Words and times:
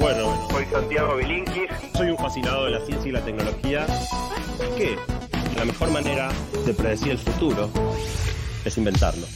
Bueno, 0.00 0.48
Soy 0.50 0.64
Santiago 0.66 1.16
Bilinkis. 1.16 1.70
soy 1.94 2.10
un 2.10 2.18
fascinado 2.18 2.66
de 2.66 2.70
la 2.70 2.80
ciencia 2.80 3.08
y 3.08 3.12
la 3.12 3.24
tecnología. 3.24 3.84
Que 4.76 4.96
la 5.56 5.64
mejor 5.64 5.90
manera 5.90 6.30
de 6.64 6.72
predecir 6.72 7.12
el 7.12 7.18
futuro 7.18 7.68
es 8.64 8.78
inventarlo. 8.78 9.26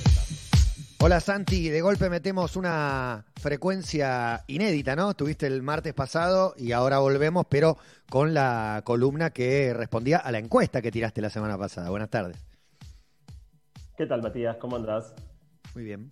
Hola 1.00 1.18
Santi, 1.18 1.68
de 1.68 1.80
golpe 1.80 2.08
metemos 2.08 2.54
una 2.54 3.24
frecuencia 3.40 4.44
inédita, 4.46 4.94
¿no? 4.94 5.10
Estuviste 5.10 5.48
el 5.48 5.62
martes 5.62 5.94
pasado 5.94 6.54
y 6.56 6.70
ahora 6.70 7.00
volvemos, 7.00 7.44
pero 7.48 7.76
con 8.08 8.32
la 8.32 8.82
columna 8.84 9.30
que 9.30 9.74
respondía 9.74 10.18
a 10.18 10.30
la 10.30 10.38
encuesta 10.38 10.80
que 10.80 10.92
tiraste 10.92 11.20
la 11.20 11.30
semana 11.30 11.58
pasada. 11.58 11.90
Buenas 11.90 12.08
tardes. 12.08 12.36
¿Qué 13.96 14.06
tal, 14.06 14.22
Matías? 14.22 14.56
¿Cómo 14.58 14.76
andás? 14.76 15.12
Muy 15.74 15.82
bien. 15.82 16.08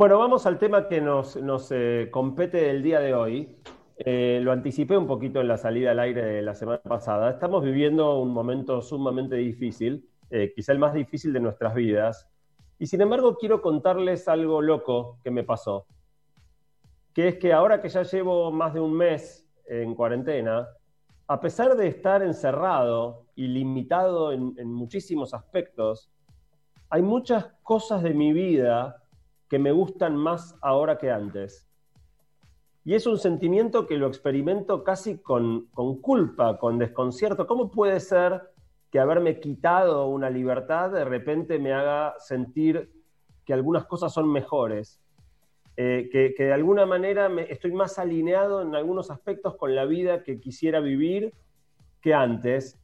Bueno, 0.00 0.18
vamos 0.18 0.46
al 0.46 0.58
tema 0.58 0.88
que 0.88 1.02
nos, 1.02 1.36
nos, 1.36 1.70
eh, 1.72 2.08
compete 2.10 2.56
del 2.56 2.82
día 2.82 3.00
de 3.00 3.12
hoy. 3.12 3.58
Eh, 3.98 4.40
lo 4.42 4.50
anticipé 4.50 4.96
un 4.96 5.06
poquito 5.06 5.42
en 5.42 5.48
la 5.48 5.58
salida 5.58 5.90
al 5.90 6.00
aire 6.00 6.24
de 6.24 6.40
la 6.40 6.54
semana 6.54 6.80
pasada. 6.80 7.28
Estamos 7.28 7.62
viviendo 7.62 8.18
un 8.18 8.30
momento 8.30 8.80
sumamente 8.80 9.36
difícil, 9.36 10.08
eh, 10.30 10.54
quizá 10.56 10.72
el 10.72 10.78
más 10.78 10.94
difícil 10.94 11.34
de 11.34 11.40
nuestras 11.40 11.74
vidas. 11.74 12.26
Y 12.78 12.86
sin 12.86 13.02
embargo, 13.02 13.36
quiero 13.36 13.60
contarles 13.60 14.26
algo 14.26 14.62
loco 14.62 15.18
que 15.22 15.30
me 15.30 15.44
pasó. 15.44 15.84
Que 17.12 17.28
es 17.28 17.34
que 17.36 17.52
ahora 17.52 17.82
que 17.82 17.90
ya 17.90 18.02
llevo 18.02 18.50
más 18.50 18.72
de 18.72 18.80
un 18.80 18.94
mes 18.94 19.46
en 19.66 19.94
cuarentena, 19.94 20.66
a 21.26 21.40
pesar 21.42 21.76
de 21.76 21.88
estar 21.88 22.22
encerrado 22.22 23.26
y 23.36 23.48
limitado 23.48 24.32
en, 24.32 24.54
en 24.56 24.72
muchísimos 24.72 25.34
aspectos, 25.34 26.10
hay 26.88 27.02
muchas 27.02 27.52
cosas 27.62 28.02
de 28.02 28.14
mi 28.14 28.32
vida 28.32 28.99
que 29.50 29.58
me 29.58 29.72
gustan 29.72 30.16
más 30.16 30.56
ahora 30.62 30.96
que 30.96 31.10
antes. 31.10 31.68
Y 32.84 32.94
es 32.94 33.06
un 33.06 33.18
sentimiento 33.18 33.86
que 33.86 33.98
lo 33.98 34.06
experimento 34.06 34.84
casi 34.84 35.18
con, 35.18 35.66
con, 35.74 36.00
culpa, 36.00 36.56
con 36.56 36.78
desconcierto. 36.78 37.48
¿Cómo 37.48 37.68
puede 37.68 37.98
ser 37.98 38.40
que 38.90 39.00
haberme 39.00 39.40
quitado 39.40 40.06
una 40.06 40.30
libertad 40.30 40.90
de 40.92 41.04
repente 41.04 41.58
me 41.58 41.72
haga 41.72 42.14
sentir 42.18 42.90
que 43.44 43.52
algunas 43.52 43.84
cosas 43.86 44.12
son 44.12 44.30
mejores? 44.30 45.02
Eh, 45.76 46.08
que, 46.12 46.32
que, 46.36 46.44
de 46.44 46.52
alguna 46.52 46.86
manera 46.86 47.28
estoy 47.48 47.72
más 47.72 47.98
alineado 47.98 48.62
en 48.62 48.74
algunos 48.74 49.10
aspectos 49.10 49.56
con 49.56 49.74
la 49.74 49.84
vida 49.84 50.22
que 50.22 50.38
quisiera 50.38 50.78
vivir 50.78 51.34
que 52.00 52.14
antes. 52.14 52.80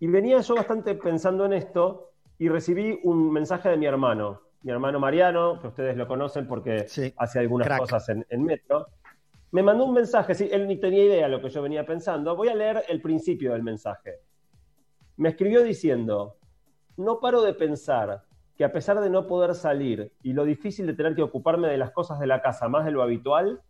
Y 0.00 0.08
venía 0.08 0.40
yo 0.40 0.56
bastante 0.56 0.94
pensando 0.96 1.46
en 1.46 1.52
esto 1.52 2.10
y 2.38 2.48
recibí 2.48 2.98
un 3.04 3.30
mensaje 3.32 3.68
de 3.68 3.76
mi 3.76 3.86
hermano, 3.86 4.47
mi 4.62 4.72
hermano 4.72 4.98
Mariano, 4.98 5.60
que 5.60 5.68
ustedes 5.68 5.96
lo 5.96 6.06
conocen 6.06 6.46
porque 6.46 6.88
sí, 6.88 7.12
hace 7.16 7.38
algunas 7.38 7.66
crack. 7.66 7.80
cosas 7.80 8.08
en, 8.08 8.26
en, 8.28 8.44
Metro, 8.44 8.88
me 9.52 9.62
mandó 9.62 9.84
un 9.84 9.94
mensaje, 9.94 10.34
sí, 10.34 10.48
él 10.50 10.66
ni 10.66 10.76
tenía 10.76 11.04
idea 11.04 11.26
de 11.26 11.32
lo 11.32 11.40
que 11.40 11.48
yo 11.48 11.62
venía 11.62 11.86
pensando. 11.86 12.36
Voy 12.36 12.48
a 12.48 12.54
leer 12.54 12.84
el 12.88 13.00
principio 13.00 13.52
del 13.52 13.62
mensaje. 13.62 14.20
Me 15.16 15.30
escribió 15.30 15.62
diciendo, 15.62 16.36
no 16.96 17.20
paro 17.20 17.42
de 17.42 17.54
pensar 17.54 18.24
que 18.56 18.64
a 18.64 18.72
pesar 18.72 19.00
de 19.00 19.08
no 19.08 19.26
poder 19.28 19.54
salir 19.54 20.12
y 20.22 20.32
lo 20.32 20.44
difícil 20.44 20.86
de 20.86 20.94
tener 20.94 21.14
que 21.14 21.22
ocuparme 21.22 21.68
de 21.68 21.78
las 21.78 21.92
cosas 21.92 22.18
de 22.18 22.26
la 22.26 22.42
casa 22.42 22.68
más 22.68 22.84
de 22.84 22.90
lo 22.90 23.02
habitual, 23.02 23.62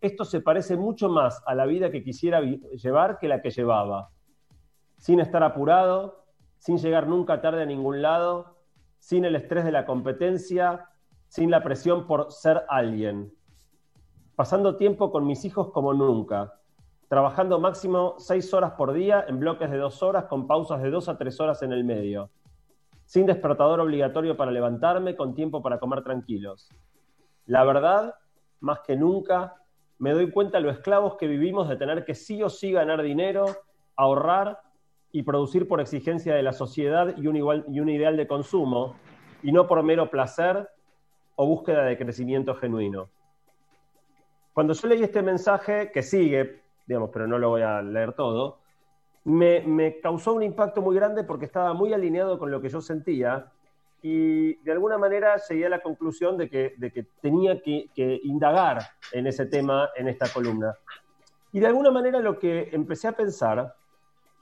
esto 0.00 0.24
se 0.24 0.40
parece 0.40 0.76
mucho 0.76 1.08
más 1.08 1.42
a 1.44 1.56
la 1.56 1.66
vida 1.66 1.90
que 1.90 2.04
quisiera 2.04 2.40
llevar 2.40 3.18
que 3.18 3.26
la 3.26 3.42
que 3.42 3.50
llevaba. 3.50 4.10
Sin 4.96 5.18
estar 5.18 5.42
apurado, 5.42 6.24
sin 6.58 6.78
llegar 6.78 7.08
nunca 7.08 7.40
tarde 7.40 7.62
a 7.62 7.66
ningún 7.66 8.00
lado, 8.00 8.57
sin 8.98 9.24
el 9.24 9.36
estrés 9.36 9.64
de 9.64 9.72
la 9.72 9.86
competencia, 9.86 10.88
sin 11.28 11.50
la 11.50 11.62
presión 11.62 12.06
por 12.06 12.32
ser 12.32 12.64
alguien. 12.68 13.32
Pasando 14.34 14.76
tiempo 14.76 15.10
con 15.10 15.26
mis 15.26 15.44
hijos 15.44 15.70
como 15.70 15.92
nunca, 15.92 16.54
trabajando 17.08 17.58
máximo 17.58 18.16
seis 18.18 18.52
horas 18.52 18.72
por 18.72 18.92
día 18.92 19.24
en 19.26 19.40
bloques 19.40 19.70
de 19.70 19.78
dos 19.78 20.02
horas 20.02 20.24
con 20.24 20.46
pausas 20.46 20.82
de 20.82 20.90
dos 20.90 21.08
a 21.08 21.16
tres 21.16 21.40
horas 21.40 21.62
en 21.62 21.72
el 21.72 21.84
medio, 21.84 22.30
sin 23.04 23.26
despertador 23.26 23.80
obligatorio 23.80 24.36
para 24.36 24.50
levantarme, 24.50 25.16
con 25.16 25.34
tiempo 25.34 25.62
para 25.62 25.78
comer 25.78 26.02
tranquilos. 26.02 26.68
La 27.46 27.64
verdad, 27.64 28.14
más 28.60 28.80
que 28.80 28.96
nunca, 28.96 29.54
me 29.98 30.12
doy 30.12 30.30
cuenta 30.30 30.60
lo 30.60 30.70
esclavos 30.70 31.16
que 31.16 31.26
vivimos 31.26 31.68
de 31.68 31.76
tener 31.76 32.04
que 32.04 32.14
sí 32.14 32.42
o 32.42 32.50
sí 32.50 32.72
ganar 32.72 33.02
dinero, 33.02 33.46
ahorrar 33.96 34.60
y 35.12 35.22
producir 35.22 35.66
por 35.66 35.80
exigencia 35.80 36.34
de 36.34 36.42
la 36.42 36.52
sociedad 36.52 37.16
y 37.16 37.26
un, 37.26 37.36
igual, 37.36 37.64
y 37.68 37.80
un 37.80 37.88
ideal 37.88 38.16
de 38.16 38.26
consumo, 38.26 38.96
y 39.42 39.52
no 39.52 39.66
por 39.66 39.82
mero 39.82 40.10
placer 40.10 40.68
o 41.36 41.46
búsqueda 41.46 41.84
de 41.84 41.96
crecimiento 41.96 42.54
genuino. 42.54 43.08
Cuando 44.52 44.74
yo 44.74 44.88
leí 44.88 45.02
este 45.02 45.22
mensaje, 45.22 45.90
que 45.92 46.02
sigue, 46.02 46.62
digamos, 46.86 47.10
pero 47.12 47.26
no 47.26 47.38
lo 47.38 47.50
voy 47.50 47.62
a 47.62 47.80
leer 47.80 48.12
todo, 48.12 48.58
me, 49.24 50.00
causó 50.00 50.34
un 50.34 50.42
impacto 50.42 50.82
muy 50.82 50.96
grande 50.96 51.22
porque 51.22 51.44
estaba 51.44 51.72
muy 51.74 51.92
alineado 51.92 52.38
con 52.38 52.50
lo 52.50 52.60
que 52.60 52.68
yo 52.68 52.80
sentía 52.80 53.52
y 54.02 54.54
de 54.62 54.72
alguna 54.72 54.98
manera 54.98 55.36
llegué 55.48 55.66
a 55.66 55.68
la 55.68 55.80
conclusión 55.80 56.36
de 56.36 56.48
que, 56.48 56.74
de 56.76 56.92
que 56.92 57.04
tenía 57.20 57.60
que 57.60 57.90
indagar 58.24 58.78
en 59.12 59.26
ese 59.26 59.46
tema 59.46 59.90
en 59.96 60.08
esta 60.08 60.28
columna. 60.32 60.74
Y 61.52 61.60
de 61.60 61.66
alguna 61.66 61.90
manera 61.90 62.20
lo 62.20 62.38
que 62.38 62.68
empecé 62.72 63.08
a 63.08 63.12
pensar 63.12 63.74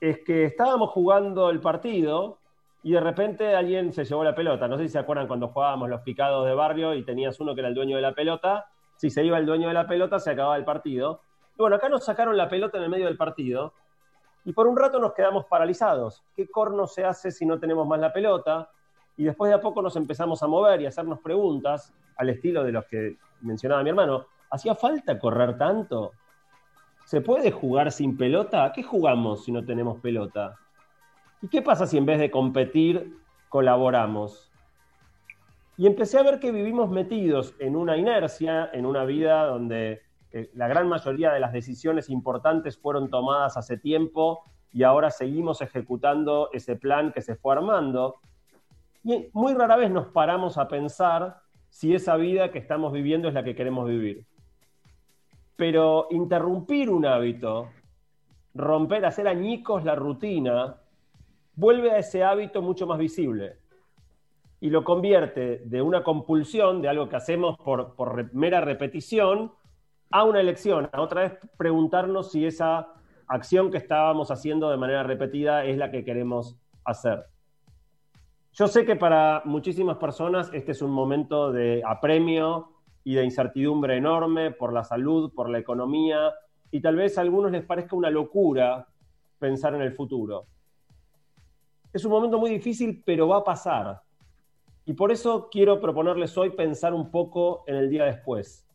es 0.01 0.21
que 0.25 0.45
estábamos 0.45 0.91
jugando 0.91 1.51
el 1.51 1.61
partido 1.61 2.39
y 2.83 2.93
de 2.93 3.01
repente 3.01 3.55
alguien 3.55 3.93
se 3.93 4.05
llevó 4.05 4.23
la 4.23 4.35
pelota. 4.35 4.69
No 4.69 4.77
sé 4.77 4.85
si 4.85 4.91
se 4.91 4.99
acuerdan 4.99 5.27
cuando 5.27 5.49
jugábamos 5.49 5.89
los 5.89 6.03
picados 6.03 6.47
de 6.47 6.55
barrio 6.55 6.95
y 6.95 7.05
tenías 7.05 7.41
uno 7.41 7.55
que 7.55 7.61
era 7.61 7.69
el 7.69 7.75
dueño 7.75 7.97
de 7.97 8.03
la 8.03 8.15
pelota. 8.15 8.67
Si 8.97 9.11
se 9.11 9.25
iba 9.25 9.39
el 9.39 9.47
dueño 9.47 9.69
de 9.69 9.75
la 9.75 9.87
pelota, 9.87 10.19
se 10.19 10.31
acababa 10.31 10.57
el 10.57 10.65
partido. 10.65 11.21
Y 11.55 11.59
bueno, 11.59 11.77
acá 11.77 11.89
nos 11.89 12.05
sacaron 12.05 12.37
la 12.37 12.49
pelota 12.49 12.79
en 12.79 12.85
el 12.85 12.91
medio 12.91 13.07
del 13.07 13.17
partido 13.17 13.73
y 14.47 14.53
por 14.53 14.69
un 14.69 14.77
rato 14.77 15.01
nos 15.01 15.13
quedamos 15.13 15.47
paralizados. 15.47 16.23
¿Qué 16.37 16.49
corno 16.49 16.87
se 16.87 17.05
hace 17.05 17.33
si 17.33 17.45
no 17.45 17.59
tenemos 17.59 17.85
más 17.85 17.99
la 17.99 18.13
pelota? 18.13 18.71
Y 19.17 19.25
después 19.25 19.49
de 19.49 19.57
a 19.57 19.61
poco 19.61 19.83
nos 19.83 19.97
empezamos 19.97 20.41
a 20.43 20.47
mover 20.47 20.81
y 20.81 20.87
a 20.87 20.91
hacernos 20.91 21.19
preguntas 21.19 21.93
al 22.17 22.29
estilo 22.29 22.63
de 22.63 22.71
los 22.71 22.85
que 22.85 23.17
mencionaba 23.41 23.83
mi 23.83 23.91
hermano. 23.91 24.27
¿Hacía 24.51 24.77
falta 24.77 25.19
correr 25.19 25.59
tanto? 25.59 26.13
¿Se 27.07 27.21
puede 27.21 27.53
jugar 27.53 27.93
sin 27.93 28.17
pelota? 28.17 28.65
¿A 28.65 28.73
qué 28.73 28.83
jugamos 28.83 29.45
si 29.45 29.53
no 29.53 29.65
tenemos 29.65 30.01
pelota? 30.01 30.57
¿Y 31.41 31.47
qué 31.47 31.63
pasa 31.63 31.87
si 31.87 31.97
en 31.97 32.05
vez 32.05 32.19
de 32.19 32.33
competir 32.33 33.17
colaboramos? 33.49 34.51
Y 35.77 35.87
empecé 35.87 36.19
a 36.19 36.25
ver 36.25 36.41
que 36.41 36.51
vivimos 36.51 36.91
metidos 36.91 37.55
en 37.61 37.77
una 37.77 37.97
inercia, 37.97 38.69
en 38.73 38.87
una 38.87 39.05
vida 39.05 39.47
donde 39.47 40.03
eh, 40.33 40.51
la 40.55 40.67
gran 40.67 40.89
mayoría 40.89 41.33
de 41.33 41.39
las 41.39 41.53
decisiones 41.53 42.11
importantes 42.11 42.77
fueron 42.77 43.09
tomadas 43.09 43.57
hace 43.57 43.79
tiempo 43.79 44.43
y 44.73 44.83
ahora 44.83 45.13
seguimos 45.13 45.63
ejecutando 45.63 46.51
ese 46.53 46.75
plan 46.75 47.13
que 47.13 47.23
se 47.23 47.37
fue 47.37 47.55
armando. 47.55 48.17
Y 49.05 49.29
muy 49.33 49.55
rara 49.55 49.77
vez 49.77 49.93
nos 49.93 50.09
paramos 50.09 50.59
a 50.59 50.67
pensar 50.67 51.37
si 51.69 51.95
esa 51.95 52.17
vida 52.17 52.51
que 52.51 52.59
estamos 52.59 52.93
viviendo 52.93 53.29
es 53.29 53.35
la 53.35 53.45
que 53.45 53.55
queremos 53.55 53.89
vivir. 53.89 54.27
Pero 55.57 56.09
interrumpir 56.11 56.91
un 56.91 57.07
hábito, 57.07 57.71
romper, 58.55 59.05
hacer 59.07 59.27
añicos 59.27 59.85
la 59.85 59.95
rutina, 59.95 60.77
vuelve 61.55 61.91
a 61.91 61.99
ese 61.99 62.23
hábito 62.23 62.63
mucho 62.63 62.87
más 62.87 62.99
visible 62.99 63.59
y 64.61 64.71
lo 64.71 64.85
convierte 64.85 65.63
de 65.65 65.83
una 65.83 66.03
compulsión, 66.03 66.81
de 66.81 66.89
algo 66.89 67.09
que 67.09 67.17
hacemos 67.17 67.57
por, 67.59 67.95
por 67.95 68.33
mera 68.35 68.61
repetición, 68.61 69.53
a 70.11 70.25
una 70.25 70.41
elección, 70.41 70.89
a 70.93 71.01
otra 71.01 71.23
vez 71.23 71.39
preguntarnos 71.57 72.31
si 72.31 72.47
esa 72.47 72.89
acción 73.27 73.71
que 73.71 73.79
estábamos 73.79 74.31
haciendo 74.31 74.71
de 74.71 74.77
manera 74.77 75.03
repetida 75.03 75.65
es 75.65 75.77
la 75.77 75.91
que 75.91 76.05
queremos 76.05 76.57
hacer. 76.85 77.25
Yo 78.53 78.69
sé 78.69 78.87
que 78.87 78.97
para 78.97 79.43
muchísimas 79.45 79.99
personas 79.99 80.51
este 80.55 80.73
es 80.73 80.81
un 80.81 80.91
momento 80.91 81.53
de 81.53 81.83
apremio, 81.85 82.73
y 83.07 83.15
de 83.15 83.23
incertidumbre 83.23 83.97
enorme 83.97 84.51
por 84.51 84.73
la 84.73 84.83
salud, 84.83 85.33
por 85.33 85.49
la 85.49 85.61
economía, 85.61 86.35
y 86.73 86.81
tal 86.81 86.97
vez 86.97 87.17
a 87.17 87.21
algunos 87.21 87.53
les 87.53 87.65
parezca 87.65 87.95
una 87.95 88.11
locura 88.11 88.89
pensar 89.39 89.77
en 89.77 89.83
el 89.83 89.93
futuro. 89.93 90.47
Es 91.93 92.05
un 92.05 92.11
momento 92.11 92.41
muy 92.41 92.51
difícil, 92.51 93.05
pero 93.07 93.29
va 93.29 93.37
a 93.37 93.45
pasar. 93.45 94.03
Y 94.87 94.95
por 94.95 95.13
eso 95.13 95.49
quiero 95.49 95.81
proponerles 95.81 96.37
hoy 96.37 96.51
pensar 96.51 96.95
un 96.95 97.13
poco 97.13 97.63
en 97.69 97.77
el 97.77 97.89
día 97.89 98.07
después. 98.07 98.67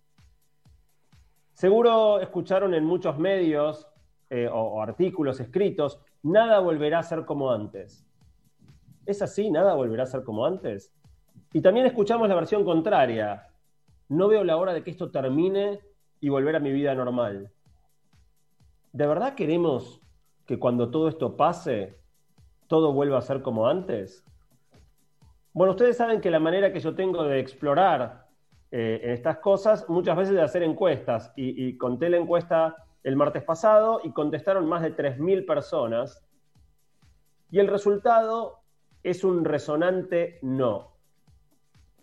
Seguro 1.51 2.21
escucharon 2.21 2.73
en 2.73 2.85
muchos 2.85 3.19
medios 3.19 3.85
eh, 4.29 4.47
o, 4.47 4.61
o 4.61 4.81
artículos 4.81 5.41
escritos, 5.41 5.99
nada 6.23 6.59
volverá 6.59 6.99
a 6.99 7.03
ser 7.03 7.25
como 7.25 7.51
antes. 7.51 8.07
¿Es 9.05 9.21
así? 9.21 9.51
¿Nada 9.51 9.73
volverá 9.73 10.03
a 10.03 10.05
ser 10.05 10.23
como 10.23 10.45
antes? 10.45 10.93
Y 11.51 11.59
también 11.59 11.85
escuchamos 11.85 12.29
la 12.29 12.35
versión 12.35 12.63
contraria, 12.63 13.50
no 14.11 14.27
veo 14.27 14.43
la 14.43 14.57
hora 14.57 14.73
de 14.73 14.83
que 14.83 14.91
esto 14.91 15.09
termine 15.09 15.79
y 16.19 16.27
volver 16.27 16.57
a 16.57 16.59
mi 16.59 16.73
vida 16.73 16.93
normal. 16.93 17.49
¿De 18.91 19.07
verdad 19.07 19.35
queremos 19.35 20.01
que 20.45 20.59
cuando 20.59 20.91
todo 20.91 21.07
esto 21.07 21.37
pase, 21.37 21.97
todo 22.67 22.91
vuelva 22.91 23.19
a 23.19 23.21
ser 23.21 23.41
como 23.41 23.67
antes? 23.69 24.25
Bueno, 25.53 25.71
ustedes 25.71 25.95
saben 25.95 26.19
que 26.19 26.29
la 26.29 26.41
manera 26.41 26.73
que 26.73 26.81
yo 26.81 26.93
tengo 26.93 27.23
de 27.23 27.39
explorar 27.39 28.27
eh, 28.69 28.99
estas 29.01 29.37
cosas, 29.37 29.87
muchas 29.87 30.17
veces 30.17 30.35
de 30.35 30.41
hacer 30.41 30.63
encuestas. 30.63 31.31
Y, 31.37 31.67
y 31.67 31.77
conté 31.77 32.09
la 32.09 32.17
encuesta 32.17 32.83
el 33.03 33.15
martes 33.15 33.43
pasado 33.43 34.01
y 34.03 34.11
contestaron 34.11 34.67
más 34.67 34.81
de 34.81 34.93
3.000 34.93 35.45
personas. 35.45 36.21
Y 37.49 37.59
el 37.59 37.67
resultado 37.69 38.59
es 39.03 39.23
un 39.23 39.45
resonante 39.45 40.37
no. 40.41 40.97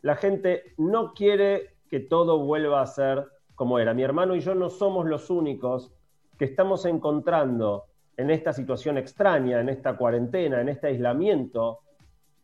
La 0.00 0.16
gente 0.16 0.72
no 0.78 1.12
quiere 1.12 1.77
que 1.88 2.00
todo 2.00 2.38
vuelva 2.38 2.80
a 2.80 2.86
ser 2.86 3.26
como 3.54 3.78
era. 3.78 3.94
Mi 3.94 4.02
hermano 4.02 4.36
y 4.36 4.40
yo 4.40 4.54
no 4.54 4.70
somos 4.70 5.06
los 5.06 5.30
únicos 5.30 5.92
que 6.38 6.44
estamos 6.44 6.84
encontrando 6.84 7.86
en 8.16 8.30
esta 8.30 8.52
situación 8.52 8.98
extraña, 8.98 9.60
en 9.60 9.68
esta 9.68 9.96
cuarentena, 9.96 10.60
en 10.60 10.68
este 10.68 10.88
aislamiento, 10.88 11.80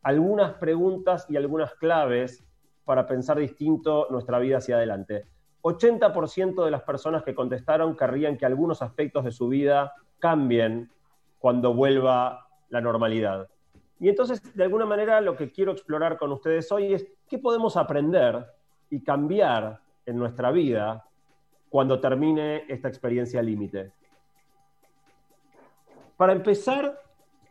algunas 0.03 0.55
preguntas 0.55 1.27
y 1.29 1.37
algunas 1.37 1.75
claves 1.75 2.45
para 2.85 3.07
pensar 3.07 3.39
distinto 3.39 4.07
nuestra 4.11 4.39
vida 4.39 4.59
hacia 4.59 4.77
adelante. 4.77 5.27
80% 5.63 6.65
de 6.65 6.71
las 6.71 6.83
personas 6.83 7.23
que 7.23 7.35
contestaron 7.35 7.97
querrían 7.97 8.37
que 8.37 8.45
algunos 8.45 8.83
aspectos 8.83 9.25
de 9.25 9.33
su 9.33 9.49
vida 9.49 9.93
cambien 10.19 10.91
cuando 11.39 11.75
vuelva 11.75 12.47
la 12.69 12.81
normalidad. 12.81 13.49
Y 13.99 14.09
entonces, 14.09 14.55
de 14.55 14.65
alguna 14.65 14.85
manera, 14.85 15.21
lo 15.21 15.37
que 15.37 15.51
quiero 15.51 15.73
explorar 15.73 16.19
con 16.19 16.33
ustedes 16.33 16.71
hoy 16.71 16.93
es 16.93 17.07
qué 17.29 17.39
podemos 17.39 17.77
aprender 17.77 18.45
y 18.95 19.03
cambiar 19.03 19.81
en 20.07 20.17
nuestra 20.17 20.53
vida 20.53 21.05
cuando 21.69 21.99
termine 21.99 22.63
esta 22.69 22.87
experiencia 22.87 23.43
límite. 23.43 23.91
Para 26.17 26.33
empezar, 26.33 27.03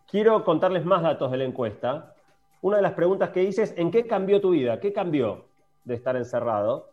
quiero 0.09 0.41
contarles 0.45 0.85
más 0.85 1.01
datos 1.01 1.29
de 1.31 1.37
la 1.37 1.43
encuesta. 1.43 2.15
Una 2.61 2.77
de 2.77 2.83
las 2.83 2.93
preguntas 2.93 3.31
que 3.31 3.43
hice 3.43 3.63
es, 3.63 3.77
¿en 3.77 3.91
qué 3.91 4.07
cambió 4.07 4.39
tu 4.39 4.51
vida? 4.51 4.79
¿Qué 4.79 4.93
cambió 4.93 5.49
de 5.83 5.95
estar 5.95 6.15
encerrado? 6.15 6.91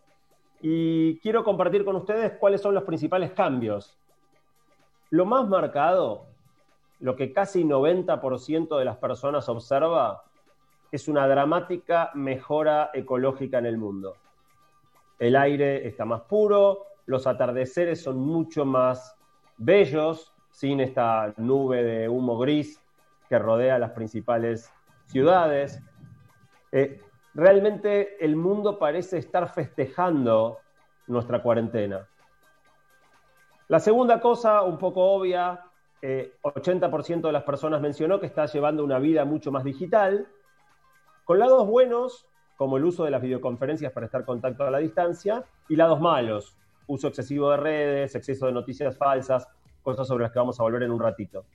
Y 0.60 1.20
quiero 1.20 1.44
compartir 1.44 1.84
con 1.84 1.94
ustedes 1.94 2.32
cuáles 2.32 2.60
son 2.60 2.74
los 2.74 2.82
principales 2.82 3.30
cambios. 3.30 3.96
Lo 5.10 5.26
más 5.26 5.48
marcado, 5.48 6.26
lo 6.98 7.14
que 7.14 7.32
casi 7.32 7.62
90% 7.62 8.76
de 8.76 8.84
las 8.84 8.96
personas 8.96 9.48
observa, 9.48 10.24
es 10.90 11.06
una 11.06 11.28
dramática 11.28 12.10
mejora 12.14 12.90
ecológica 12.92 13.58
en 13.58 13.66
el 13.66 13.78
mundo. 13.78 14.16
El 15.20 15.36
aire 15.36 15.86
está 15.86 16.06
más 16.06 16.22
puro, 16.22 16.86
los 17.04 17.26
atardeceres 17.26 18.02
son 18.02 18.18
mucho 18.18 18.64
más 18.64 19.14
bellos, 19.58 20.32
sin 20.50 20.80
esta 20.80 21.34
nube 21.36 21.82
de 21.82 22.08
humo 22.08 22.38
gris 22.38 22.82
que 23.28 23.38
rodea 23.38 23.78
las 23.78 23.90
principales 23.90 24.72
ciudades. 25.04 25.82
Eh, 26.72 27.02
realmente 27.34 28.24
el 28.24 28.34
mundo 28.34 28.78
parece 28.78 29.18
estar 29.18 29.52
festejando 29.52 30.60
nuestra 31.06 31.42
cuarentena. 31.42 32.08
La 33.68 33.78
segunda 33.78 34.22
cosa, 34.22 34.62
un 34.62 34.78
poco 34.78 35.02
obvia, 35.02 35.66
80% 36.00 37.18
eh, 37.18 37.20
de 37.20 37.32
las 37.32 37.44
personas 37.44 37.82
mencionó 37.82 38.18
que 38.20 38.26
está 38.26 38.46
llevando 38.46 38.82
una 38.82 38.98
vida 38.98 39.26
mucho 39.26 39.52
más 39.52 39.64
digital, 39.64 40.26
con 41.24 41.38
lados 41.38 41.66
buenos, 41.66 42.26
como 42.60 42.76
el 42.76 42.84
uso 42.84 43.04
de 43.04 43.10
las 43.10 43.22
videoconferencias 43.22 43.90
para 43.90 44.04
estar 44.04 44.20
en 44.20 44.26
contacto 44.26 44.64
a 44.64 44.70
la 44.70 44.76
distancia, 44.76 45.46
y 45.66 45.76
lados 45.76 45.98
malos, 45.98 46.58
uso 46.88 47.08
excesivo 47.08 47.50
de 47.52 47.56
redes, 47.56 48.14
exceso 48.14 48.44
de 48.44 48.52
noticias 48.52 48.98
falsas, 48.98 49.48
cosas 49.82 50.06
sobre 50.06 50.24
las 50.24 50.30
que 50.30 50.40
vamos 50.40 50.60
a 50.60 50.64
volver 50.64 50.82
en 50.82 50.90
un 50.90 51.00
ratito. 51.00 51.46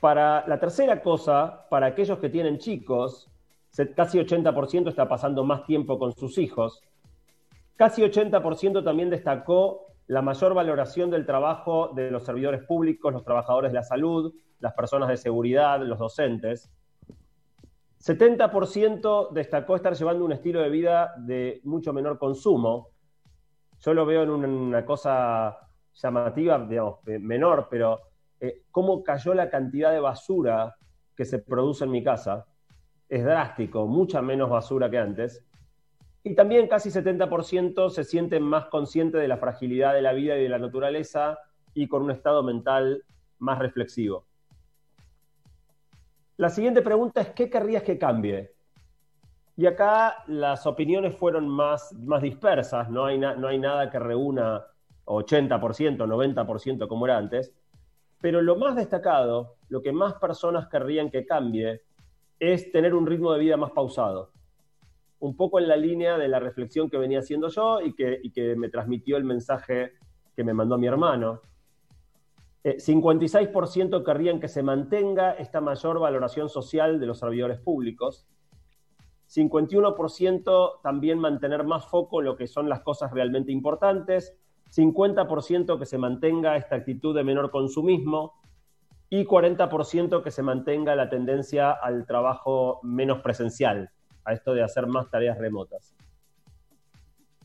Para 0.00 0.48
la 0.48 0.58
tercera 0.58 1.02
cosa, 1.02 1.66
para 1.68 1.88
aquellos 1.88 2.18
que 2.20 2.30
tienen 2.30 2.56
chicos, 2.56 3.28
casi 3.94 4.18
80% 4.18 4.88
está 4.88 5.06
pasando 5.06 5.44
más 5.44 5.66
tiempo 5.66 5.98
con 5.98 6.14
sus 6.14 6.38
hijos. 6.38 6.80
Casi 7.76 8.00
80% 8.00 8.82
también 8.82 9.10
destacó 9.10 9.88
la 10.06 10.22
mayor 10.22 10.54
valoración 10.54 11.10
del 11.10 11.26
trabajo 11.26 11.90
de 11.94 12.10
los 12.10 12.24
servidores 12.24 12.64
públicos, 12.64 13.12
los 13.12 13.24
trabajadores 13.24 13.72
de 13.72 13.76
la 13.76 13.82
salud, 13.82 14.32
las 14.58 14.72
personas 14.72 15.10
de 15.10 15.18
seguridad, 15.18 15.82
los 15.82 15.98
docentes. 15.98 16.72
70% 18.00 19.30
destacó 19.30 19.76
estar 19.76 19.94
llevando 19.94 20.24
un 20.24 20.32
estilo 20.32 20.60
de 20.60 20.70
vida 20.70 21.14
de 21.18 21.60
mucho 21.64 21.92
menor 21.92 22.18
consumo. 22.18 22.88
Yo 23.80 23.92
lo 23.92 24.06
veo 24.06 24.22
en 24.22 24.30
una 24.30 24.84
cosa 24.86 25.58
llamativa, 25.94 26.58
digamos, 26.66 27.00
menor, 27.04 27.68
pero 27.70 28.00
eh, 28.40 28.62
cómo 28.70 29.02
cayó 29.02 29.34
la 29.34 29.50
cantidad 29.50 29.92
de 29.92 30.00
basura 30.00 30.74
que 31.14 31.24
se 31.26 31.40
produce 31.40 31.84
en 31.84 31.90
mi 31.90 32.02
casa 32.02 32.46
es 33.10 33.24
drástico, 33.24 33.86
mucha 33.86 34.22
menos 34.22 34.48
basura 34.48 34.88
que 34.88 34.98
antes. 34.98 35.44
Y 36.22 36.34
también 36.34 36.68
casi 36.68 36.90
70% 36.90 37.90
se 37.90 38.04
sienten 38.04 38.42
más 38.42 38.66
conscientes 38.66 39.20
de 39.20 39.28
la 39.28 39.36
fragilidad 39.36 39.92
de 39.94 40.02
la 40.02 40.12
vida 40.12 40.38
y 40.38 40.44
de 40.44 40.48
la 40.48 40.58
naturaleza 40.58 41.38
y 41.74 41.88
con 41.88 42.02
un 42.02 42.12
estado 42.12 42.42
mental 42.42 43.04
más 43.38 43.58
reflexivo. 43.58 44.26
La 46.40 46.48
siguiente 46.48 46.80
pregunta 46.80 47.20
es, 47.20 47.28
¿qué 47.32 47.50
querrías 47.50 47.82
que 47.82 47.98
cambie? 47.98 48.54
Y 49.58 49.66
acá 49.66 50.24
las 50.26 50.66
opiniones 50.66 51.14
fueron 51.14 51.46
más, 51.46 51.92
más 51.92 52.22
dispersas, 52.22 52.88
no 52.88 53.04
hay, 53.04 53.18
no 53.18 53.46
hay 53.46 53.58
nada 53.58 53.90
que 53.90 53.98
reúna 53.98 54.64
80%, 55.04 55.98
90% 55.98 56.88
como 56.88 57.04
era 57.04 57.18
antes, 57.18 57.52
pero 58.22 58.40
lo 58.40 58.56
más 58.56 58.74
destacado, 58.74 59.56
lo 59.68 59.82
que 59.82 59.92
más 59.92 60.14
personas 60.14 60.66
querrían 60.68 61.10
que 61.10 61.26
cambie, 61.26 61.82
es 62.38 62.72
tener 62.72 62.94
un 62.94 63.06
ritmo 63.06 63.34
de 63.34 63.40
vida 63.40 63.58
más 63.58 63.72
pausado. 63.72 64.30
Un 65.18 65.36
poco 65.36 65.58
en 65.58 65.68
la 65.68 65.76
línea 65.76 66.16
de 66.16 66.28
la 66.28 66.40
reflexión 66.40 66.88
que 66.88 66.96
venía 66.96 67.18
haciendo 67.18 67.48
yo 67.50 67.82
y 67.82 67.92
que, 67.92 68.22
que 68.34 68.56
me 68.56 68.70
transmitió 68.70 69.18
el 69.18 69.24
mensaje 69.24 69.92
que 70.34 70.42
me 70.42 70.54
mandó 70.54 70.78
mi 70.78 70.86
hermano. 70.86 71.42
56% 72.62 74.00
eh, 74.00 74.04
querrían 74.04 74.40
que 74.40 74.48
se 74.48 74.62
mantenga 74.62 75.32
esta 75.32 75.60
mayor 75.60 75.98
valoración 75.98 76.48
social 76.48 77.00
de 77.00 77.06
los 77.06 77.18
servidores 77.18 77.58
públicos. 77.58 78.26
51% 79.28 80.80
también 80.82 81.18
mantener 81.18 81.64
más 81.64 81.86
foco 81.86 82.20
en 82.20 82.26
lo 82.26 82.36
que 82.36 82.46
son 82.46 82.68
las 82.68 82.80
cosas 82.80 83.12
realmente 83.12 83.52
importantes. 83.52 84.36
50% 84.70 85.78
que 85.78 85.86
se 85.86 85.98
mantenga 85.98 86.56
esta 86.56 86.76
actitud 86.76 87.14
de 87.14 87.24
menor 87.24 87.50
consumismo 87.50 88.34
y 89.08 89.24
40% 89.24 90.22
que 90.22 90.30
se 90.30 90.42
mantenga 90.42 90.94
la 90.94 91.08
tendencia 91.08 91.72
al 91.72 92.06
trabajo 92.06 92.78
menos 92.82 93.20
presencial, 93.22 93.90
a 94.24 94.32
esto 94.32 94.54
de 94.54 94.62
hacer 94.62 94.86
más 94.86 95.10
tareas 95.10 95.38
remotas. 95.38 95.96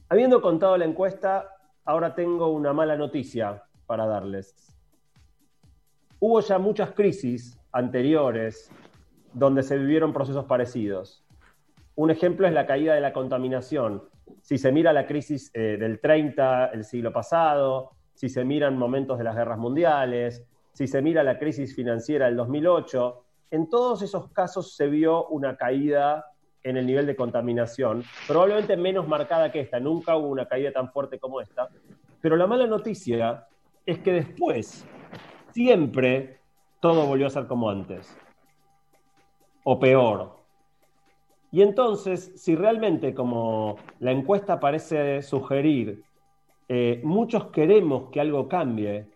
Habiendo 0.10 0.42
contado 0.42 0.78
la 0.78 0.86
encuesta, 0.86 1.50
ahora 1.84 2.14
tengo 2.14 2.50
una 2.50 2.74
mala 2.74 2.96
noticia 2.96 3.64
para 3.88 4.06
darles. 4.06 4.75
Hubo 6.28 6.40
ya 6.40 6.58
muchas 6.58 6.90
crisis 6.94 7.56
anteriores 7.72 8.72
donde 9.32 9.62
se 9.62 9.78
vivieron 9.78 10.12
procesos 10.12 10.46
parecidos. 10.46 11.24
Un 11.94 12.10
ejemplo 12.10 12.48
es 12.48 12.54
la 12.54 12.66
caída 12.66 12.96
de 12.96 13.00
la 13.00 13.14
contaminación. 13.14 14.02
Si 14.42 14.58
se 14.58 14.72
mira 14.72 14.92
la 14.92 15.06
crisis 15.06 15.52
eh, 15.54 15.78
del 15.80 16.00
30, 16.00 16.72
el 16.74 16.84
siglo 16.84 17.14
pasado, 17.14 17.92
si 18.16 18.28
se 18.28 18.44
miran 18.44 18.76
momentos 18.76 19.20
de 19.20 19.24
las 19.24 19.36
guerras 19.36 19.60
mundiales, 19.60 20.44
si 20.74 20.88
se 20.88 21.00
mira 21.00 21.22
la 21.22 21.38
crisis 21.38 21.76
financiera 21.76 22.26
del 22.26 22.38
2008, 22.38 23.24
en 23.52 23.70
todos 23.70 24.02
esos 24.02 24.32
casos 24.32 24.76
se 24.76 24.88
vio 24.88 25.28
una 25.28 25.56
caída 25.56 26.26
en 26.64 26.78
el 26.78 26.88
nivel 26.88 27.06
de 27.06 27.16
contaminación, 27.16 28.04
probablemente 28.28 28.76
menos 28.76 29.08
marcada 29.08 29.52
que 29.52 29.60
esta, 29.60 29.80
nunca 29.80 30.18
hubo 30.18 30.30
una 30.30 30.48
caída 30.48 30.72
tan 30.72 30.92
fuerte 30.92 31.20
como 31.20 31.40
esta, 31.40 31.70
pero 32.20 32.36
la 32.36 32.48
mala 32.48 32.66
noticia 32.66 33.46
es 33.86 34.00
que 34.00 34.12
después, 34.12 34.88
siempre, 35.56 36.42
todo 36.82 37.08
volvió 37.08 37.28
a 37.28 37.30
ser 37.30 37.48
como 37.48 37.70
antes, 37.70 38.14
o 39.64 39.80
peor. 39.80 40.36
Y 41.50 41.62
entonces, 41.62 42.34
si 42.36 42.58
realmente, 42.58 43.16
como 43.16 43.78
la 44.00 44.12
encuesta 44.12 44.60
parece 44.60 45.22
sugerir, 45.22 46.04
eh, 46.68 47.00
muchos 47.06 47.46
queremos 47.52 48.10
que 48.12 48.20
algo 48.20 48.50
cambie, 48.50 49.08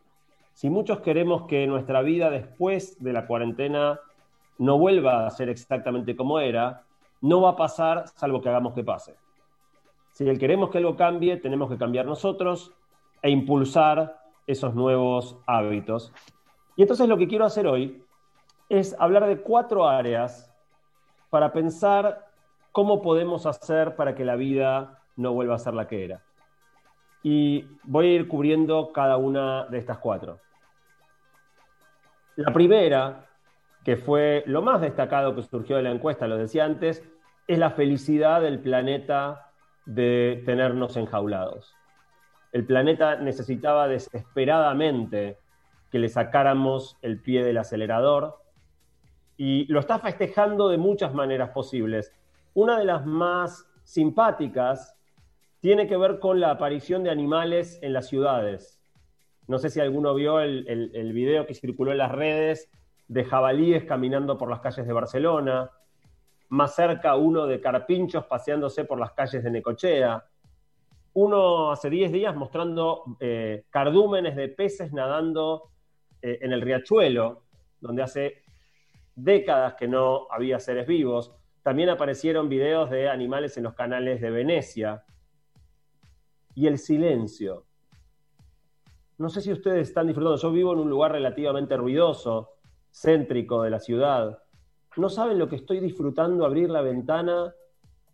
si 0.53 0.69
muchos 0.69 1.01
queremos 1.01 1.45
que 1.45 1.67
nuestra 1.67 2.01
vida 2.01 2.29
después 2.29 3.03
de 3.03 3.11
la 3.11 3.27
cuarentena 3.27 3.99
no 4.59 4.77
vuelva 4.77 5.27
a 5.27 5.29
ser 5.31 5.49
exactamente 5.49 6.15
como 6.15 6.39
era, 6.39 6.83
no 7.19 7.41
va 7.41 7.49
a 7.49 7.55
pasar 7.57 8.07
salvo 8.15 8.41
que 8.41 8.47
hagamos 8.47 8.73
que 8.73 8.85
pase. 8.85 9.15
Si 10.13 10.23
queremos 10.37 10.69
que 10.69 10.77
algo 10.77 10.95
cambie, 10.95 11.35
tenemos 11.35 11.69
que 11.69 11.77
cambiar 11.77 12.05
nosotros 12.05 12.71
e 13.21 13.29
impulsar 13.29 14.18
esos 14.49 14.73
nuevos 14.73 15.37
hábitos. 15.45 16.11
Y 16.75 16.81
entonces 16.81 17.07
lo 17.07 17.17
que 17.17 17.27
quiero 17.27 17.45
hacer 17.45 17.67
hoy 17.67 18.03
es 18.67 18.95
hablar 18.99 19.27
de 19.27 19.41
cuatro 19.41 19.87
áreas 19.87 20.51
para 21.29 21.53
pensar 21.53 22.25
cómo 22.71 23.01
podemos 23.03 23.45
hacer 23.45 23.95
para 23.95 24.15
que 24.15 24.25
la 24.25 24.35
vida 24.35 25.03
no 25.15 25.33
vuelva 25.33 25.53
a 25.53 25.59
ser 25.59 25.75
la 25.75 25.87
que 25.87 26.03
era. 26.03 26.23
Y 27.21 27.67
voy 27.83 28.07
a 28.07 28.13
ir 28.13 28.27
cubriendo 28.27 28.91
cada 28.91 29.17
una 29.17 29.65
de 29.65 29.77
estas 29.77 29.99
cuatro. 29.99 30.39
La 32.35 32.51
primera, 32.51 33.27
que 33.83 33.97
fue 33.97 34.43
lo 34.47 34.63
más 34.63 34.81
destacado 34.81 35.35
que 35.35 35.43
surgió 35.43 35.77
de 35.77 35.83
la 35.83 35.91
encuesta, 35.91 36.27
lo 36.27 36.37
decía 36.37 36.65
antes, 36.65 37.07
es 37.45 37.59
la 37.59 37.69
felicidad 37.69 38.41
del 38.41 38.59
planeta 38.59 39.51
de 39.85 40.41
tenernos 40.45 40.97
enjaulados. 40.97 41.78
El 42.51 42.65
planeta 42.65 43.15
necesitaba 43.17 43.87
desesperadamente 43.87 45.37
que 45.91 45.99
le 45.99 46.09
sacáramos 46.09 46.97
el 47.01 47.19
pie 47.19 47.43
del 47.43 47.57
acelerador 47.57 48.39
y 49.37 49.65
lo 49.71 49.79
está 49.79 49.99
festejando 49.99 50.69
de 50.69 50.77
muchas 50.77 51.13
maneras 51.13 51.51
posibles. 51.51 52.13
Una 52.53 52.77
de 52.77 52.85
las 52.85 53.05
más 53.05 53.67
simpáticas 53.83 54.95
tiene 55.59 55.87
que 55.87 55.97
ver 55.97 56.19
con 56.19 56.39
la 56.39 56.51
aparición 56.51 57.03
de 57.03 57.09
animales 57.09 57.79
en 57.81 57.93
las 57.93 58.07
ciudades. 58.07 58.81
No 59.47 59.57
sé 59.57 59.69
si 59.69 59.79
alguno 59.79 60.13
vio 60.13 60.39
el, 60.39 61.11
video 61.13 61.45
que 61.45 61.53
circuló 61.53 61.91
en 61.91 61.97
las 61.97 62.11
redes 62.11 62.69
de 63.07 63.25
jabalíes 63.25 63.83
caminando 63.85 64.37
por 64.37 64.49
las 64.49 64.59
calles 64.59 64.85
de 64.85 64.93
Barcelona, 64.93 65.71
más 66.49 66.75
cerca 66.75 67.15
uno 67.15 67.47
de 67.47 67.59
carpinchos 67.59 68.25
paseándose 68.25 68.85
por 68.85 68.99
las 68.99 69.11
calles 69.13 69.43
de 69.43 69.51
Necochea, 69.51 70.23
uno 71.13 71.71
hace 71.71 71.89
10 71.89 72.11
días 72.11 72.35
mostrando 72.35 73.03
eh, 73.19 73.65
cardúmenes 73.69 74.35
de 74.35 74.49
peces 74.49 74.93
nadando 74.93 75.71
eh, 76.21 76.39
en 76.41 76.51
el 76.51 76.61
riachuelo, 76.61 77.43
donde 77.79 78.03
hace 78.03 78.41
décadas 79.15 79.75
que 79.75 79.87
no 79.87 80.27
había 80.29 80.59
seres 80.59 80.87
vivos. 80.87 81.33
También 81.63 81.89
aparecieron 81.89 82.49
videos 82.49 82.89
de 82.89 83.09
animales 83.09 83.57
en 83.57 83.63
los 83.63 83.73
canales 83.73 84.21
de 84.21 84.31
Venecia. 84.31 85.03
Y 86.55 86.67
el 86.67 86.77
silencio. 86.77 87.65
No 89.17 89.29
sé 89.29 89.41
si 89.41 89.51
ustedes 89.51 89.89
están 89.89 90.07
disfrutando. 90.07 90.37
Yo 90.37 90.51
vivo 90.51 90.73
en 90.73 90.79
un 90.79 90.89
lugar 90.89 91.11
relativamente 91.11 91.77
ruidoso, 91.77 92.55
céntrico 92.91 93.61
de 93.63 93.69
la 93.69 93.79
ciudad. 93.79 94.41
No 94.97 95.09
saben 95.09 95.37
lo 95.37 95.47
que 95.47 95.57
estoy 95.57 95.79
disfrutando 95.79 96.45
abrir 96.45 96.69
la 96.69 96.81
ventana 96.81 97.53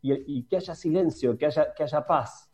y, 0.02 0.44
que 0.44 0.58
haya 0.58 0.76
silencio, 0.76 1.36
que 1.38 1.48
haya, 1.48 1.74
que 1.74 1.84
haya 1.84 2.06
paz. 2.06 2.52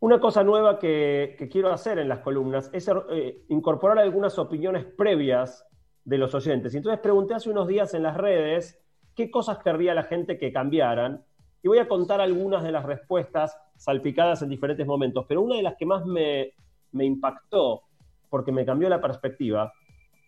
Una 0.00 0.20
cosa 0.20 0.44
nueva 0.44 0.78
que, 0.78 1.48
quiero 1.50 1.72
hacer 1.72 1.98
en 1.98 2.08
las 2.08 2.20
columnas 2.20 2.70
es 2.72 2.88
eh, 3.10 3.42
incorporar 3.48 3.98
algunas 3.98 4.38
opiniones 4.38 4.84
previas 4.84 5.66
de 6.04 6.18
los 6.18 6.34
oyentes. 6.34 6.74
Entonces 6.74 7.00
pregunté 7.00 7.34
hace 7.34 7.50
unos 7.50 7.66
días 7.66 7.92
en 7.94 8.04
las 8.04 8.16
redes 8.16 8.80
qué 9.16 9.28
cosas 9.28 9.58
querría 9.58 9.94
la 9.94 10.04
gente 10.04 10.38
que 10.38 10.52
cambiaran. 10.52 11.24
Y 11.64 11.68
voy 11.68 11.78
a 11.78 11.88
contar 11.88 12.20
algunas 12.20 12.62
de 12.62 12.70
las 12.70 12.84
respuestas 12.84 13.58
salpicadas 13.76 14.40
en 14.42 14.50
diferentes 14.50 14.86
momentos. 14.86 15.24
Pero 15.28 15.42
una 15.42 15.56
de 15.56 15.62
las 15.62 15.74
que 15.76 15.86
más 15.86 16.06
me, 16.06 16.52
me 16.92 17.04
impactó, 17.04 17.82
porque 18.30 18.52
me 18.52 18.64
cambió 18.64 18.88
la 18.88 19.00
perspectiva, 19.00 19.72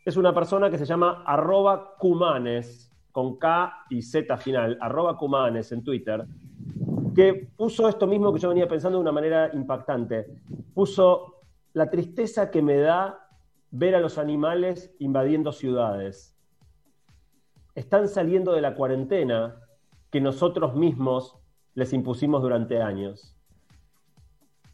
es 0.04 0.16
una 0.16 0.34
persona 0.34 0.68
que 0.68 0.78
se 0.78 0.84
llama 0.86 1.22
arroba 1.24 1.94
Cumanes, 1.96 2.90
con 3.12 3.38
K 3.38 3.84
y 3.90 4.02
Z 4.02 4.36
final, 4.38 4.78
arroba 4.80 5.16
Cumanes 5.16 5.70
en 5.70 5.84
Twitter, 5.84 6.24
que 7.20 7.34
puso 7.54 7.86
esto 7.86 8.06
mismo 8.06 8.32
que 8.32 8.40
yo 8.40 8.48
venía 8.48 8.66
pensando 8.66 8.96
de 8.96 9.02
una 9.02 9.12
manera 9.12 9.50
impactante. 9.52 10.24
Puso 10.72 11.42
la 11.74 11.90
tristeza 11.90 12.50
que 12.50 12.62
me 12.62 12.78
da 12.78 13.28
ver 13.70 13.94
a 13.94 14.00
los 14.00 14.16
animales 14.16 14.94
invadiendo 15.00 15.52
ciudades. 15.52 16.34
Están 17.74 18.08
saliendo 18.08 18.54
de 18.54 18.62
la 18.62 18.74
cuarentena 18.74 19.60
que 20.10 20.22
nosotros 20.22 20.74
mismos 20.74 21.36
les 21.74 21.92
impusimos 21.92 22.40
durante 22.40 22.80
años. 22.80 23.36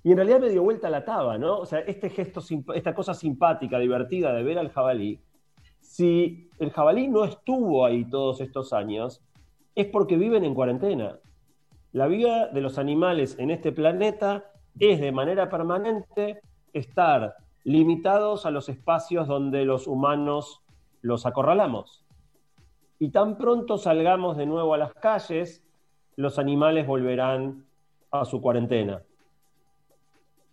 Y 0.04 0.12
en 0.12 0.18
realidad 0.18 0.38
me 0.38 0.48
dio 0.48 0.62
vuelta 0.62 0.88
la 0.88 1.04
taba, 1.04 1.38
¿no? 1.38 1.58
O 1.58 1.66
sea, 1.66 1.80
este 1.80 2.10
gesto, 2.10 2.40
esta 2.76 2.94
cosa 2.94 3.12
simpática, 3.12 3.80
divertida 3.80 4.32
de 4.32 4.44
ver 4.44 4.60
al 4.60 4.70
jabalí, 4.70 5.20
si 5.80 6.48
el 6.60 6.70
jabalí 6.70 7.08
no 7.08 7.24
estuvo 7.24 7.84
ahí 7.84 8.04
todos 8.04 8.40
estos 8.40 8.72
años, 8.72 9.20
es 9.74 9.86
porque 9.86 10.16
viven 10.16 10.44
en 10.44 10.54
cuarentena. 10.54 11.18
La 11.96 12.08
vida 12.08 12.48
de 12.48 12.60
los 12.60 12.76
animales 12.76 13.38
en 13.38 13.50
este 13.50 13.72
planeta 13.72 14.44
es 14.78 15.00
de 15.00 15.12
manera 15.12 15.48
permanente 15.48 16.42
estar 16.74 17.36
limitados 17.64 18.44
a 18.44 18.50
los 18.50 18.68
espacios 18.68 19.26
donde 19.26 19.64
los 19.64 19.86
humanos 19.86 20.60
los 21.00 21.24
acorralamos. 21.24 22.04
Y 22.98 23.08
tan 23.08 23.38
pronto 23.38 23.78
salgamos 23.78 24.36
de 24.36 24.44
nuevo 24.44 24.74
a 24.74 24.76
las 24.76 24.92
calles, 24.92 25.64
los 26.16 26.38
animales 26.38 26.86
volverán 26.86 27.64
a 28.10 28.26
su 28.26 28.42
cuarentena. 28.42 29.00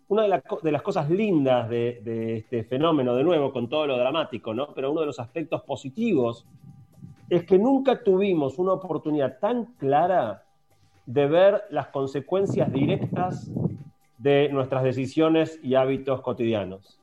Una 0.08 0.22
de, 0.22 0.72
las 0.72 0.82
cosas 0.82 1.10
lindas 1.10 1.68
de, 1.68 2.00
de, 2.06 2.38
este 2.38 2.64
fenómeno, 2.64 3.16
de 3.16 3.24
nuevo, 3.26 3.52
con 3.52 3.68
todo 3.68 3.86
lo 3.86 3.98
dramático, 3.98 4.54
¿no? 4.54 4.74
pero 4.74 4.92
uno 4.92 5.02
de 5.02 5.08
los 5.08 5.20
aspectos 5.20 5.62
positivos, 5.64 6.48
es 7.30 7.44
que 7.44 7.60
nunca 7.60 8.02
tuvimos 8.02 8.58
una 8.60 8.72
oportunidad 8.72 9.40
tan 9.40 9.74
clara 9.74 10.43
de 11.06 11.28
ver 11.28 11.64
las 11.70 11.88
consecuencias 11.88 12.72
directas 12.72 13.52
de 14.18 14.50
nuestras 14.50 14.84
decisiones 14.84 15.60
y 15.62 15.76
hábitos 15.76 16.22
cotidianos. 16.22 17.00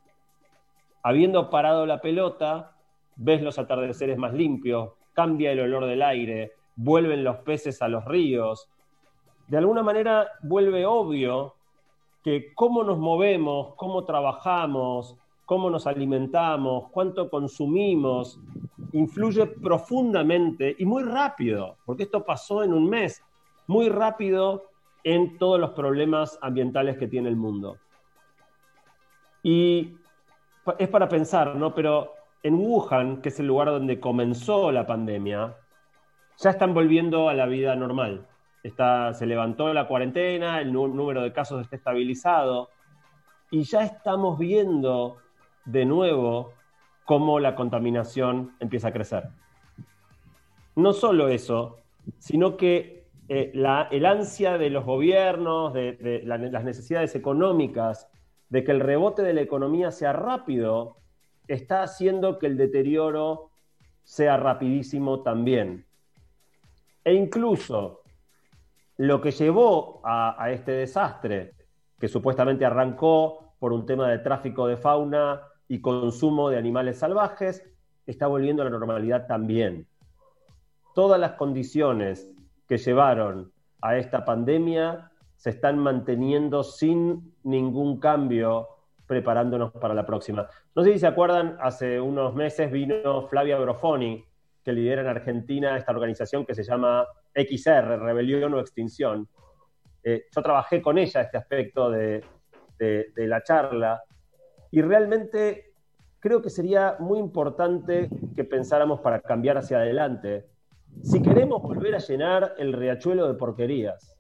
Habiendo 1.03 1.51
parado 1.51 1.87
la 1.87 2.01
pelota, 2.01 2.73
ves 3.17 3.43
los 3.43 3.59
atardeceres 3.59 4.17
más 4.17 4.33
limpios, 4.33 4.93
cambia 5.13 5.53
el 5.53 5.61
olor 5.61 5.87
del 5.87 6.03
aire, 6.03 6.53
vuelven 6.77 7.25
los 7.25 7.37
peces 7.39 7.83
a 7.83 7.89
los 7.89 8.05
ríos. 8.05 8.71
De 9.49 9.59
alguna 9.59 9.83
manera 9.83 10.29
vuelve 10.43 10.87
obvio 10.87 11.55
que 12.23 12.55
cómo 12.55 12.85
nos 12.85 12.99
movemos, 12.99 13.75
cómo 13.77 14.05
trabajamos, 14.05 15.17
cómo 15.45 15.69
nos 15.69 15.87
alimentamos, 15.87 16.91
cuánto 16.91 17.29
consumimos, 17.29 18.39
influye 18.93 19.47
profundamente 19.47 20.77
y 20.79 20.85
muy 20.85 21.03
rápido, 21.03 21.77
porque 21.85 22.05
esto 22.05 22.25
pasó 22.25 22.63
en 22.63 22.73
un 22.73 22.89
mes, 22.89 23.23
muy 23.71 23.89
rápido 23.89 24.65
en 25.05 25.39
todos 25.39 25.61
los 25.61 25.71
problemas 25.71 26.37
ambientales 26.43 26.99
que 26.99 27.07
tiene 27.07 27.29
el 27.29 27.37
mundo. 27.37 27.79
Y 29.45 29.95
es 30.77 30.89
para 30.89 31.09
pensar, 31.09 31.55
¿no? 31.55 31.73
Pero 31.73 32.15
en 32.43 32.55
Wuhan, 32.55 33.23
que 33.23 33.29
es 33.29 33.39
el 33.39 33.47
lugar 33.47 33.69
donde 33.69 34.01
comenzó 34.01 34.73
la 34.73 34.89
pandemia, 34.89 35.57
ya 36.37 36.51
están 36.51 36.75
volviendo 36.75 37.29
a 37.29 37.35
la 37.35 37.47
vida 37.47 37.77
normal. 37.77 38.27
Está, 38.65 39.15
se 39.15 39.25
levantó 39.25 39.73
la 39.73 39.87
cuarentena, 39.87 40.61
el 40.61 40.73
número 40.73 41.23
de 41.23 41.33
casos 41.33 41.63
está 41.63 41.77
estabilizado 41.77 42.71
y 43.53 43.63
ya 43.63 43.85
estamos 43.85 44.37
viendo 44.37 45.19
de 45.65 45.85
nuevo 45.85 46.55
cómo 47.05 47.39
la 47.39 47.55
contaminación 47.55 48.53
empieza 48.59 48.89
a 48.89 48.93
crecer. 48.93 49.29
No 50.75 50.93
solo 50.93 51.29
eso, 51.29 51.79
sino 52.19 52.57
que 52.57 53.00
eh, 53.33 53.53
el 53.93 54.07
ansia 54.07 54.59
de 54.59 54.71
los 54.71 54.85
gobiernos, 54.85 55.73
de, 55.73 56.21
las 56.25 56.65
necesidades 56.65 57.15
económicas, 57.15 58.09
de 58.49 58.65
que 58.65 58.73
el 58.73 58.81
rebote 58.81 59.23
de 59.23 59.33
la 59.33 59.41
economía 59.41 59.93
sea 59.93 60.13
rápido, 60.13 60.97
está 61.47 61.85
haciendo 61.85 62.41
que 62.41 62.49
el 62.49 62.57
deterioro 62.57 63.53
sea 64.03 64.37
rapidísimo 64.37 65.23
también. 65.23 65.87
E 67.05 67.15
incluso 67.15 68.01
lo 68.97 69.21
que 69.21 69.31
llevó 69.31 70.01
a, 70.03 70.51
este 70.51 70.73
desastre, 70.73 71.55
que 72.01 72.09
supuestamente 72.09 72.65
arrancó 72.65 73.55
por 73.61 73.73
un 73.73 73.87
tema 73.87 74.11
de 74.11 74.19
tráfico 74.19 74.67
de 74.67 74.77
fauna 74.77 75.41
y 75.69 75.81
consumo 75.81 76.51
de 76.51 76.59
animales 76.59 76.99
salvajes, 76.99 77.63
está 78.07 78.27
volviendo 78.27 78.63
a 78.63 78.65
la 78.65 78.73
normalidad 78.73 79.29
también. 79.29 79.87
Todas 80.97 81.21
las 81.21 81.35
condiciones 81.35 82.29
que 82.71 82.79
llevaron 82.79 83.53
a 83.83 83.97
esta 83.97 84.25
pandemia 84.25 85.11
se 85.35 85.51
están 85.51 85.77
manteniendo 85.77 86.63
sin 86.63 87.35
ningún 87.43 87.99
cambio 87.99 88.69
preparándonos 89.07 89.73
para 89.73 89.93
la 89.93 90.07
próxima. 90.07 90.49
No 90.77 90.85
sé 90.85 90.93
si 90.93 91.01
se 91.01 91.09
acuerdan, 91.09 91.57
hace 91.61 92.01
unos 92.01 92.33
meses 92.33 92.71
vino 92.71 93.27
Flavia 93.27 93.59
Brofoni, 93.59 94.25
que 94.63 94.73
lidera 94.73 95.03
en 95.03 95.09
Argentina 95.09 95.77
esta 95.77 95.91
organización 95.91 96.47
que 96.47 96.55
se 96.55 96.63
llama 96.63 97.09
XR, 97.35 97.99
Rebelión 97.99 98.55
o 98.55 98.61
Extinción. 98.61 99.27
Eh, 100.05 100.27
yo 100.33 100.41
trabajé 100.41 100.81
con 100.81 100.97
ella 100.97 101.23
este 101.23 101.39
aspecto 101.39 101.91
de, 101.91 102.23
de 102.79 103.27
la 103.27 103.43
charla 103.43 104.01
y 104.71 104.81
realmente 104.81 105.73
creo 106.21 106.41
que 106.41 106.51
sería 106.51 106.95
muy 107.01 107.19
importante 107.19 108.09
que 108.37 108.45
pensáramos 108.45 109.01
para 109.01 109.23
cambiar 109.23 109.59
hacia 109.59 109.79
adelante 109.79 110.47
si 111.03 111.23
queremos 111.23 111.63
volver 111.63 111.95
a 111.95 111.99
llenar 111.99 112.55
el 112.59 112.73
riachuelo 112.73 113.27
de 113.27 113.35
porquerías, 113.35 114.17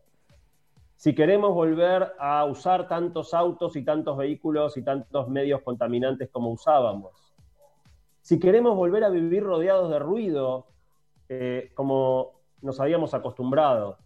si 0.96 1.14
queremos 1.14 1.54
volver 1.54 2.12
a 2.18 2.44
usar 2.44 2.88
tantos 2.88 3.32
autos 3.32 3.76
y 3.76 3.84
tantos 3.84 4.16
vehículos 4.16 4.76
y 4.76 4.82
tantos 4.82 5.28
medios 5.28 5.62
contaminantes 5.62 6.28
como 6.30 6.50
usábamos, 6.50 7.34
si 8.20 8.38
queremos 8.38 8.76
volver 8.76 9.04
a 9.04 9.08
vivir 9.08 9.42
rodeados 9.42 9.90
de 9.90 9.98
ruido 9.98 10.66
eh, 11.28 11.70
como 11.74 12.40
nos 12.60 12.80
habíamos 12.80 13.14
acostumbrado. 13.14 13.98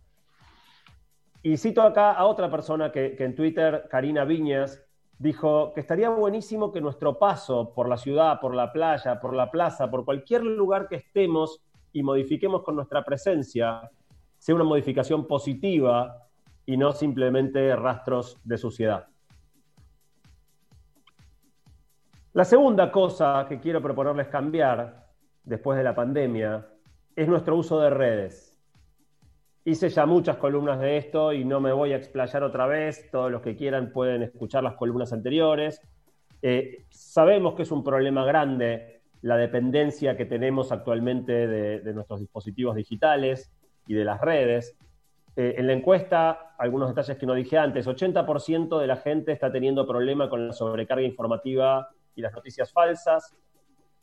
Y 1.43 1.57
cito 1.57 1.83
acá 1.83 2.13
a 2.13 2.27
otra 2.27 2.51
persona 2.51 2.93
que, 2.93 3.17
que 3.17 3.25
en 3.25 3.35
Twitter, 3.35 3.87
Karina 3.91 4.25
Viñas, 4.25 4.83
dijo 5.19 5.73
que 5.75 5.81
estaría 5.81 6.11
buenísimo 6.11 6.73
que 6.73 6.81
nuestro 6.81 7.19
paso 7.19 7.73
por 7.75 7.89
la 7.89 7.97
ciudad, 7.97 8.41
por 8.41 8.55
la 8.55 8.73
playa, 8.73 9.21
por 9.21 9.35
la 9.35 9.51
plaza, 9.51 9.91
por 9.91 10.05
cualquier 10.05 10.45
lugar 10.45 10.89
que 10.89 10.97
estemos, 10.97 11.63
y 11.95 12.03
modifiquemos 12.03 12.63
con 12.63 12.77
nuestra 12.77 13.03
presencia, 13.03 13.89
sea 14.37 14.55
una 14.55 14.65
modificación 14.65 15.27
positiva 15.27 16.29
y 16.67 16.77
no 16.77 16.93
simplemente 16.93 17.75
rastros 17.77 18.39
de 18.45 18.59
suciedad. 18.59 19.07
La 22.33 22.45
segunda 22.45 22.91
cosa 22.91 23.47
que 23.49 23.61
quiero 23.61 23.81
proponerles 23.81 24.27
cambiar 24.27 25.07
después 25.45 25.79
de 25.79 25.85
la 25.85 25.95
pandemia 25.95 26.67
es 27.15 27.29
nuestro 27.29 27.57
uso 27.57 27.79
de 27.81 27.91
redes. 27.91 28.61
Hice 29.65 29.89
ya 29.89 30.05
muchas 30.05 30.37
columnas 30.37 30.81
de 30.81 30.97
esto 30.97 31.33
y 31.33 31.45
no 31.45 31.61
me 31.61 31.73
voy 31.73 31.93
a 31.93 31.97
explayar 31.97 32.43
otra 32.43 32.67
vez. 32.67 33.09
Todos 33.13 33.31
los 33.31 33.41
que 33.41 33.55
quieran 33.55 33.93
pueden 33.93 34.25
escuchar 34.25 34.65
las 34.65 34.75
columnas 34.75 35.13
anteriores. 35.13 35.81
Eh, 36.43 36.87
sabemos 36.91 37.55
que 37.55 37.63
es 37.63 37.71
un 37.71 37.85
problema 37.85 38.25
grande 38.25 38.94
la 39.25 39.39
dependencia 39.39 40.19
que 40.19 40.27
tenemos 40.27 40.71
actualmente 40.71 41.47
de, 41.49 41.95
nuestros 41.95 42.21
dispositivos 42.21 42.77
digitales 42.77 43.51
y 43.87 43.95
de 43.95 44.05
las 44.05 44.21
redes. 44.21 44.77
Eh, 45.35 45.55
en 45.57 45.67
la 45.67 45.73
encuesta, 45.73 46.55
algunos 46.59 46.91
detalles 46.91 47.17
que 47.17 47.25
no 47.25 47.33
dije 47.33 47.57
antes, 47.57 47.87
80% 47.87 48.79
de 48.79 48.87
la 48.87 48.97
gente 48.97 49.33
está 49.33 49.51
teniendo 49.51 49.87
problema 49.87 50.29
con 50.29 50.49
la 50.49 50.53
sobrecarga 50.53 51.07
informativa 51.07 51.89
y 52.15 52.21
las 52.21 52.35
noticias 52.35 52.71
falsas, 52.71 53.35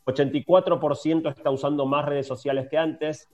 84% 0.06 1.30
está 1.30 1.50
usando 1.50 1.86
más 1.86 2.04
redes 2.04 2.26
sociales 2.26 2.66
que 2.68 2.78
antes 2.78 3.30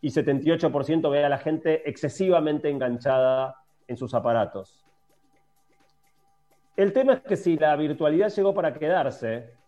y 0.00 0.10
78% 0.10 1.10
ve 1.10 1.24
a 1.24 1.28
la 1.28 1.38
gente 1.38 1.88
excesivamente 1.90 2.70
enganchada 2.70 3.56
en 3.88 3.96
sus 3.96 4.14
aparatos. 4.14 4.84
El 6.76 6.92
tema 6.92 7.14
es 7.14 7.22
que 7.22 7.36
si 7.36 7.56
la 7.56 7.74
virtualidad 7.74 8.32
llegó 8.32 8.54
para 8.54 8.72
quedarse, 8.72 9.63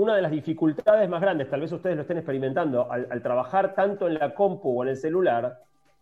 una 0.00 0.16
de 0.16 0.22
las 0.22 0.30
dificultades 0.30 1.10
más 1.10 1.20
grandes, 1.20 1.50
tal 1.50 1.60
vez 1.60 1.70
ustedes 1.72 1.94
lo 1.94 2.02
estén 2.02 2.16
experimentando, 2.16 2.90
al, 2.90 3.22
trabajar 3.22 3.74
tanto 3.74 4.08
en 4.08 4.14
la 4.14 4.34
compu 4.34 4.80
o 4.80 4.82
en 4.82 4.88
el 4.88 4.96
celular, 4.96 5.58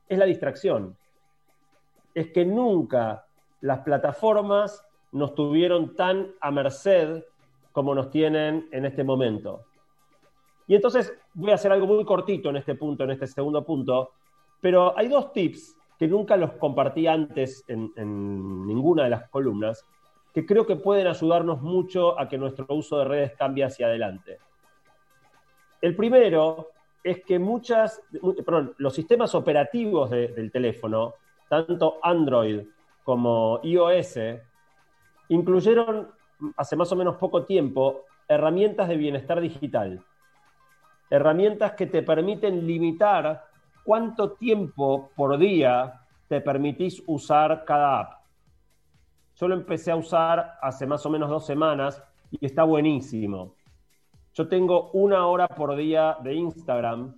es 0.09 0.17
la 0.17 0.25
distracción. 0.25 0.97
Es 2.15 2.29
que 2.29 2.45
nunca 2.45 3.27
las 3.61 3.81
plataformas 3.81 4.87
nos 5.11 5.35
tuvieron 5.35 5.97
tan 5.97 6.29
a 6.41 6.53
merced 6.53 7.25
como 7.73 7.93
nos 7.93 8.09
tienen 8.11 8.69
en 8.71 8.85
este 8.85 9.03
momento. 9.03 9.65
Y 10.69 10.77
entonces 10.77 11.13
voy 11.35 11.51
a 11.51 11.55
hacer 11.55 11.73
algo 11.73 11.89
muy 11.89 12.05
cortito 12.05 12.51
en 12.51 12.57
este 12.57 12.77
punto, 12.77 13.03
en 13.03 13.11
este 13.11 13.27
segundo 13.27 13.65
punto, 13.65 14.13
pero 14.61 14.97
hay 14.97 15.09
dos 15.09 15.33
tips 15.33 15.77
que 15.99 16.07
nunca 16.07 16.37
los 16.37 16.53
compartí 16.53 17.09
antes 17.09 17.65
en 17.67 17.91
ninguna 18.65 19.05
de 19.05 19.11
las 19.11 19.29
columnas, 19.29 19.85
que 20.39 20.47
creo 20.47 20.65
que 20.65 20.77
pueden 20.77 21.09
ayudarnos 21.09 21.63
mucho 21.63 22.17
a 22.17 22.29
que 22.29 22.39
nuestro 22.39 22.65
uso 22.69 22.97
de 22.99 23.07
redes 23.07 23.33
cambie 23.37 23.65
hacia 23.65 23.87
adelante. 23.87 24.39
El 25.81 25.97
primero 25.97 26.69
es 27.03 27.25
que 27.25 27.41
muchas, 27.41 28.01
perdón, 28.47 28.73
los 28.79 28.95
sistemas 28.95 29.35
operativos 29.35 30.11
del 30.11 30.53
teléfono, 30.53 31.15
tanto 31.49 31.99
Android 32.05 32.61
como 33.03 33.59
iOS, 33.65 34.21
incluyeron 35.31 36.09
hace 36.57 36.77
más 36.77 36.93
o 36.93 36.95
menos 36.95 37.17
poco 37.17 37.45
tiempo 37.45 38.05
herramientas 38.29 38.87
de 38.87 38.97
bienestar 38.97 39.41
digital. 39.41 40.05
Herramientas 41.11 41.73
que 41.73 41.87
te 41.87 42.05
permiten 42.05 42.65
limitar 42.65 43.45
cuánto 43.83 44.35
tiempo 44.35 45.11
por 45.17 45.37
día 45.37 46.01
te 46.29 46.41
permitís 46.41 47.03
usar 47.09 47.65
cada 47.65 48.01
app. 48.01 48.18
Yo 49.39 49.49
lo 49.49 49.55
empecé 49.55 49.91
a 49.91 49.97
usar 49.97 50.59
hace 50.61 50.87
más 50.87 51.05
o 51.07 51.11
menos 51.11 51.31
dos 51.31 51.47
semanas 51.47 52.03
y 52.31 52.45
está 52.45 52.65
buenísimo. 52.65 53.55
Yo 54.35 54.49
tengo 54.49 54.91
una 54.93 55.27
hora 55.27 55.49
por 55.49 55.77
día 55.77 56.17
de 56.23 56.35
Instagram, 56.35 57.15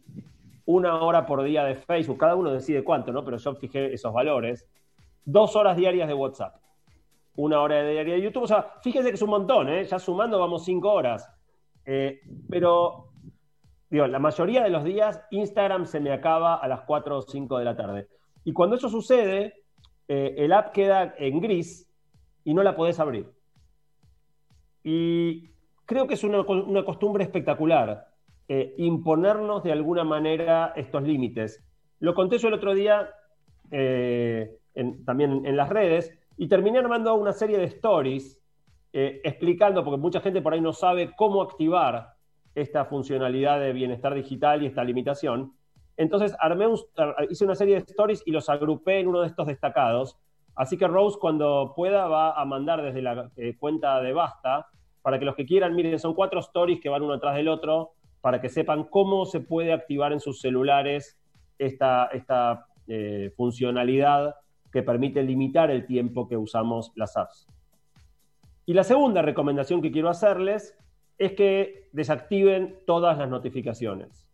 una 0.66 1.00
hora 1.00 1.26
por 1.26 1.42
día 1.42 1.64
de 1.64 1.74
Facebook, 1.74 2.18
cada 2.18 2.36
uno 2.36 2.50
decide 2.50 2.84
cuánto, 2.84 3.12
¿no? 3.12 3.24
Pero 3.24 3.36
yo 3.38 3.54
fijé 3.54 3.92
esos 3.92 4.12
valores. 4.12 4.66
Dos 5.24 5.56
horas 5.56 5.76
diarias 5.76 6.08
de 6.08 6.14
WhatsApp 6.14 6.60
una 7.36 7.60
hora 7.60 7.82
diaria 7.82 8.14
de 8.14 8.22
YouTube. 8.22 8.44
O 8.44 8.46
sea, 8.46 8.74
fíjense 8.82 9.08
que 9.08 9.14
es 9.14 9.22
un 9.22 9.30
montón, 9.30 9.68
¿eh? 9.68 9.84
Ya 9.84 9.98
sumando 9.98 10.38
vamos 10.38 10.64
cinco 10.64 10.92
horas. 10.92 11.28
Eh, 11.84 12.20
pero, 12.48 13.12
digo, 13.88 14.06
la 14.06 14.18
mayoría 14.18 14.62
de 14.62 14.70
los 14.70 14.84
días 14.84 15.22
Instagram 15.30 15.86
se 15.86 16.00
me 16.00 16.12
acaba 16.12 16.56
a 16.56 16.68
las 16.68 16.82
4 16.82 17.16
o 17.16 17.22
5 17.22 17.58
de 17.58 17.64
la 17.64 17.76
tarde. 17.76 18.08
Y 18.44 18.52
cuando 18.52 18.76
eso 18.76 18.88
sucede, 18.88 19.54
eh, 20.08 20.34
el 20.38 20.52
app 20.52 20.72
queda 20.72 21.14
en 21.18 21.40
gris 21.40 21.89
y 22.50 22.54
no 22.54 22.64
la 22.64 22.74
podés 22.74 22.98
abrir. 22.98 23.30
Y 24.82 25.50
creo 25.86 26.08
que 26.08 26.14
es 26.14 26.24
una, 26.24 26.44
costumbre 26.84 27.22
espectacular 27.22 28.08
imponernos 28.78 29.62
de 29.62 29.70
alguna 29.70 30.02
manera 30.02 30.72
estos 30.74 31.04
límites. 31.04 31.64
Lo 32.00 32.14
conté 32.14 32.38
yo 32.38 32.48
el 32.48 32.54
otro 32.54 32.74
día 32.74 33.08
también 35.04 35.46
en 35.46 35.56
las 35.56 35.68
redes 35.68 36.12
y 36.36 36.48
terminé 36.48 36.80
armando 36.80 37.14
una 37.14 37.32
serie 37.32 37.56
de 37.58 37.66
stories 37.66 38.40
eh, 38.92 39.20
explicando, 39.22 39.84
porque 39.84 40.00
mucha 40.00 40.20
gente 40.20 40.42
por 40.42 40.52
ahí 40.52 40.60
no 40.60 40.72
sabe 40.72 41.12
cómo 41.16 41.42
activar 41.42 42.14
esta 42.56 42.84
funcionalidad 42.84 43.60
de 43.60 43.72
bienestar 43.72 44.12
digital 44.12 44.60
y 44.60 44.66
esta 44.66 44.82
limitación. 44.82 45.52
Entonces 45.96 46.34
hice 47.28 47.44
una 47.44 47.54
serie 47.54 47.74
de 47.76 47.82
stories 47.82 48.24
y 48.26 48.32
los 48.32 48.48
agrupé 48.48 48.98
en 48.98 49.06
uno 49.06 49.20
de 49.20 49.28
estos 49.28 49.46
destacados. 49.46 50.18
Así 50.54 50.76
que 50.76 50.88
Rose 50.88 51.18
cuando 51.20 51.72
pueda 51.74 52.06
va 52.06 52.40
a 52.40 52.44
mandar 52.44 52.82
desde 52.82 53.02
la 53.02 53.30
eh, 53.36 53.56
cuenta 53.58 54.00
de 54.00 54.12
Basta 54.12 54.68
para 55.02 55.18
que 55.18 55.24
los 55.24 55.34
que 55.34 55.46
quieran, 55.46 55.74
miren, 55.74 55.98
son 55.98 56.14
cuatro 56.14 56.40
stories 56.40 56.80
que 56.80 56.88
van 56.88 57.02
uno 57.02 57.14
atrás 57.14 57.36
del 57.36 57.48
otro 57.48 57.92
para 58.20 58.40
que 58.40 58.48
sepan 58.48 58.84
cómo 58.84 59.24
se 59.24 59.40
puede 59.40 59.72
activar 59.72 60.12
en 60.12 60.20
sus 60.20 60.40
celulares 60.40 61.18
esta, 61.58 62.06
esta 62.06 62.66
eh, 62.86 63.32
funcionalidad 63.36 64.34
que 64.72 64.82
permite 64.82 65.22
limitar 65.22 65.70
el 65.70 65.86
tiempo 65.86 66.28
que 66.28 66.36
usamos 66.36 66.92
las 66.94 67.16
apps. 67.16 67.46
Y 68.66 68.74
la 68.74 68.84
segunda 68.84 69.22
recomendación 69.22 69.82
que 69.82 69.90
quiero 69.90 70.08
hacerles 70.08 70.76
es 71.18 71.32
que 71.32 71.88
desactiven 71.92 72.78
todas 72.86 73.18
las 73.18 73.28
notificaciones. 73.28 74.28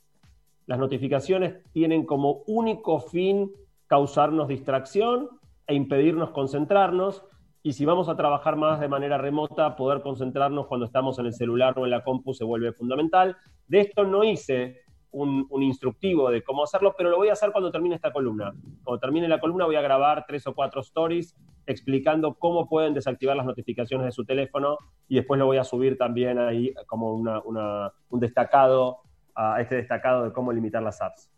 Las 0.66 0.78
notificaciones 0.78 1.62
tienen 1.72 2.04
como 2.04 2.42
único 2.46 3.00
fin 3.00 3.52
causarnos 3.86 4.48
distracción 4.48 5.30
e 5.66 5.74
impedirnos 5.74 6.30
concentrarnos. 6.30 7.24
Y 7.62 7.72
si 7.72 7.84
vamos 7.84 8.08
a 8.08 8.16
trabajar 8.16 8.56
más 8.56 8.80
de 8.80 8.88
manera 8.88 9.18
remota, 9.18 9.74
poder 9.76 10.00
concentrarnos 10.00 10.66
cuando 10.66 10.86
estamos 10.86 11.18
en 11.18 11.26
el 11.26 11.32
celular 11.32 11.76
o 11.78 11.84
en 11.84 11.90
la 11.90 12.04
compu 12.04 12.32
se 12.32 12.44
vuelve 12.44 12.72
fundamental. 12.72 13.36
De 13.66 13.80
esto 13.80 14.04
no 14.04 14.22
hice 14.22 14.86
un, 15.10 15.62
instructivo 15.62 16.30
de 16.30 16.42
cómo 16.42 16.62
hacerlo, 16.62 16.94
pero 16.96 17.10
lo 17.10 17.16
voy 17.16 17.28
a 17.28 17.32
hacer 17.32 17.50
cuando 17.50 17.70
termine 17.70 17.94
esta 17.94 18.12
columna. 18.12 18.52
Cuando 18.84 19.00
termine 19.00 19.28
la 19.28 19.40
columna 19.40 19.64
voy 19.64 19.76
a 19.76 19.80
grabar 19.80 20.24
tres 20.26 20.46
o 20.46 20.54
cuatro 20.54 20.80
stories 20.82 21.34
explicando 21.66 22.34
cómo 22.34 22.68
pueden 22.68 22.94
desactivar 22.94 23.36
las 23.36 23.46
notificaciones 23.46 24.04
de 24.04 24.12
su 24.12 24.24
teléfono 24.24 24.78
y 25.08 25.16
después 25.16 25.38
lo 25.38 25.46
voy 25.46 25.56
a 25.56 25.64
subir 25.64 25.98
también 25.98 26.38
ahí 26.38 26.72
como 26.86 27.14
un 27.14 28.20
destacado, 28.20 28.98
a 29.34 29.60
este 29.60 29.76
destacado 29.76 30.24
de 30.24 30.32
cómo 30.32 30.52
limitar 30.52 30.82
las 30.82 31.00
apps. 31.02 31.30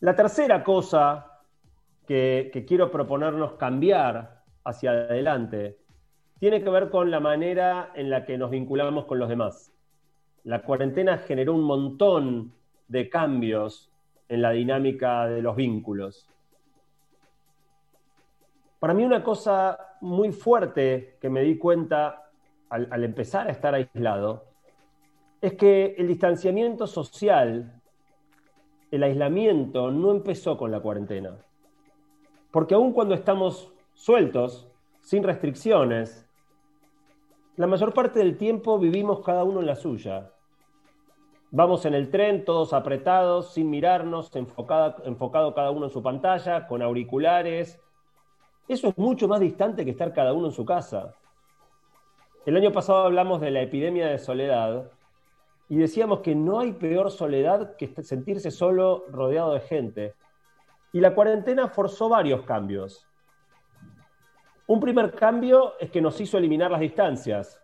La 0.00 0.14
tercera 0.14 0.62
cosa 0.62 1.33
que, 2.06 2.64
quiero 2.66 2.90
proponernos 2.90 3.54
cambiar 3.54 4.42
hacia 4.64 4.90
adelante 4.90 5.78
tiene 6.38 6.62
que 6.62 6.70
ver 6.70 6.90
con 6.90 7.10
la 7.10 7.20
manera 7.20 7.92
en 7.94 8.10
la 8.10 8.24
que 8.24 8.36
nos 8.36 8.50
vinculamos 8.50 9.04
con 9.06 9.18
los 9.18 9.28
demás 9.28 9.74
la 10.44 10.62
cuarentena 10.62 11.18
generó 11.18 11.54
un 11.54 11.64
montón 11.64 12.52
de 12.86 13.08
cambios 13.08 13.90
en 14.28 14.42
la 14.42 14.50
dinámica 14.50 15.26
de 15.26 15.42
los 15.42 15.56
vínculos. 15.56 16.28
Para 18.78 18.92
mí 18.92 19.04
una 19.04 19.24
cosa 19.24 19.96
muy 20.02 20.32
fuerte 20.32 21.16
que 21.20 21.30
me 21.30 21.40
di 21.40 21.56
cuenta 21.56 22.30
al, 22.68 23.04
empezar 23.04 23.48
a 23.48 23.52
estar 23.52 23.74
aislado 23.74 24.44
es 25.40 25.54
que 25.54 25.94
el 25.96 26.08
distanciamiento 26.08 26.86
social, 26.86 27.80
el 28.90 29.02
aislamiento, 29.02 29.90
no 29.90 30.10
empezó 30.10 30.58
con 30.58 30.70
la 30.70 30.80
cuarentena. 30.80 31.36
Porque 32.54 32.74
aun 32.74 32.92
cuando 32.92 33.16
estamos 33.16 33.72
sueltos, 33.94 34.68
sin 35.00 35.24
restricciones, 35.24 36.24
la 37.56 37.66
mayor 37.66 37.92
parte 37.92 38.20
del 38.20 38.38
tiempo 38.38 38.78
vivimos 38.78 39.24
cada 39.24 39.42
uno 39.42 39.58
en 39.58 39.66
la 39.66 39.74
suya. 39.74 40.30
Vamos 41.50 41.84
en 41.84 41.94
el 41.94 42.12
tren, 42.12 42.44
todos 42.44 42.72
apretados, 42.72 43.54
sin 43.54 43.70
mirarnos, 43.70 44.30
enfocado, 44.36 45.52
cada 45.52 45.72
uno 45.72 45.86
en 45.86 45.90
su 45.90 46.00
pantalla, 46.00 46.68
con 46.68 46.80
auriculares. 46.80 47.80
Eso 48.68 48.86
es 48.86 48.98
mucho 48.98 49.26
más 49.26 49.40
distante 49.40 49.84
que 49.84 49.90
estar 49.90 50.12
cada 50.12 50.32
uno 50.32 50.46
en 50.46 50.52
su 50.52 50.64
casa. 50.64 51.12
El 52.46 52.56
año 52.56 52.70
pasado 52.70 52.98
hablamos 52.98 53.40
de 53.40 53.50
la 53.50 53.62
epidemia 53.62 54.06
de 54.06 54.18
soledad 54.18 54.92
y 55.68 55.74
decíamos 55.74 56.20
que 56.20 56.36
no 56.36 56.60
hay 56.60 56.70
peor 56.70 57.10
soledad 57.10 57.74
que 57.74 57.88
sentirse 58.04 58.52
solo 58.52 59.06
rodeado 59.08 59.54
de 59.54 59.60
gente. 59.60 60.14
Y 60.94 61.00
la 61.00 61.14
cuarentena 61.14 61.68
forzó 61.68 62.08
varios 62.08 62.40
cambios. 62.46 63.06
Un 64.66 64.80
primer 64.80 65.12
cambio 65.12 65.74
es 65.78 65.90
que 65.90 66.00
nos 66.00 66.18
hizo 66.18 66.38
eliminar 66.38 66.70
las 66.70 66.80
distancias 66.80 67.60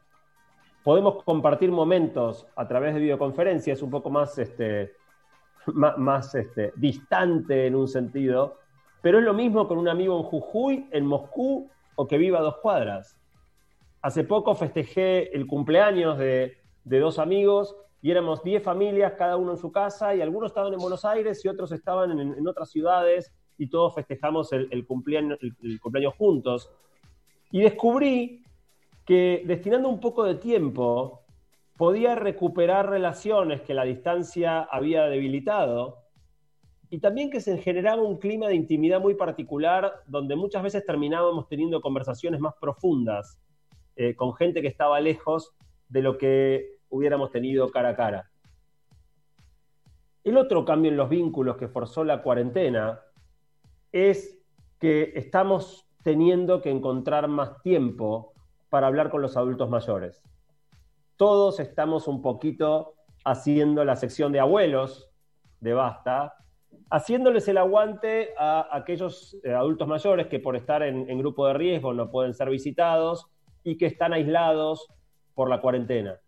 podemos 0.82 1.22
compartir 1.24 1.70
momentos 1.70 2.46
a 2.56 2.66
través 2.66 2.94
de 2.94 3.00
videoconferencias 3.00 3.82
un 3.82 3.90
poco 3.90 4.10
más, 4.10 4.38
este, 4.38 4.94
más, 5.66 6.34
este, 6.34 6.72
distante 6.76 7.66
en 7.66 7.74
un 7.74 7.88
sentido, 7.88 8.58
Pero 9.02 9.18
es 9.18 9.24
lo 9.24 9.32
mismo 9.32 9.66
con 9.66 9.78
un 9.78 9.88
amigo 9.88 10.18
en 10.18 10.24
Jujuy, 10.24 10.88
en 10.92 11.06
Moscú 11.06 11.70
o 11.94 12.06
que 12.06 12.18
viva 12.18 12.38
a 12.38 12.42
dos 12.42 12.58
cuadras. 12.58 13.18
Hace 14.02 14.24
poco 14.24 14.54
festejé 14.54 15.34
el 15.34 15.46
cumpleaños 15.46 16.18
de, 16.18 16.58
dos 16.84 17.18
amigos 17.18 17.74
y 18.02 18.10
éramos 18.10 18.42
10 18.42 18.62
familias, 18.62 19.14
cada 19.18 19.36
uno 19.36 19.52
en 19.52 19.58
su 19.58 19.70
casa, 19.70 20.14
y 20.14 20.20
algunos 20.20 20.50
estaban 20.50 20.72
en 20.72 20.78
Buenos 20.78 21.04
Aires 21.04 21.44
y 21.44 21.48
otros 21.48 21.72
estaban 21.72 22.18
en, 22.18 22.48
otras 22.48 22.70
ciudades, 22.70 23.32
y 23.58 23.68
todos 23.68 23.94
festejamos 23.94 24.52
el, 24.52 24.86
cumpleaños, 24.86 25.38
el 25.40 25.80
cumpleaños 25.80 26.14
juntos. 26.16 26.70
Y 27.50 27.60
descubrí 27.60 28.42
que 29.04 29.42
destinando 29.44 29.88
un 29.88 30.00
poco 30.00 30.24
de 30.24 30.36
tiempo 30.36 31.24
podía 31.76 32.14
recuperar 32.14 32.88
relaciones 32.88 33.62
que 33.62 33.74
la 33.74 33.84
distancia 33.84 34.60
había 34.62 35.04
debilitado 35.06 35.98
y 36.90 36.98
también 36.98 37.30
que 37.30 37.40
se 37.40 37.56
generaba 37.58 38.02
un 38.02 38.18
clima 38.18 38.48
de 38.48 38.54
intimidad 38.54 39.00
muy 39.00 39.14
particular 39.14 40.02
donde 40.06 40.36
muchas 40.36 40.62
veces 40.62 40.84
terminábamos 40.84 41.48
teniendo 41.48 41.80
conversaciones 41.80 42.40
más 42.40 42.54
profundas 42.60 43.38
eh, 43.96 44.14
con 44.14 44.34
gente 44.34 44.60
que 44.60 44.68
estaba 44.68 45.00
lejos 45.00 45.52
de 45.88 46.02
lo 46.02 46.18
que 46.18 46.79
hubiéramos 46.90 47.30
tenido 47.30 47.70
cara 47.70 47.90
a 47.90 47.96
cara. 47.96 48.30
El 50.22 50.36
otro 50.36 50.64
cambio 50.64 50.90
en 50.90 50.96
los 50.96 51.08
vínculos 51.08 51.56
que 51.56 51.68
forzó 51.68 52.04
la 52.04 52.22
cuarentena 52.22 53.00
es 53.90 54.38
que 54.78 55.12
estamos 55.14 55.86
teniendo 56.02 56.60
que 56.60 56.70
encontrar 56.70 57.28
más 57.28 57.62
tiempo 57.62 58.32
para 58.68 58.86
hablar 58.86 59.10
con 59.10 59.22
los 59.22 59.36
adultos 59.36 59.68
mayores. 59.68 60.22
Todos 61.16 61.60
estamos 61.60 62.08
un 62.08 62.22
poquito 62.22 62.94
haciendo 63.24 63.84
la 63.84 63.96
sección 63.96 64.32
de 64.32 64.40
abuelos 64.40 65.10
de 65.60 65.74
Basta, 65.74 66.34
haciéndoles 66.90 67.46
el 67.48 67.58
aguante 67.58 68.30
a 68.38 68.68
aquellos 68.74 69.36
eh, 69.44 69.52
adultos 69.52 69.86
mayores 69.86 70.26
que 70.28 70.40
por 70.40 70.56
estar 70.56 70.82
en, 70.82 71.18
grupo 71.18 71.46
de 71.46 71.54
riesgo 71.54 71.92
no 71.92 72.10
pueden 72.10 72.34
ser 72.34 72.48
visitados 72.48 73.26
y 73.62 73.76
que 73.76 73.86
están 73.86 74.12
aislados 74.12 74.88
por 75.34 75.48
la 75.48 75.60
cuarentena. 75.60 76.18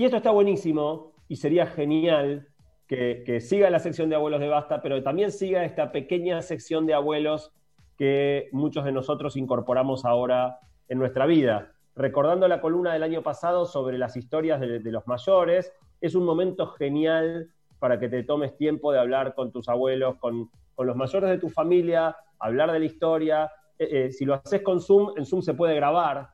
Y 0.00 0.06
esto 0.06 0.16
está 0.16 0.30
buenísimo 0.30 1.12
y 1.28 1.36
sería 1.36 1.66
genial 1.66 2.48
que, 2.86 3.38
siga 3.42 3.68
la 3.68 3.80
sección 3.80 4.08
de 4.08 4.16
abuelos 4.16 4.40
de 4.40 4.48
Basta, 4.48 4.80
pero 4.80 5.02
también 5.02 5.30
siga 5.30 5.62
esta 5.62 5.92
pequeña 5.92 6.40
sección 6.40 6.86
de 6.86 6.94
abuelos 6.94 7.52
que 7.98 8.48
muchos 8.50 8.86
de 8.86 8.92
nosotros 8.92 9.36
incorporamos 9.36 10.06
ahora 10.06 10.58
en 10.88 10.98
nuestra 10.98 11.26
vida. 11.26 11.72
Recordando 11.94 12.48
la 12.48 12.62
columna 12.62 12.94
del 12.94 13.02
año 13.02 13.22
pasado 13.22 13.66
sobre 13.66 13.98
las 13.98 14.16
historias 14.16 14.58
de, 14.58 14.78
de 14.78 14.90
los 14.90 15.06
mayores, 15.06 15.70
es 16.00 16.14
un 16.14 16.24
momento 16.24 16.68
genial 16.68 17.50
para 17.78 18.00
que 18.00 18.08
te 18.08 18.22
tomes 18.22 18.56
tiempo 18.56 18.92
de 18.92 19.00
hablar 19.00 19.34
con 19.34 19.52
tus 19.52 19.68
abuelos, 19.68 20.16
con, 20.16 20.50
los 20.78 20.96
mayores 20.96 21.28
de 21.28 21.36
tu 21.36 21.50
familia, 21.50 22.16
hablar 22.38 22.72
de 22.72 22.78
la 22.78 22.86
historia. 22.86 23.52
Eh, 23.78 24.06
eh, 24.06 24.12
si 24.12 24.24
lo 24.24 24.32
haces 24.32 24.62
con 24.62 24.80
Zoom, 24.80 25.12
en 25.18 25.26
Zoom 25.26 25.42
se 25.42 25.52
puede 25.52 25.74
grabar, 25.74 26.30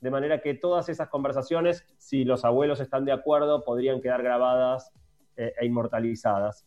de 0.00 0.10
manera 0.10 0.40
que 0.40 0.54
todas 0.54 0.88
esas 0.88 1.08
conversaciones, 1.08 1.84
si 1.98 2.24
los 2.24 2.44
abuelos 2.44 2.80
están 2.80 3.04
de 3.04 3.12
acuerdo, 3.12 3.64
podrían 3.64 4.00
quedar 4.00 4.22
grabadas 4.22 4.92
eh, 5.36 5.52
e 5.58 5.66
inmortalizadas. 5.66 6.66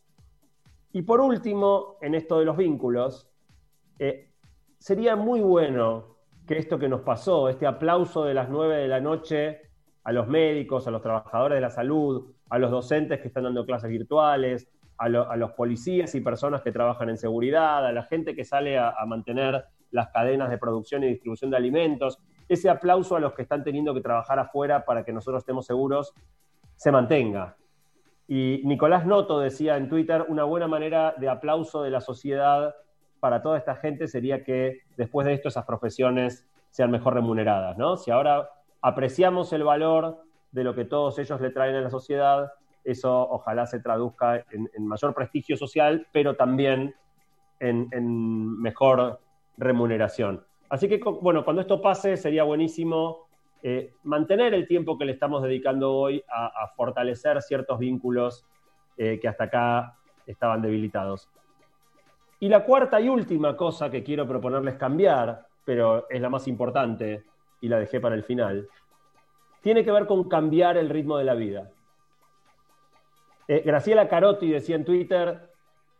Y 0.92 1.02
por 1.02 1.20
último, 1.20 1.96
en 2.02 2.14
esto 2.14 2.38
de 2.38 2.44
los 2.44 2.56
vínculos, 2.56 3.28
sería 4.78 5.14
muy 5.14 5.40
bueno 5.40 6.16
que 6.46 6.58
esto 6.58 6.78
que 6.78 6.88
nos 6.88 7.02
pasó, 7.02 7.48
este 7.48 7.66
aplauso 7.66 8.24
de 8.24 8.34
las 8.34 8.48
nueve 8.48 8.76
de 8.76 8.88
la 8.88 9.00
noche 9.00 9.60
a 10.04 10.12
los 10.12 10.26
médicos, 10.26 10.86
a 10.86 10.90
los 10.90 11.02
trabajadores 11.02 11.56
de 11.56 11.60
la 11.60 11.70
salud, 11.70 12.32
a 12.50 12.58
los 12.58 12.70
docentes 12.70 13.20
que 13.20 13.28
están 13.28 13.44
dando 13.44 13.64
clases 13.64 13.90
virtuales, 13.90 14.68
a, 14.98 15.08
los 15.08 15.52
policías 15.52 16.14
y 16.14 16.20
personas 16.20 16.62
que 16.62 16.70
trabajan 16.70 17.08
en 17.08 17.16
seguridad, 17.16 17.86
a 17.86 17.92
la 17.92 18.04
gente 18.04 18.36
que 18.36 18.44
sale 18.44 18.78
a, 18.78 18.94
mantener 19.06 19.64
las 19.90 20.08
cadenas 20.08 20.50
de 20.50 20.58
producción 20.58 21.02
y 21.02 21.08
distribución 21.08 21.50
de 21.50 21.56
alimentos. 21.56 22.18
Ese 22.52 22.68
aplauso 22.68 23.16
a 23.16 23.20
los 23.20 23.32
que 23.32 23.42
están 23.42 23.64
teniendo 23.64 23.94
que 23.94 24.02
trabajar 24.02 24.38
afuera 24.38 24.84
para 24.84 25.04
que 25.04 25.12
nosotros 25.12 25.40
estemos 25.40 25.64
seguros 25.64 26.12
se 26.76 26.92
mantenga. 26.92 27.56
Y 28.28 28.60
Nicolás 28.64 29.06
Noto 29.06 29.40
decía 29.40 29.78
en 29.78 29.88
Twitter, 29.88 30.26
una 30.28 30.44
buena 30.44 30.68
manera 30.68 31.14
de 31.16 31.30
aplauso 31.30 31.82
de 31.82 31.90
la 31.90 32.02
sociedad 32.02 32.74
para 33.20 33.40
toda 33.40 33.56
esta 33.56 33.76
gente 33.76 34.06
sería 34.06 34.44
que 34.44 34.80
después 34.98 35.26
de 35.26 35.32
esto 35.32 35.48
esas 35.48 35.64
profesiones 35.64 36.46
sean 36.68 36.90
mejor 36.90 37.14
remuneradas, 37.14 37.78
¿no? 37.78 37.96
Si 37.96 38.10
ahora 38.10 38.50
apreciamos 38.82 39.52
el 39.54 39.64
valor 39.64 40.24
de 40.50 40.64
lo 40.64 40.74
que 40.74 40.84
todos 40.84 41.18
ellos 41.18 41.40
le 41.40 41.50
traen 41.50 41.76
a 41.76 41.80
la 41.80 41.90
sociedad, 41.90 42.52
eso 42.84 43.28
ojalá 43.30 43.66
se 43.66 43.80
traduzca 43.80 44.44
en, 44.50 44.68
mayor 44.86 45.14
prestigio 45.14 45.56
social, 45.56 46.06
pero 46.12 46.36
también 46.36 46.94
en, 47.60 48.60
mejor 48.60 49.20
remuneración. 49.56 50.44
Así 50.72 50.88
que, 50.88 50.98
bueno, 51.20 51.44
cuando 51.44 51.60
esto 51.60 51.82
pase 51.82 52.16
sería 52.16 52.44
buenísimo 52.44 53.28
eh, 53.62 53.92
mantener 54.04 54.54
el 54.54 54.66
tiempo 54.66 54.96
que 54.96 55.04
le 55.04 55.12
estamos 55.12 55.42
dedicando 55.42 55.92
hoy 55.92 56.24
a, 56.26 56.66
fortalecer 56.74 57.42
ciertos 57.42 57.78
vínculos 57.78 58.46
eh, 58.96 59.18
que 59.20 59.28
hasta 59.28 59.44
acá 59.44 59.98
estaban 60.26 60.62
debilitados. 60.62 61.28
Y 62.40 62.48
la 62.48 62.64
cuarta 62.64 63.02
y 63.02 63.10
última 63.10 63.54
cosa 63.54 63.90
que 63.90 64.02
quiero 64.02 64.26
proponerles 64.26 64.76
cambiar, 64.76 65.44
pero 65.62 66.08
es 66.08 66.22
la 66.22 66.30
más 66.30 66.48
importante 66.48 67.22
y 67.60 67.68
la 67.68 67.78
dejé 67.78 68.00
para 68.00 68.14
el 68.14 68.24
final, 68.24 68.66
tiene 69.60 69.84
que 69.84 69.92
ver 69.92 70.06
con 70.06 70.26
cambiar 70.26 70.78
el 70.78 70.88
ritmo 70.88 71.18
de 71.18 71.24
la 71.24 71.34
vida. 71.34 71.70
Eh, 73.46 73.62
Graciela 73.62 74.08
Carotti 74.08 74.48
decía 74.48 74.76
en 74.76 74.86
Twitter, 74.86 75.50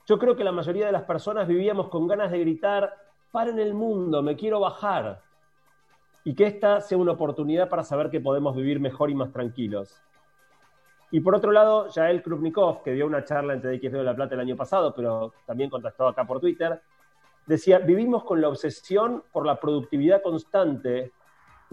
yo 0.07 0.19
creo 0.19 0.35
que 0.35 0.45
la 0.45 0.53
mayoría 0.53 0.87
de 0.87 0.93
las 0.93 1.03
personas 1.03 1.47
vivíamos 1.47 1.91
con 1.91 2.09
ganas 2.09 2.31
de 2.31 2.39
gritar, 2.39 3.02
paren 3.33 3.59
el 3.59 3.75
mundo, 3.75 4.23
me 4.23 4.37
quiero 4.37 4.61
bajar. 4.61 5.23
Y 6.23 6.35
que 6.35 6.47
esta 6.47 6.81
sea 6.81 6.99
una 6.99 7.13
oportunidad 7.13 7.69
para 7.69 7.83
saber 7.83 8.11
que 8.11 8.21
podemos 8.21 8.55
vivir 8.55 8.79
mejor 8.79 9.11
y 9.11 9.15
más 9.15 9.33
tranquilos. 9.33 10.01
Y 11.11 11.21
por 11.21 11.35
otro 11.35 11.51
lado, 11.51 11.89
Yael 11.89 12.23
Krupnikov, 12.23 12.83
que 12.85 12.93
dio 12.93 13.07
una 13.07 13.25
charla 13.25 13.55
en 13.55 13.61
TDX 13.61 13.93
de 13.93 14.05
La 14.05 14.15
Plata 14.15 14.35
el 14.35 14.41
año 14.41 14.57
pasado, 14.57 14.95
pero 14.95 15.33
también 15.45 15.69
contactó 15.69 16.07
acá 16.07 16.25
por 16.25 16.41
Twitter, 16.41 16.81
decía, 17.47 17.81
vivimos 17.81 18.23
con 18.25 18.41
la 18.41 18.49
obsesión 18.49 19.25
por 19.33 19.45
la 19.45 19.59
productividad 19.59 20.23
constante 20.23 21.13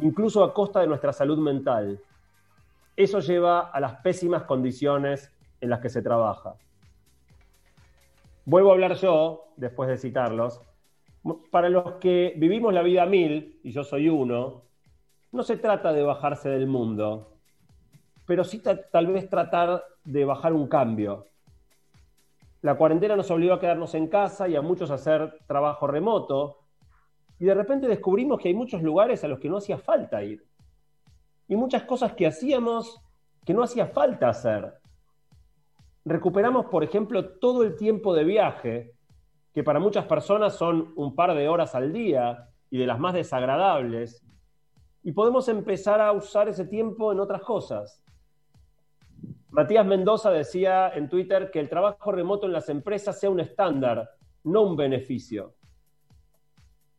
incluso 0.02 0.44
a 0.44 0.54
costa 0.54 0.82
de 0.82 0.88
nuestra 0.88 1.14
salud 1.14 1.38
mental. 1.38 2.02
Eso 2.96 3.20
lleva 3.20 3.70
a 3.70 3.80
las 3.80 3.96
pésimas 4.02 4.44
condiciones 4.44 5.32
en 5.62 5.70
las 5.70 5.80
que 5.80 5.90
se 5.90 6.02
trabaja. 6.02 6.56
Vuelvo 8.46 8.72
a 8.72 8.74
hablar 8.74 8.96
yo, 8.96 9.46
después 9.58 9.90
de 9.90 9.98
citarlos. 9.98 10.62
Para 11.52 11.70
los 11.70 11.94
que 11.94 12.34
vivimos 12.38 12.74
la 12.74 12.82
vida 12.82 13.06
mil, 13.06 13.60
y 13.64 13.72
yo 13.72 13.84
soy 13.84 14.10
uno, 14.10 14.64
no 15.32 15.44
se 15.44 15.58
trata 15.58 15.94
de 15.94 16.04
bajarse 16.04 16.50
del 16.50 16.68
mundo, 16.68 17.38
pero 18.26 18.44
sí 18.44 18.62
tal 18.62 19.08
vez 19.08 19.30
tratar 19.30 19.84
de 20.04 20.26
bajar 20.26 20.54
un 20.54 20.68
cambio. 20.68 21.28
La 22.62 22.76
cuarentena 22.76 23.16
nos 23.16 23.32
obligó 23.32 23.54
a 23.54 23.60
quedarnos 23.60 23.96
en 23.96 24.08
casa 24.08 24.48
y 24.48 24.56
a 24.56 24.62
muchos 24.62 24.92
a 24.92 24.96
hacer 24.96 25.40
trabajo 25.48 25.88
remoto, 25.88 26.60
y 27.40 27.46
de 27.46 27.54
repente 27.54 27.88
descubrimos 27.88 28.40
que 28.40 28.50
hay 28.50 28.54
muchos 28.54 28.82
lugares 28.82 29.24
a 29.24 29.28
los 29.28 29.40
que 29.40 29.50
no 29.50 29.58
hacía 29.58 29.78
falta 29.78 30.24
ir. 30.24 30.46
Y 31.48 31.56
muchas 31.56 31.84
cosas 31.84 32.14
que 32.14 32.28
hacíamos 32.28 33.02
que 33.46 33.54
no 33.54 33.64
hacía 33.64 33.88
falta 33.88 34.30
hacer. 34.30 34.74
Recuperamos, 36.06 36.66
por 36.66 36.84
ejemplo, 36.84 37.38
todo 37.40 37.64
el 37.64 37.76
tiempo 37.76 38.14
de 38.14 38.24
viaje, 38.24 38.94
que 39.54 39.64
para 39.64 39.80
muchas 39.80 40.06
personas 40.06 40.56
son 40.56 40.94
un 40.96 41.16
par 41.16 41.34
de 41.34 41.50
horas 41.50 41.76
al 41.76 41.92
día 41.92 42.50
y 42.70 42.78
de 42.78 42.88
las 42.88 43.00
más 43.00 43.14
desagradables, 43.14 44.24
y 45.04 45.12
podemos 45.12 45.48
empezar 45.48 46.02
a 46.02 46.12
usar 46.12 46.50
ese 46.50 46.66
tiempo 46.66 47.12
en 47.12 47.20
otras 47.20 47.42
cosas. 47.42 48.04
Matías 49.50 49.86
Mendoza 49.86 50.30
decía 50.30 50.90
en 50.90 51.10
Twitter 51.10 51.50
que 51.52 51.60
el 51.60 51.70
trabajo 51.70 52.12
remoto 52.12 52.46
en 52.46 52.54
las 52.54 52.70
empresas 52.70 53.20
sea 53.20 53.30
un 53.30 53.40
estándar, 53.40 54.12
no 54.44 54.62
un 54.62 54.76
beneficio. 54.76 55.56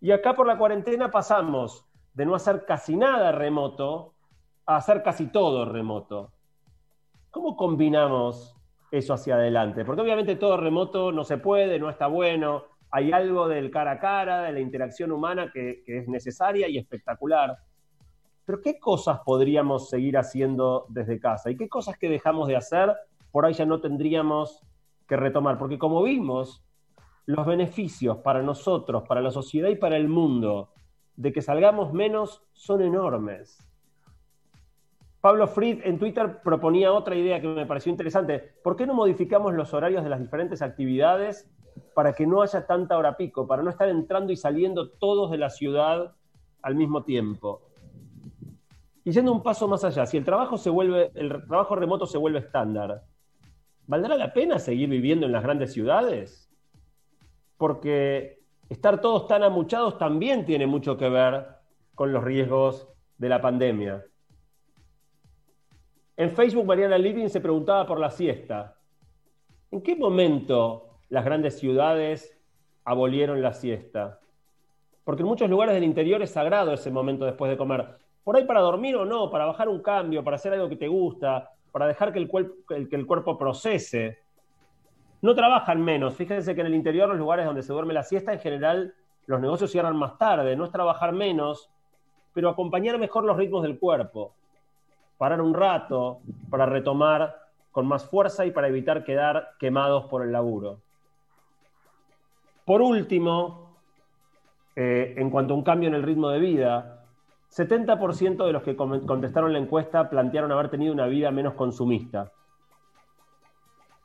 Y 0.00 0.10
acá 0.10 0.34
por 0.34 0.46
la 0.46 0.58
cuarentena 0.58 1.10
pasamos 1.10 1.86
de 2.14 2.26
no 2.26 2.34
hacer 2.34 2.64
casi 2.64 2.96
nada 2.96 3.32
remoto 3.32 4.14
a 4.66 4.76
hacer 4.76 5.02
casi 5.02 5.28
todo 5.28 5.64
remoto. 5.64 6.32
¿Cómo 7.30 7.56
combinamos 7.56 8.56
eso 8.90 9.14
hacia 9.14 9.34
adelante? 9.34 9.84
Porque 9.84 10.02
obviamente 10.02 10.36
todo 10.36 10.56
remoto 10.56 11.12
no 11.12 11.24
se 11.24 11.38
puede, 11.38 11.78
no 11.78 11.90
está 11.90 12.06
bueno, 12.06 12.64
hay 12.90 13.12
algo 13.12 13.48
del 13.48 13.70
cara 13.70 13.92
a 13.92 13.98
cara, 13.98 14.42
de 14.42 14.52
la 14.52 14.60
interacción 14.60 15.12
humana 15.12 15.50
que, 15.52 15.82
es 15.86 16.08
necesaria 16.08 16.68
y 16.68 16.78
espectacular. 16.78 17.56
Pero 18.44 18.60
¿qué 18.60 18.80
cosas 18.80 19.20
podríamos 19.24 19.88
seguir 19.88 20.18
haciendo 20.18 20.86
desde 20.88 21.20
casa? 21.20 21.50
¿Y 21.50 21.56
qué 21.56 21.68
cosas 21.68 21.96
que 21.98 22.08
dejamos 22.08 22.48
de 22.48 22.56
hacer 22.56 22.92
por 23.30 23.46
ahí 23.46 23.54
ya 23.54 23.64
no 23.64 23.80
tendríamos 23.80 24.60
que 25.06 25.16
retomar? 25.16 25.56
Porque 25.56 25.78
como 25.78 26.02
vimos, 26.02 26.64
los 27.26 27.46
beneficios 27.46 28.18
para 28.18 28.42
nosotros, 28.42 29.04
para 29.06 29.20
la 29.20 29.30
sociedad 29.30 29.68
y 29.68 29.76
para 29.76 29.96
el 29.96 30.08
mundo 30.08 30.70
de 31.14 31.32
que 31.32 31.42
salgamos 31.42 31.92
menos 31.92 32.42
son 32.52 32.82
enormes. 32.82 33.69
Pablo 35.20 35.46
Fried 35.46 35.80
en 35.84 35.98
Twitter 35.98 36.40
proponía 36.42 36.92
otra 36.92 37.14
idea 37.14 37.40
que 37.40 37.48
me 37.48 37.66
pareció 37.66 37.90
interesante. 37.90 38.38
¿Por 38.62 38.76
qué 38.76 38.86
no 38.86 38.94
modificamos 38.94 39.52
los 39.54 39.74
horarios 39.74 40.02
de 40.02 40.10
las 40.10 40.20
diferentes 40.20 40.62
actividades 40.62 41.50
para 41.94 42.12
que 42.12 42.26
no 42.26 42.42
haya 42.42 42.66
tanta 42.66 42.96
hora 42.96 43.16
pico, 43.16 43.46
para 43.46 43.62
no 43.62 43.70
estar 43.70 43.88
entrando 43.88 44.32
y 44.32 44.36
saliendo 44.36 44.90
todos 44.90 45.30
de 45.30 45.38
la 45.38 45.50
ciudad 45.50 46.14
al 46.62 46.74
mismo 46.74 47.04
tiempo. 47.04 47.62
Y 49.04 49.12
yendo 49.12 49.32
un 49.32 49.42
paso 49.42 49.66
más 49.66 49.84
allá, 49.84 50.06
si 50.06 50.16
el 50.16 50.24
trabajo 50.24 50.56
se 50.58 50.70
vuelve, 50.70 51.10
el 51.14 51.46
trabajo 51.46 51.74
remoto 51.74 52.06
se 52.06 52.18
vuelve 52.18 52.40
estándar, 52.40 53.02
¿valdrá 53.86 54.16
la 54.16 54.32
pena 54.32 54.58
seguir 54.58 54.88
viviendo 54.88 55.26
en 55.26 55.32
las 55.32 55.42
grandes 55.42 55.72
ciudades? 55.72 56.50
Porque 57.56 58.42
estar 58.68 59.00
todos 59.00 59.26
tan 59.26 59.42
amuchados 59.42 59.98
también 59.98 60.44
tiene 60.44 60.66
mucho 60.66 60.96
que 60.96 61.08
ver 61.08 61.46
con 61.94 62.12
los 62.12 62.22
riesgos 62.22 62.88
de 63.18 63.28
la 63.28 63.40
pandemia. 63.40 64.04
En 66.20 66.30
Facebook, 66.32 66.66
Mariana 66.66 66.98
Living 66.98 67.28
se 67.28 67.40
preguntaba 67.40 67.86
por 67.86 67.98
la 67.98 68.10
siesta. 68.10 68.76
¿En 69.70 69.80
qué 69.80 69.96
momento 69.96 70.98
las 71.08 71.24
grandes 71.24 71.58
ciudades 71.58 72.38
abolieron 72.84 73.40
la 73.40 73.54
siesta? 73.54 74.20
Porque 75.02 75.22
en 75.22 75.28
muchos 75.28 75.48
lugares 75.48 75.74
del 75.74 75.82
interior 75.82 76.20
es 76.20 76.30
sagrado 76.30 76.74
ese 76.74 76.90
momento 76.90 77.24
después 77.24 77.50
de 77.50 77.56
comer. 77.56 77.96
Por 78.22 78.36
ahí 78.36 78.44
para 78.44 78.60
dormir 78.60 78.96
o 78.96 79.06
no, 79.06 79.30
para 79.30 79.46
bajar 79.46 79.70
un 79.70 79.80
cambio, 79.80 80.22
para 80.22 80.36
hacer 80.36 80.52
algo 80.52 80.68
que 80.68 80.76
te 80.76 80.88
gusta, 80.88 81.52
para 81.72 81.86
dejar 81.86 82.12
que 82.12 82.18
el, 82.18 82.28
que 82.90 82.96
el 82.96 83.06
cuerpo 83.06 83.38
procese. 83.38 84.18
No 85.22 85.34
trabajan 85.34 85.82
menos. 85.82 86.16
Fíjense 86.16 86.54
que 86.54 86.60
en 86.60 86.66
el 86.66 86.74
interior, 86.74 87.08
los 87.08 87.16
lugares 87.16 87.46
donde 87.46 87.62
se 87.62 87.72
duerme 87.72 87.94
la 87.94 88.02
siesta, 88.02 88.34
en 88.34 88.40
general 88.40 88.94
los 89.24 89.40
negocios 89.40 89.70
cierran 89.70 89.96
más 89.96 90.18
tarde. 90.18 90.54
No 90.54 90.66
es 90.66 90.70
trabajar 90.70 91.14
menos, 91.14 91.70
pero 92.34 92.50
acompañar 92.50 92.98
mejor 92.98 93.24
los 93.24 93.38
ritmos 93.38 93.62
del 93.62 93.78
cuerpo. 93.78 94.34
Parar 95.20 95.42
un 95.42 95.52
rato 95.52 96.22
para 96.48 96.64
retomar 96.64 97.42
con 97.72 97.86
más 97.86 98.08
fuerza 98.08 98.46
y 98.46 98.52
para 98.52 98.68
evitar 98.68 99.04
quedar 99.04 99.50
quemados 99.58 100.06
por 100.06 100.22
el 100.22 100.32
laburo. 100.32 100.80
Por 102.64 102.80
último, 102.80 103.76
eh, 104.74 105.12
en 105.18 105.28
cuanto 105.28 105.52
a 105.52 105.58
un 105.58 105.62
cambio 105.62 105.90
en 105.90 105.94
el 105.94 106.04
ritmo 106.04 106.30
de 106.30 106.38
vida, 106.38 107.04
70% 107.50 108.46
de 108.46 108.52
los 108.54 108.62
que 108.62 108.74
contestaron 108.74 109.52
la 109.52 109.58
encuesta 109.58 110.08
plantearon 110.08 110.52
haber 110.52 110.70
tenido 110.70 110.94
una 110.94 111.06
vida 111.06 111.30
menos 111.30 111.52
consumista. 111.52 112.32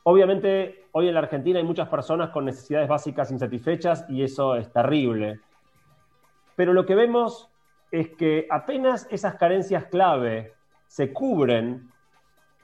Obviamente, 0.02 0.84
hoy 0.92 1.08
en 1.08 1.14
la 1.14 1.20
Argentina 1.20 1.58
hay 1.58 1.64
muchas 1.64 1.88
personas 1.88 2.28
con 2.28 2.44
necesidades 2.44 2.90
básicas 2.90 3.30
insatisfechas 3.30 4.04
y 4.10 4.22
eso 4.22 4.54
es 4.54 4.70
terrible. 4.70 5.40
Pero 6.56 6.74
lo 6.74 6.84
que 6.84 6.94
vemos 6.94 7.48
es 7.90 8.10
que 8.10 8.46
apenas 8.50 9.08
esas 9.10 9.36
carencias 9.36 9.86
clave 9.86 10.55
se 10.86 11.12
cubren, 11.12 11.90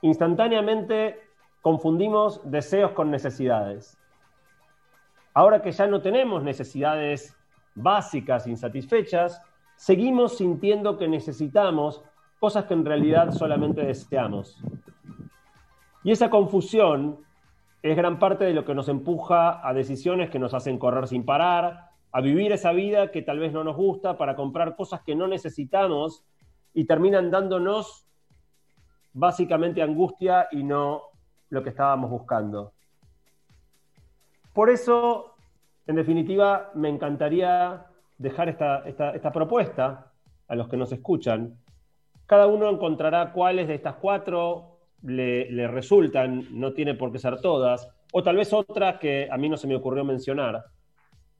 instantáneamente 0.01 1.19
confundimos 1.61 2.41
deseos 2.43 2.91
con 2.91 3.09
necesidades. 3.09 3.97
Ahora 5.33 5.61
que 5.61 5.71
ya 5.71 5.87
no 5.87 6.01
tenemos 6.01 6.43
necesidades 6.43 7.35
básicas 7.73 8.47
insatisfechas, 8.47 9.41
seguimos 9.75 10.37
sintiendo 10.37 10.97
que 10.97 11.07
necesitamos 11.07 12.03
cosas 12.39 12.65
que 12.65 12.73
en 12.73 12.85
realidad 12.85 13.31
solamente 13.31 13.83
deseamos. 13.83 14.61
Y 16.03 16.11
esa 16.11 16.29
confusión 16.29 17.19
es 17.81 17.95
gran 17.95 18.19
parte 18.19 18.45
de 18.45 18.53
lo 18.53 18.65
que 18.65 18.75
nos 18.75 18.89
empuja 18.89 19.67
a 19.67 19.73
decisiones 19.73 20.29
que 20.29 20.39
nos 20.39 20.53
hacen 20.53 20.77
correr 20.77 21.07
sin 21.07 21.25
parar, 21.25 21.91
a 22.11 22.21
vivir 22.21 22.51
esa 22.51 22.71
vida 22.71 23.11
que 23.11 23.21
tal 23.21 23.39
vez 23.39 23.53
no 23.53 23.63
nos 23.63 23.75
gusta, 23.75 24.17
para 24.17 24.35
comprar 24.35 24.75
cosas 24.75 25.01
que 25.01 25.15
no 25.15 25.27
necesitamos 25.27 26.25
y 26.73 26.85
terminan 26.85 27.31
dándonos 27.31 28.05
básicamente 29.13 29.81
angustia 29.81 30.47
y 30.51 30.63
no 30.63 31.03
lo 31.49 31.63
que 31.63 31.69
estábamos 31.69 32.09
buscando. 32.09 32.73
Por 34.53 34.69
eso, 34.69 35.35
en 35.87 35.95
definitiva, 35.95 36.71
me 36.75 36.89
encantaría 36.89 37.85
dejar 38.17 38.49
esta, 38.49 38.83
esta, 38.87 39.31
propuesta 39.31 40.11
a 40.47 40.55
los 40.55 40.67
que 40.67 40.77
nos 40.77 40.91
escuchan. 40.91 41.57
Cada 42.25 42.47
uno 42.47 42.69
encontrará 42.69 43.31
cuáles 43.31 43.67
de 43.67 43.75
estas 43.75 43.95
cuatro 43.95 44.77
le, 45.03 45.51
le 45.51 45.67
resultan, 45.67 46.47
no 46.51 46.73
tiene 46.73 46.93
por 46.93 47.11
qué 47.11 47.19
ser 47.19 47.41
todas, 47.41 47.89
o 48.11 48.23
tal 48.23 48.37
vez 48.37 48.53
otras 48.53 48.99
que 48.99 49.27
a 49.29 49.37
mí 49.37 49.49
no 49.49 49.57
se 49.57 49.67
me 49.67 49.75
ocurrió 49.75 50.03
mencionar 50.03 50.63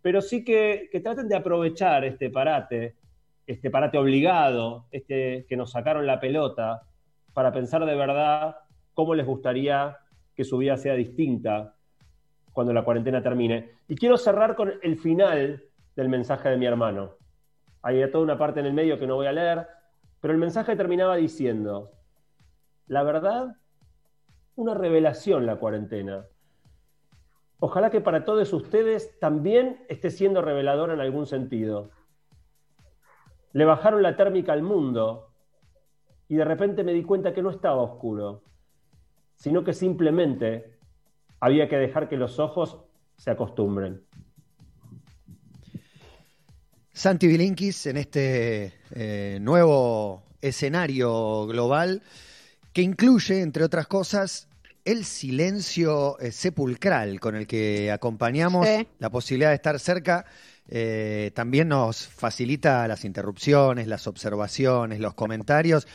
pero 0.04 0.22
sí 0.22 0.44
que, 0.44 0.90
traten 1.02 1.30
de 1.30 1.38
aprovechar 1.38 2.04
este 2.04 2.30
parate, 2.30 2.96
este 3.48 3.72
parate 3.72 3.98
obligado, 3.98 4.86
este 4.92 5.46
que 5.48 5.56
nos 5.56 5.72
sacaron 5.72 6.06
la 6.06 6.20
pelota, 6.20 6.84
para 7.34 7.52
pensar 7.52 7.86
de 7.86 7.96
verdad 7.96 8.58
cómo 8.94 9.16
les 9.16 9.26
gustaría 9.26 9.98
que 10.36 10.44
su 10.44 10.58
vida 10.58 10.78
sea 10.78 10.94
distinta 10.94 11.76
cuando 12.52 12.74
la 12.74 12.84
cuarentena 12.84 13.22
termine. 13.22 13.72
Y 13.88 13.96
quiero 13.96 14.18
cerrar 14.18 14.56
con 14.56 14.74
el 14.82 14.98
final 14.98 15.64
del 15.96 16.10
mensaje 16.10 16.50
de 16.50 16.58
mi 16.58 16.66
hermano. 16.66 17.16
Hay 17.82 18.10
toda 18.12 18.24
una 18.24 18.38
parte 18.38 18.60
en 18.60 18.68
el 18.68 18.74
medio 18.74 18.98
que 18.98 19.08
no 19.08 19.16
voy 19.16 19.28
a 19.28 19.32
leer, 19.32 19.68
pero 20.22 20.34
el 20.34 20.40
mensaje 20.40 20.76
terminaba 20.76 21.16
diciendo, 21.16 21.92
la 22.88 23.04
verdad, 23.04 23.58
una 24.56 24.74
revelación 24.74 25.46
la 25.46 25.58
cuarentena. 25.58 26.26
Ojalá 27.60 27.90
que 27.90 28.02
para 28.02 28.26
todos 28.26 28.54
ustedes 28.54 29.20
también 29.20 29.86
esté 29.90 30.12
siendo 30.12 30.42
revelador 30.42 30.92
en 30.92 31.00
algún 31.00 31.26
sentido. 31.26 31.90
Le 33.54 33.66
bajaron 33.66 34.04
la 34.04 34.16
térmica 34.16 34.54
al 34.54 34.64
mundo 34.64 35.33
y 36.28 36.36
de 36.36 36.46
repente 36.46 36.84
me 36.84 36.94
di 36.94 37.04
cuenta 37.04 37.34
que 37.34 37.42
no 37.42 37.50
estaba 37.50 37.82
oscuro, 37.82 38.44
sino 39.36 39.64
que 39.64 39.74
simplemente 39.74 40.78
había 41.40 41.68
que 41.68 41.78
dejar 41.78 42.10
que 42.10 42.18
los 42.18 42.40
ojos 42.40 42.80
se 43.18 43.32
acostumbren. 43.32 44.02
Santi 46.92 47.28
Bilinkis 47.28 47.88
en 47.88 47.98
este 47.98 48.74
eh, 48.92 49.40
nuevo 49.42 50.24
escenario 50.42 51.48
global 51.48 52.04
que 52.72 52.82
incluye, 52.82 53.42
entre 53.42 53.64
otras 53.64 53.88
cosas, 53.88 54.48
el 54.86 55.06
silencio 55.06 56.20
eh, 56.20 56.32
sepulcral 56.32 57.20
con 57.20 57.36
el 57.36 57.48
que 57.48 57.92
acompañamos 57.92 58.68
la 59.00 59.10
posibilidad 59.10 59.50
de 59.50 59.56
estar 59.56 59.80
cerca. 59.80 60.26
Eh, 60.68 61.32
también 61.36 61.68
nos 61.70 62.08
facilita 62.08 62.88
las 62.88 63.06
interrupciones, 63.06 63.88
las 63.88 64.08
observaciones, 64.08 65.00
los 65.00 65.14
comentarios, 65.14 65.88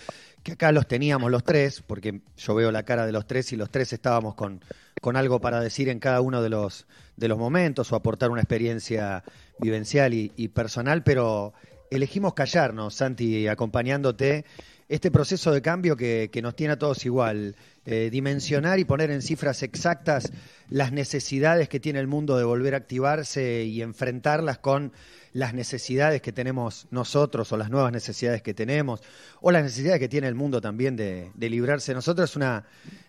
que 0.43 0.53
acá 0.53 0.73
los 0.73 0.87
teníamos 0.87 1.31
los 1.31 1.45
tres, 1.45 1.83
porque 1.87 2.21
yo 2.37 2.55
veo 2.55 2.71
la 2.71 2.85
cara 2.85 3.07
de 3.07 3.13
los 3.13 3.27
tres 3.27 3.53
y 3.53 3.57
los 3.57 3.71
tres 3.71 3.93
estábamos 3.93 4.35
con, 4.35 4.63
con 5.01 5.17
algo 5.17 5.41
para 5.41 5.61
decir 5.61 5.89
en 5.89 5.99
cada 5.99 6.21
uno 6.21 6.43
de 6.43 6.51
los, 6.51 6.87
de 7.17 7.29
los 7.29 7.39
momentos 7.39 7.93
o 7.93 7.97
aportar 7.97 8.31
una 8.31 8.43
experiencia 8.43 9.25
vivencial 9.59 10.15
y, 10.15 10.33
y 10.37 10.49
personal, 10.49 11.03
pero 11.03 11.55
elegimos 11.91 12.35
callarnos, 12.35 12.95
Santi, 12.95 13.49
acompañándote. 13.49 14.45
Este 14.89 15.11
proceso 15.11 15.53
de 15.53 15.61
cambio 15.61 15.97
que, 15.97 16.31
nos 16.43 16.57
tiene 16.57 16.73
a 16.75 16.79
todos 16.79 17.05
igual, 17.05 17.57
eh, 17.91 18.11
dimensionar 18.11 18.79
y 18.79 18.85
poner 18.85 19.11
en 19.11 19.23
cifras 19.23 19.63
exactas 19.63 20.31
las 20.69 20.93
necesidades 20.93 21.71
que 21.71 21.81
tiene 21.81 22.01
el 22.01 22.07
mundo 22.07 22.37
de 22.37 22.45
volver 22.45 22.75
a 22.75 22.77
activarse 22.77 23.65
y 23.65 23.81
enfrentarlas 23.81 24.59
con 24.59 24.93
las 25.33 25.55
necesidades 25.55 26.21
que 26.21 26.31
tenemos 26.31 26.87
nosotros 26.91 27.51
o 27.51 27.57
las 27.57 27.71
nuevas 27.71 27.91
necesidades 27.91 28.43
que 28.43 28.53
tenemos 28.53 29.03
o 29.41 29.51
las 29.53 29.63
necesidades 29.63 30.01
que 30.01 30.09
tiene 30.11 30.29
el 30.29 30.35
mundo 30.35 30.61
también 30.61 30.97
de, 30.97 31.31
librarse 31.39 31.93
de 31.93 31.97
nosotros 31.97 32.29
es 32.29 32.37
una, 32.37 32.67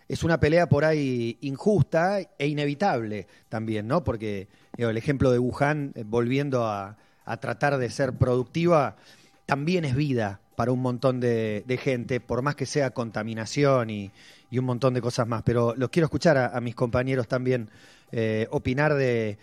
es 0.08 0.24
una 0.24 0.40
pelea 0.40 0.66
por 0.66 0.86
ahí 0.86 1.36
injusta 1.42 2.20
e 2.38 2.46
inevitable 2.46 3.26
también, 3.50 3.86
¿no? 3.86 4.02
Porque 4.02 4.48
el 4.78 4.96
ejemplo 4.96 5.30
de 5.30 5.38
Wuhan, 5.38 5.92
eh, 5.94 6.04
volviendo 6.06 6.64
a, 6.64 6.96
a 7.26 7.36
tratar 7.36 7.76
de 7.76 7.90
ser 7.90 8.14
productiva, 8.14 8.96
también 9.44 9.84
es 9.84 9.94
vida 9.94 10.40
para 10.60 10.72
un 10.72 10.82
montón 10.82 11.20
de, 11.20 11.80
gente, 11.82 12.20
por 12.20 12.42
más 12.42 12.54
que 12.54 12.66
sea 12.66 12.90
contaminación 12.90 13.88
y, 13.88 14.10
un 14.58 14.64
montón 14.64 14.94
de 14.94 15.00
cosas 15.00 15.26
más. 15.26 15.42
Pero 15.42 15.74
los 15.76 15.90
quiero 15.90 16.06
escuchar 16.06 16.36
a, 16.36 16.60
mis 16.60 16.74
compañeros 16.74 17.28
también 17.28 17.70
eh, 18.12 18.46
opinar 18.50 18.94
de, 18.94 19.38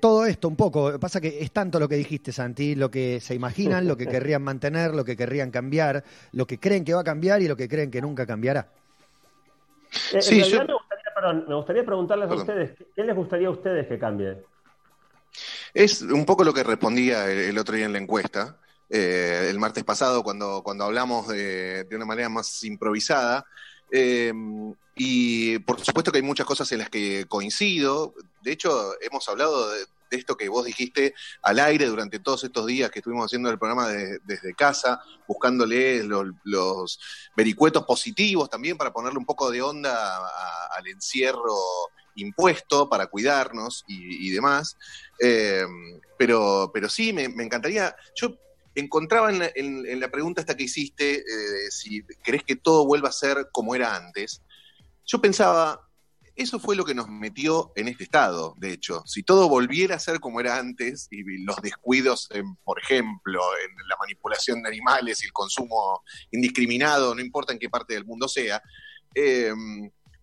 todo 0.00 0.26
esto 0.26 0.48
un 0.48 0.56
poco. 0.56 0.98
Pasa 0.98 1.20
que 1.20 1.40
es 1.40 1.52
tanto 1.52 1.78
lo 1.78 1.88
que 1.88 1.96
dijiste, 1.96 2.32
Santi, 2.32 2.74
lo 2.74 2.90
que 2.90 3.20
se 3.20 3.34
imaginan, 3.34 3.86
lo 3.86 3.96
que 3.96 4.06
querrían 4.06 4.42
mantener, 4.42 4.94
lo 4.94 5.04
que 5.04 5.16
querrían 5.16 5.50
cambiar, 5.50 6.04
lo 6.32 6.46
que 6.46 6.58
creen 6.58 6.84
que 6.84 6.94
va 6.94 7.00
a 7.00 7.04
cambiar 7.04 7.42
y 7.42 7.48
lo 7.48 7.56
que 7.56 7.68
creen 7.68 7.90
que 7.90 8.00
nunca 8.00 8.26
cambiará. 8.26 8.68
Eh, 10.12 10.22
sí, 10.22 10.36
me, 10.36 10.42
gustaría, 10.42 11.44
me, 11.46 11.54
gustaría, 11.54 11.84
preguntarles 11.84 12.30
a 12.30 12.34
ustedes, 12.34 12.70
¿qué 12.96 13.04
les 13.04 13.14
gustaría 13.14 13.48
a 13.48 13.50
ustedes 13.50 13.86
que 13.86 13.98
cambie? 13.98 14.38
Es 15.74 16.02
un 16.02 16.24
poco 16.24 16.44
lo 16.44 16.52
que 16.52 16.62
respondía 16.62 17.30
el 17.30 17.56
otro 17.58 17.76
día 17.76 17.86
en 17.86 17.92
la 17.92 17.98
encuesta. 17.98 18.58
Eh, 18.88 19.48
el 19.48 19.58
martes 19.58 19.84
pasado 19.84 20.22
cuando, 20.22 20.62
cuando 20.62 20.84
hablamos 20.84 21.28
de, 21.28 21.84
de 21.84 21.96
una 21.96 22.04
manera 22.04 22.28
más 22.28 22.62
improvisada. 22.64 23.46
Eh, 23.94 24.32
y 24.94 25.58
por 25.60 25.78
supuesto 25.84 26.10
que 26.10 26.18
hay 26.18 26.24
muchas 26.24 26.46
cosas 26.46 26.70
en 26.72 26.78
las 26.78 26.90
que 26.90 27.26
coincido. 27.26 28.14
De 28.42 28.52
hecho, 28.52 28.92
hemos 29.00 29.28
hablado 29.28 29.70
de, 29.70 29.84
esto 30.10 30.36
que 30.36 30.48
vos 30.48 30.66
dijiste 30.66 31.14
al 31.42 31.58
aire 31.58 31.86
durante 31.86 32.18
todos 32.18 32.44
estos 32.44 32.66
días 32.66 32.90
que 32.90 32.98
estuvimos 32.98 33.26
haciendo 33.26 33.50
el 33.50 33.58
programa 33.58 33.88
desde 33.88 34.54
casa, 34.54 35.00
buscándole 35.26 36.04
los, 36.04 37.00
vericuetos 37.34 37.84
positivos 37.84 38.50
también 38.50 38.76
para 38.76 38.92
ponerle 38.92 39.18
un 39.18 39.24
poco 39.24 39.50
de 39.50 39.62
onda 39.62 40.18
al 40.76 40.86
encierro 40.86 41.56
impuesto 42.14 42.90
para 42.90 43.06
cuidarnos 43.06 43.84
y, 43.86 44.30
demás. 44.30 44.76
Eh, 45.18 45.64
pero, 46.18 46.70
pero 46.72 46.88
sí, 46.88 47.12
me, 47.12 47.24
encantaría. 47.24 47.96
Encontraba 48.74 49.30
en 49.30 50.00
la, 50.00 50.10
pregunta 50.10 50.40
esta 50.40 50.56
que 50.56 50.64
hiciste, 50.64 51.18
eh, 51.18 51.70
si 51.70 52.02
crees 52.22 52.42
que 52.44 52.56
todo 52.56 52.86
vuelva 52.86 53.08
a 53.08 53.12
ser 53.12 53.48
como 53.52 53.74
era 53.74 53.96
antes. 53.96 54.42
Yo 55.04 55.20
pensaba, 55.20 55.88
eso 56.34 56.58
fue 56.58 56.76
lo 56.76 56.84
que 56.84 56.94
nos 56.94 57.08
metió 57.08 57.72
en 57.76 57.88
este 57.88 58.04
estado, 58.04 58.54
de 58.58 58.72
hecho. 58.72 59.02
Si 59.06 59.22
todo 59.22 59.48
volviera 59.48 59.96
a 59.96 60.00
ser 60.00 60.20
como 60.20 60.40
era 60.40 60.58
antes, 60.58 61.08
y 61.10 61.22
los 61.44 61.56
descuidos, 61.60 62.28
por 62.64 62.80
ejemplo, 62.80 63.40
en 63.64 63.88
la 63.88 63.96
manipulación 63.96 64.62
de 64.62 64.68
animales 64.68 65.22
y 65.22 65.26
el 65.26 65.32
consumo 65.32 66.02
indiscriminado, 66.30 67.14
no 67.14 67.20
importa 67.20 67.52
en 67.52 67.58
qué 67.58 67.68
parte 67.68 67.94
del 67.94 68.06
mundo 68.06 68.28
sea, 68.28 68.62
eh, 69.14 69.52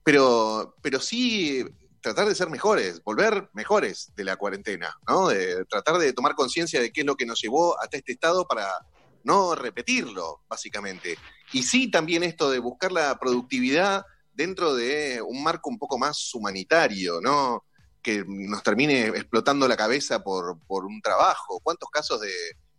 pero, 0.03 0.75
pero 0.81 0.99
sí 0.99 1.63
tratar 2.01 2.27
de 2.27 2.35
ser 2.35 2.49
mejores, 2.49 3.03
volver 3.03 3.49
mejores 3.53 4.11
de 4.15 4.23
la 4.23 4.35
cuarentena, 4.35 4.95
¿no? 5.07 5.27
De 5.27 5.65
tratar 5.65 5.97
de 5.97 6.13
tomar 6.13 6.35
conciencia 6.35 6.81
de 6.81 6.91
qué 6.91 7.01
es 7.01 7.07
lo 7.07 7.15
que 7.15 7.25
nos 7.25 7.41
llevó 7.41 7.79
hasta 7.79 7.97
este 7.97 8.13
estado 8.13 8.47
para 8.47 8.67
no 9.23 9.55
repetirlo, 9.55 10.41
básicamente. 10.47 11.17
Y 11.51 11.63
sí 11.63 11.89
también 11.89 12.23
esto 12.23 12.49
de 12.49 12.59
buscar 12.59 12.91
la 12.91 13.17
productividad 13.19 14.03
dentro 14.33 14.73
de 14.73 15.21
un 15.21 15.43
marco 15.43 15.69
un 15.69 15.77
poco 15.77 15.97
más 15.97 16.33
humanitario, 16.33 17.19
¿no? 17.21 17.65
Que 18.01 18.23
nos 18.25 18.63
termine 18.63 19.07
explotando 19.07 19.67
la 19.67 19.75
cabeza 19.75 20.23
por, 20.23 20.57
un 20.69 21.01
trabajo. 21.01 21.59
¿Cuántos 21.61 21.89
casos 21.89 22.21
de, 22.21 22.31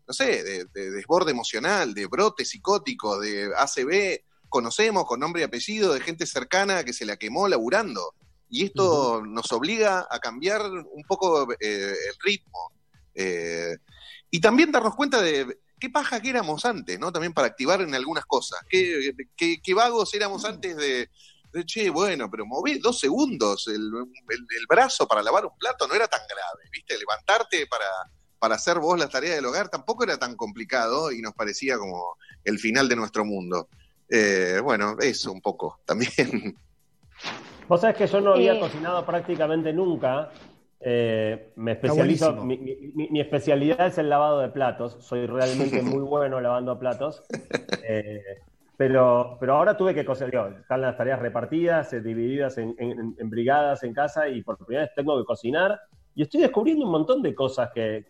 no 0.07 0.15
sé, 0.15 0.43
de, 0.43 0.91
desborde 0.91 1.33
emocional, 1.33 1.93
de 1.93 2.07
brote 2.07 2.45
psicótico, 2.45 3.21
de 3.21 3.51
ACB 3.57 4.25
conocemos 4.49 5.05
con 5.05 5.21
nombre 5.21 5.43
y 5.43 5.45
apellido 5.45 5.95
de 5.95 6.01
gente 6.01 6.27
cercana 6.27 6.83
que 6.83 6.93
se 6.93 7.05
la 7.05 7.17
quemó 7.17 7.47
laburando? 7.47 8.15
Y 8.51 8.67
esto 8.67 9.23
nos 9.25 9.51
obliga 9.53 10.07
a 10.11 10.19
cambiar 10.19 10.63
un 10.63 11.03
poco 11.07 11.51
eh, 11.53 11.57
el 11.61 12.15
ritmo. 12.21 12.73
Eh, 13.15 13.77
y 14.31 14.41
también 14.41 14.73
darnos 14.73 14.97
cuenta 14.97 15.23
de 15.23 15.61
qué 15.79 15.89
paja 15.89 16.21
que 16.21 16.31
éramos 16.31 16.65
antes, 16.65 16.99
¿no? 16.99 17.13
También 17.13 17.33
para 17.33 17.47
activar 17.47 17.81
en 17.81 17.95
algunas 17.95 18.27
cosas. 18.27 18.61
Qué, 18.69 19.13
qué 19.37 19.75
vagos 19.75 20.13
éramos 20.15 20.45
antes 20.45 20.77
de, 20.77 21.09
che, 21.65 21.91
bueno, 21.91 22.31
pero 22.31 22.47
moví 22.47 22.79
dos 22.79 22.99
segundos 22.99 23.67
el, 23.69 23.91
brazo 24.69 25.07
para 25.07 25.23
lavar 25.23 25.47
un 25.47 25.59
plato 25.59 25.87
no 25.89 25.95
era 25.95 26.07
tan 26.07 26.21
grave, 26.29 26.69
¿viste? 26.73 26.97
Levantarte 26.99 27.67
para, 27.67 27.87
para 28.39 28.55
hacer 28.55 28.79
vos 28.79 28.99
la 28.99 29.09
tarea 29.09 29.35
del 29.35 29.47
hogar 29.47 29.69
tampoco 29.69 30.05
era 30.05 30.19
tan 30.19 30.37
complicado 30.37 31.11
y 31.11 31.21
nos 31.21 31.35
parecía 31.35 31.79
como 31.79 32.17
el 32.45 32.59
final 32.59 32.89
de 32.89 32.97
nuestro 32.97 33.25
mundo. 33.25 33.69
Eh, 34.09 34.61
bueno, 34.63 34.97
eso 35.01 35.33
un 35.33 35.41
poco 35.41 35.81
también. 35.85 36.11
Vos 37.71 37.83
sabés 37.83 37.97
que 37.97 38.07
yo 38.09 38.21
no 38.21 38.33
había 38.33 38.59
cocinado 38.59 39.07
prácticamente 39.07 39.73
nunca. 39.73 40.31
Eh, 40.81 41.53
me 41.55 41.73
especializo, 41.73 42.35
mi, 42.45 42.59
mi, 42.59 43.21
especialidad 43.21 43.87
es 43.87 43.97
el 43.99 44.11
lavado 44.11 44.41
de 44.41 44.49
platos. 44.49 44.97
Soy 44.99 45.25
realmente 45.27 45.81
muy 45.83 46.03
bueno 46.03 46.41
lavando 46.41 46.77
platos. 46.81 47.23
Eh, 47.89 48.25
pero, 48.77 49.37
pero 49.39 49.55
ahora 49.55 49.77
tuve 49.77 49.95
que 49.95 50.05
cocinar, 50.05 50.57
están 50.63 50.81
las 50.81 50.97
tareas 50.97 51.21
repartidas, 51.21 51.93
eh, 51.93 52.01
divididas 52.01 52.59
en, 52.59 52.75
brigadas 53.31 53.85
en 53.85 53.95
casa 53.95 54.29
y 54.29 54.43
por 54.43 54.57
primera 54.59 54.83
vez 54.83 54.91
tengo 54.97 55.17
que 55.17 55.25
cocinar. 55.25 55.81
Y 56.17 56.23
estoy 56.23 56.41
descubriendo 56.41 56.87
un 56.87 56.91
montón 56.91 57.23
de 57.23 57.37
cosas 57.37 57.71
que, 57.73 58.05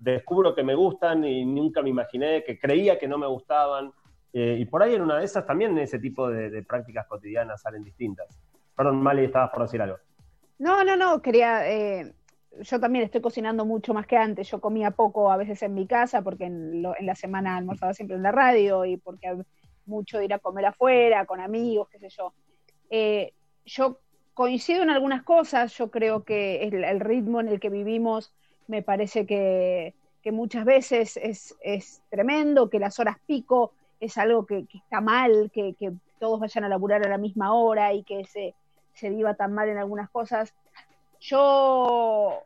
descubro 0.00 0.52
que 0.52 0.64
me 0.64 0.74
gustan 0.74 1.24
y 1.24 1.44
nunca 1.44 1.80
me 1.80 1.90
imaginé, 1.90 2.42
que 2.42 2.58
creía 2.58 2.98
que 2.98 3.06
no 3.06 3.18
me 3.18 3.28
gustaban. 3.28 3.92
Eh, 4.32 4.56
y 4.58 4.64
por 4.64 4.82
ahí 4.82 4.96
en 4.96 5.02
una 5.02 5.18
de 5.18 5.26
esas 5.26 5.46
también 5.46 5.78
ese 5.78 6.00
tipo 6.00 6.28
de, 6.28 6.60
prácticas 6.64 7.06
cotidianas 7.06 7.62
salen 7.62 7.84
distintas. 7.84 8.26
Perdón, 8.76 9.02
Mali, 9.02 9.24
estabas 9.24 9.50
por 9.50 9.62
decir 9.62 9.80
algo. 9.82 9.98
No, 10.58 10.84
no, 10.84 10.96
no, 10.96 11.20
quería... 11.22 11.70
Eh, 11.70 12.12
yo 12.60 12.78
también 12.78 13.04
estoy 13.04 13.20
cocinando 13.20 13.64
mucho 13.64 13.92
más 13.92 14.06
que 14.06 14.16
antes. 14.16 14.48
Yo 14.48 14.60
comía 14.60 14.92
poco 14.92 15.30
a 15.32 15.36
veces 15.36 15.60
en 15.62 15.74
mi 15.74 15.86
casa 15.86 16.22
porque 16.22 16.44
en, 16.44 16.84
en 16.84 17.06
la 17.06 17.16
semana 17.16 17.56
almorzaba 17.56 17.94
siempre 17.94 18.16
en 18.16 18.22
la 18.22 18.30
radio 18.30 18.84
y 18.84 18.96
porque 18.96 19.36
mucho 19.86 20.18
de 20.18 20.26
ir 20.26 20.34
a 20.34 20.38
comer 20.38 20.66
afuera, 20.66 21.26
con 21.26 21.40
amigos, 21.40 21.88
qué 21.90 21.98
sé 21.98 22.08
yo. 22.08 22.32
Eh, 22.90 23.32
yo 23.64 24.00
coincido 24.34 24.82
en 24.82 24.90
algunas 24.90 25.22
cosas, 25.22 25.76
yo 25.76 25.90
creo 25.90 26.24
que 26.24 26.62
el, 26.64 27.00
ritmo 27.00 27.40
en 27.40 27.48
el 27.48 27.60
que 27.60 27.70
vivimos 27.70 28.32
me 28.66 28.82
parece 28.82 29.26
que, 29.26 29.94
muchas 30.32 30.64
veces 30.64 31.18
es, 31.22 32.02
tremendo, 32.10 32.70
que 32.70 32.78
las 32.78 32.98
horas 32.98 33.16
pico 33.26 33.72
es 34.00 34.16
algo 34.18 34.46
que, 34.46 34.66
está 34.72 35.00
mal, 35.00 35.50
que, 35.52 35.74
todos 36.18 36.40
vayan 36.40 36.64
a 36.64 36.68
laburar 36.68 37.04
a 37.04 37.10
la 37.10 37.18
misma 37.18 37.52
hora 37.52 37.92
y 37.92 38.02
que 38.02 38.24
se, 38.24 38.54
se 38.94 39.10
viva 39.10 39.34
tan 39.34 39.52
mal 39.52 39.68
en 39.68 39.78
algunas 39.78 40.08
cosas. 40.10 40.54
Yo, 41.20 42.44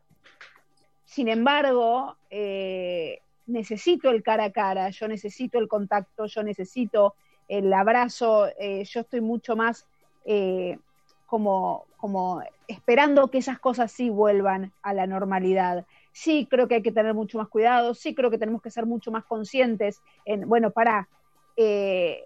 sin 1.05 1.27
embargo, 1.27 2.17
eh, 2.29 3.21
necesito 3.45 4.09
el 4.09 4.23
cara 4.23 4.45
a 4.45 4.51
cara, 4.51 4.89
yo 4.89 5.07
necesito 5.07 5.59
el 5.59 5.67
contacto, 5.67 6.25
yo 6.25 6.43
necesito 6.43 7.15
el 7.47 7.71
abrazo, 7.73 8.47
eh, 8.59 8.83
yo 8.85 9.01
estoy 9.01 9.21
mucho 9.21 9.55
más 9.55 9.85
eh, 10.25 10.77
como, 11.25 11.85
como 11.97 12.41
esperando 12.67 13.29
que 13.29 13.39
esas 13.39 13.59
cosas 13.59 13.91
sí 13.91 14.09
vuelvan 14.09 14.71
a 14.81 14.93
la 14.93 15.07
normalidad. 15.07 15.85
Sí 16.11 16.47
creo 16.49 16.67
que 16.67 16.75
hay 16.75 16.81
que 16.81 16.91
tener 16.91 17.13
mucho 17.13 17.37
más 17.37 17.47
cuidado, 17.47 17.93
sí 17.93 18.13
creo 18.13 18.29
que 18.29 18.37
tenemos 18.37 18.61
que 18.61 18.71
ser 18.71 18.85
mucho 18.85 19.11
más 19.11 19.25
conscientes 19.25 20.01
en, 20.25 20.47
bueno, 20.47 20.71
para, 20.71 21.07
se, 21.55 22.25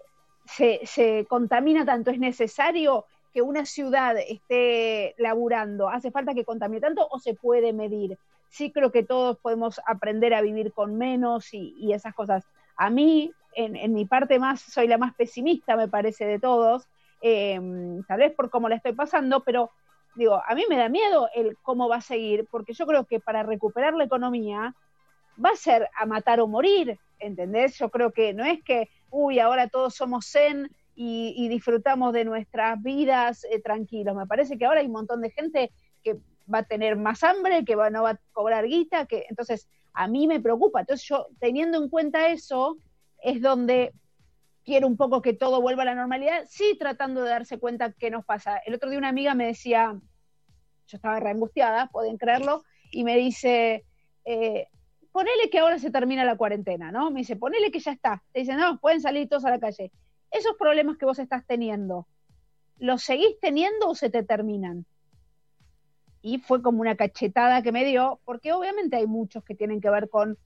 se 0.84 1.26
contamina 1.28 1.84
tanto, 1.84 2.10
es 2.10 2.18
necesario 2.18 3.06
que 3.34 3.42
una 3.42 3.66
ciudad 3.66 4.16
esté 4.16 5.14
laburando, 5.18 5.88
hace 5.88 6.10
falta 6.10 6.34
que 6.34 6.44
contamine 6.44 6.80
tanto 6.80 7.06
o 7.10 7.18
se 7.18 7.34
puede 7.34 7.72
medir. 7.72 8.16
Sí 8.48 8.70
creo 8.70 8.92
que 8.92 9.02
todos 9.02 9.38
podemos 9.38 9.80
aprender 9.86 10.32
a 10.32 10.40
vivir 10.40 10.72
con 10.72 10.96
menos 10.96 11.52
y, 11.52 11.74
y 11.78 11.92
esas 11.92 12.14
cosas. 12.14 12.44
A 12.76 12.88
mí 12.88 13.34
en, 13.56 13.92
mi 13.92 14.04
parte 14.04 14.38
más, 14.38 14.60
soy 14.60 14.86
la 14.86 14.98
más 14.98 15.14
pesimista, 15.14 15.76
me 15.76 15.88
parece, 15.88 16.24
de 16.26 16.38
todos, 16.38 16.86
eh, 17.20 17.60
tal 18.06 18.18
vez 18.18 18.32
por 18.34 18.50
cómo 18.50 18.68
la 18.68 18.76
estoy 18.76 18.92
pasando, 18.92 19.42
pero 19.42 19.70
digo, 20.14 20.40
a 20.46 20.54
mí 20.54 20.64
me 20.68 20.76
da 20.76 20.88
miedo 20.88 21.28
el 21.34 21.56
cómo 21.62 21.88
va 21.88 21.96
a 21.96 22.00
seguir, 22.00 22.46
porque 22.50 22.72
yo 22.72 22.86
creo 22.86 23.04
que 23.04 23.20
para 23.20 23.42
recuperar 23.42 23.94
la 23.94 24.04
economía 24.04 24.74
va 25.44 25.50
a 25.50 25.56
ser 25.56 25.88
a 25.96 26.06
matar 26.06 26.40
o 26.40 26.46
morir, 26.46 26.98
¿entendés? 27.18 27.78
Yo 27.78 27.90
creo 27.90 28.12
que 28.12 28.32
no 28.32 28.44
es 28.44 28.62
que, 28.62 28.88
uy, 29.10 29.38
ahora 29.38 29.68
todos 29.68 29.94
somos 29.94 30.30
zen 30.30 30.70
y, 30.96 31.48
disfrutamos 31.48 32.12
de 32.12 32.24
nuestras 32.24 32.80
vidas 32.82 33.44
eh, 33.50 33.60
tranquilos. 33.60 34.14
Me 34.14 34.26
parece 34.26 34.56
que 34.56 34.64
ahora 34.64 34.80
hay 34.80 34.86
un 34.86 34.92
montón 34.92 35.20
de 35.20 35.30
gente 35.30 35.72
que 36.02 36.18
va 36.52 36.58
a 36.58 36.62
tener 36.64 36.96
más 36.96 37.22
hambre, 37.24 37.64
que 37.64 37.74
va, 37.74 37.90
no 37.90 38.02
va 38.02 38.10
a 38.10 38.20
cobrar 38.32 38.66
guita, 38.66 39.06
que 39.06 39.26
entonces 39.28 39.68
a 39.92 40.06
mí 40.06 40.26
me 40.26 40.40
preocupa. 40.40 40.80
Entonces 40.80 41.06
yo, 41.06 41.26
teniendo 41.40 41.82
en 41.82 41.88
cuenta 41.88 42.28
eso, 42.28 42.78
es 43.22 43.40
donde 43.40 43.92
quiero 44.64 44.86
un 44.86 44.96
poco 44.96 45.22
que 45.22 45.32
todo 45.32 45.60
vuelva 45.60 45.82
a 45.82 45.86
la 45.86 45.94
normalidad, 45.94 46.44
sí 46.48 46.76
tratando 46.78 47.22
de 47.22 47.30
darse 47.30 47.58
cuenta 47.58 47.92
qué 47.92 48.10
nos 48.10 48.24
pasa. 48.24 48.58
El 48.58 48.74
otro 48.74 48.88
día 48.88 48.98
una 48.98 49.08
amiga 49.08 49.34
me 49.34 49.46
decía, 49.46 49.98
yo 50.86 50.96
estaba 50.96 51.20
reangustiada, 51.20 51.88
pueden 51.88 52.16
creerlo, 52.16 52.62
y 52.90 53.04
me 53.04 53.16
dice, 53.16 53.84
eh, 54.24 54.68
ponele 55.12 55.50
que 55.50 55.58
ahora 55.58 55.78
se 55.78 55.90
termina 55.90 56.24
la 56.24 56.36
cuarentena, 56.36 56.90
¿no? 56.90 57.10
Me 57.10 57.20
dice, 57.20 57.36
ponele 57.36 57.70
que 57.70 57.80
ya 57.80 57.92
está. 57.92 58.22
Te 58.32 58.40
dice, 58.40 58.54
no, 58.54 58.78
pueden 58.80 59.00
salir 59.00 59.28
todos 59.28 59.44
a 59.44 59.50
la 59.50 59.60
calle. 59.60 59.92
Esos 60.34 60.56
problemas 60.58 60.96
que 60.96 61.06
vos 61.06 61.20
estás 61.20 61.46
teniendo, 61.46 62.08
¿los 62.78 63.04
seguís 63.04 63.38
teniendo 63.40 63.88
o 63.88 63.94
se 63.94 64.10
te 64.10 64.24
terminan? 64.24 64.84
Y 66.22 66.38
fue 66.38 66.60
como 66.60 66.80
una 66.80 66.96
cachetada 66.96 67.62
que 67.62 67.70
me 67.70 67.84
dio, 67.84 68.18
porque 68.24 68.52
obviamente 68.52 68.96
hay 68.96 69.06
muchos 69.06 69.44
que 69.44 69.54
tienen 69.54 69.80
que 69.80 69.90
ver 69.90 70.10
con 70.10 70.36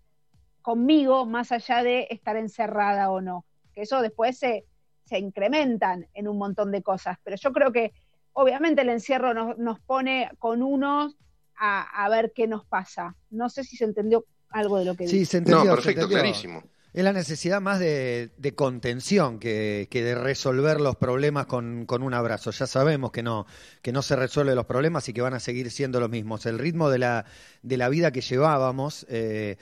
conmigo 0.61 1.25
más 1.25 1.53
allá 1.53 1.83
de 1.83 2.07
estar 2.11 2.37
encerrada 2.37 3.11
o 3.11 3.23
no. 3.23 3.47
Que 3.73 3.81
eso 3.81 4.03
después 4.03 4.37
se, 4.39 4.67
se 5.05 5.19
incrementan 5.19 6.07
en 6.13 6.29
un 6.29 6.37
montón 6.37 6.71
de 6.71 6.83
cosas. 6.83 7.17
Pero 7.25 7.39
yo 7.39 7.51
creo 7.55 7.73
que 7.73 7.95
obviamente 8.35 8.83
el 8.83 8.91
encierro 8.91 9.33
nos, 9.33 9.57
nos 9.57 9.81
pone 9.81 10.31
con 10.39 10.63
unos 10.63 11.17
a, 11.57 12.05
a, 12.05 12.11
ver 12.11 12.35
qué 12.35 12.47
nos 12.47 12.67
pasa. 12.67 13.17
No 13.31 13.49
sé 13.49 13.65
si 13.65 13.79
se 13.79 13.85
entendió 13.85 14.27
algo 14.51 14.79
de 14.79 14.85
lo 14.85 14.97
que 14.97 15.09
Sí, 15.09 15.25
se 15.25 15.39
entendió. 15.39 15.65
No, 15.65 15.77
perfecto, 15.77 16.07
clarísimo. 16.07 16.63
Es 16.99 17.05
la 17.05 17.13
necesidad 17.13 17.61
más 17.61 17.79
de, 17.79 18.53
contención 18.57 19.39
que, 19.39 19.87
de 19.89 20.15
resolver 20.17 20.81
los 20.81 20.97
problemas 20.97 21.47
con, 21.47 21.87
un 21.89 22.13
abrazo. 22.13 22.51
Ya 22.51 22.67
sabemos 22.67 23.13
que 23.13 23.23
no, 23.23 23.47
que 23.83 23.93
no 23.93 24.03
se 24.03 24.17
resuelven 24.17 24.57
los 24.57 24.67
problemas 24.67 25.09
y 25.09 25.13
que 25.13 25.21
van 25.21 25.33
a 25.33 25.39
seguir 25.39 25.71
siendo 25.71 26.01
los 26.01 26.11
mismos. 26.11 26.45
El 26.47 26.59
ritmo 26.59 26.91
de 26.91 26.99
la, 26.99 27.25
de 27.63 27.77
la 27.77 27.89
vida 27.89 28.11
que 28.11 28.21
llevábamos, 28.21 29.07
eh, 29.09 29.59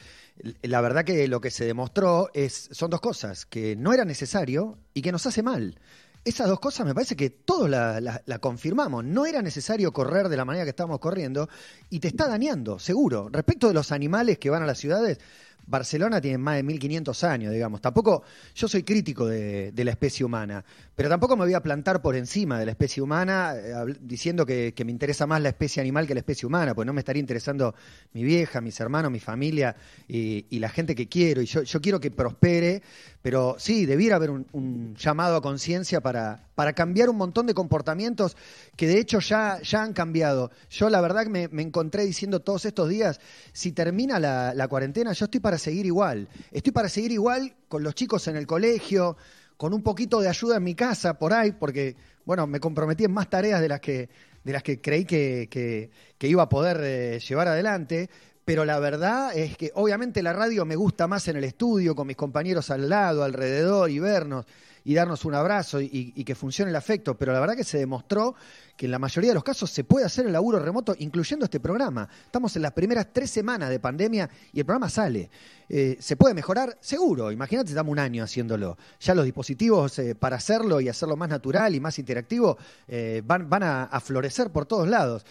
la 0.62 0.80
verdad 0.80 1.04
que 1.04 1.28
lo 1.28 1.42
que 1.42 1.50
se 1.50 1.66
demostró 1.66 2.30
es, 2.32 2.70
son 2.72 2.88
dos 2.88 3.02
cosas, 3.02 3.44
que 3.44 3.76
no 3.76 3.92
era 3.92 4.06
necesario 4.06 4.78
y 4.94 5.02
que 5.02 5.12
nos 5.12 5.26
hace 5.26 5.42
mal 5.42 5.78
esas 6.24 6.48
dos 6.48 6.58
cosas 6.58 6.84
me 6.84 6.92
parece 6.92 7.14
que 7.14 7.30
todos 7.30 7.70
la, 7.70 8.00
la, 8.00 8.38
confirmamos. 8.40 9.04
No 9.04 9.26
era 9.26 9.42
necesario 9.42 9.92
correr 9.92 10.28
de 10.28 10.36
la 10.36 10.44
manera 10.44 10.64
que 10.64 10.70
estábamos 10.70 10.98
corriendo 10.98 11.48
y 11.88 12.00
te 12.00 12.08
está 12.08 12.26
dañando, 12.26 12.80
seguro. 12.80 13.28
Respecto 13.30 13.68
de 13.68 13.74
los 13.74 13.92
animales 13.92 14.36
que 14.36 14.50
van 14.50 14.64
a 14.64 14.66
las 14.66 14.78
ciudades, 14.78 15.20
Barcelona 15.66 16.20
tiene 16.20 16.38
más 16.38 16.56
de 16.56 16.62
1500 16.62 17.24
años, 17.24 17.52
digamos. 17.52 17.80
Tampoco, 17.80 18.22
yo 18.54 18.68
soy 18.68 18.82
crítico 18.82 19.26
de, 19.26 19.72
la 19.76 19.90
especie 19.90 20.24
humana, 20.24 20.64
pero 20.94 21.08
tampoco 21.08 21.36
me 21.36 21.44
voy 21.44 21.54
a 21.54 21.62
plantar 21.62 22.00
por 22.02 22.16
encima 22.16 22.58
de 22.58 22.66
la 22.66 22.72
especie 22.72 23.02
humana 23.02 23.54
eh, 23.56 23.74
diciendo 24.00 24.44
que, 24.46 24.72
me 24.84 24.92
interesa 24.92 25.26
más 25.26 25.40
la 25.40 25.48
especie 25.48 25.80
animal 25.80 26.06
que 26.06 26.14
la 26.14 26.20
especie 26.20 26.46
humana, 26.46 26.74
pues 26.74 26.86
no 26.86 26.92
me 26.92 27.00
estaría 27.00 27.20
interesando 27.20 27.74
mi 28.12 28.22
vieja, 28.22 28.60
mis 28.60 28.78
hermanos, 28.80 29.10
mi 29.10 29.20
familia 29.20 29.76
y, 30.08 30.44
la 30.56 30.68
gente 30.70 30.94
que 30.94 31.06
quiero. 31.06 31.42
Y 31.42 31.46
yo, 31.46 31.80
quiero 31.80 32.00
que 32.00 32.10
prospere, 32.10 32.82
pero 33.26 33.56
sí, 33.58 33.86
debiera 33.86 34.14
haber 34.14 34.30
un, 34.30 34.94
llamado 34.96 35.34
a 35.34 35.42
conciencia 35.42 36.00
para, 36.00 36.46
para 36.54 36.74
cambiar 36.74 37.10
un 37.10 37.16
montón 37.16 37.48
de 37.48 37.54
comportamientos 37.54 38.36
que 38.76 38.86
de 38.86 39.00
hecho 39.00 39.18
ya, 39.18 39.60
ya 39.62 39.82
han 39.82 39.94
cambiado. 39.94 40.52
Yo 40.70 40.88
la 40.90 41.00
verdad 41.00 41.24
que 41.24 41.48
me, 41.50 41.62
encontré 41.62 42.06
diciendo 42.06 42.38
todos 42.38 42.66
estos 42.66 42.88
días, 42.88 43.18
si 43.52 43.72
termina 43.72 44.20
la, 44.20 44.54
la 44.54 44.68
cuarentena, 44.68 45.12
yo 45.12 45.24
estoy 45.24 45.40
para 45.40 45.58
seguir 45.58 45.86
igual. 45.86 46.28
Estoy 46.52 46.70
para 46.70 46.88
seguir 46.88 47.10
igual 47.10 47.56
con 47.66 47.82
los 47.82 47.96
chicos 47.96 48.28
en 48.28 48.36
el 48.36 48.46
colegio, 48.46 49.16
con 49.56 49.74
un 49.74 49.82
poquito 49.82 50.20
de 50.20 50.28
ayuda 50.28 50.58
en 50.58 50.62
mi 50.62 50.76
casa 50.76 51.18
por 51.18 51.32
ahí, 51.32 51.50
porque, 51.50 51.96
bueno, 52.26 52.46
me 52.46 52.60
comprometí 52.60 53.02
en 53.02 53.12
más 53.12 53.28
tareas 53.28 53.60
de 53.60 53.68
las 53.68 53.80
que, 53.80 54.08
de 54.44 54.52
las 54.52 54.62
que 54.62 54.80
creí 54.80 55.04
que, 55.04 55.48
que, 55.50 56.28
iba 56.28 56.44
a 56.44 56.48
poder 56.48 56.78
eh, 56.80 57.18
llevar 57.18 57.48
adelante. 57.48 58.08
Pero 58.46 58.64
la 58.64 58.78
verdad 58.78 59.36
es 59.36 59.56
que 59.56 59.72
obviamente 59.74 60.22
la 60.22 60.32
radio 60.32 60.64
me 60.64 60.76
gusta 60.76 61.08
más 61.08 61.26
en 61.26 61.36
el 61.36 61.42
estudio, 61.42 61.96
con 61.96 62.06
mis 62.06 62.16
compañeros 62.16 62.70
al 62.70 62.88
lado, 62.88 63.24
alrededor 63.24 63.90
y 63.90 63.98
vernos 63.98 64.46
y 64.86 64.94
darnos 64.94 65.24
un 65.24 65.34
abrazo 65.34 65.80
y, 65.80 66.12
que 66.24 66.36
funcione 66.36 66.70
el 66.70 66.76
afecto. 66.76 67.18
Pero 67.18 67.32
la 67.32 67.40
verdad 67.40 67.56
que 67.56 67.64
se 67.64 67.76
demostró 67.76 68.36
que 68.76 68.86
en 68.86 68.92
la 68.92 69.00
mayoría 69.00 69.30
de 69.30 69.34
los 69.34 69.42
casos 69.42 69.68
se 69.68 69.82
puede 69.82 70.06
hacer 70.06 70.26
el 70.26 70.32
laburo 70.32 70.60
remoto, 70.60 70.94
incluyendo 71.00 71.44
este 71.44 71.58
programa. 71.58 72.08
Estamos 72.24 72.54
en 72.54 72.62
las 72.62 72.70
primeras 72.70 73.08
tres 73.12 73.30
semanas 73.30 73.68
de 73.68 73.80
pandemia 73.80 74.30
y 74.52 74.60
el 74.60 74.64
programa 74.64 74.88
sale. 74.88 75.28
Eh, 75.68 75.96
¿Se 75.98 76.16
puede 76.16 76.34
mejorar? 76.34 76.78
Seguro. 76.80 77.32
Imagínate, 77.32 77.70
estamos 77.70 77.90
un 77.90 77.98
año 77.98 78.22
haciéndolo. 78.22 78.78
Ya 79.00 79.16
los 79.16 79.24
dispositivos 79.24 79.98
eh, 79.98 80.14
para 80.14 80.36
hacerlo 80.36 80.80
y 80.80 80.88
hacerlo 80.88 81.16
más 81.16 81.30
natural 81.30 81.74
y 81.74 81.80
más 81.80 81.98
interactivo 81.98 82.56
eh, 82.86 83.22
van, 83.24 83.50
van 83.50 83.64
a, 83.64 84.00
florecer 84.00 84.52
por 84.52 84.66
todos 84.66 84.86
lados. 84.86 85.24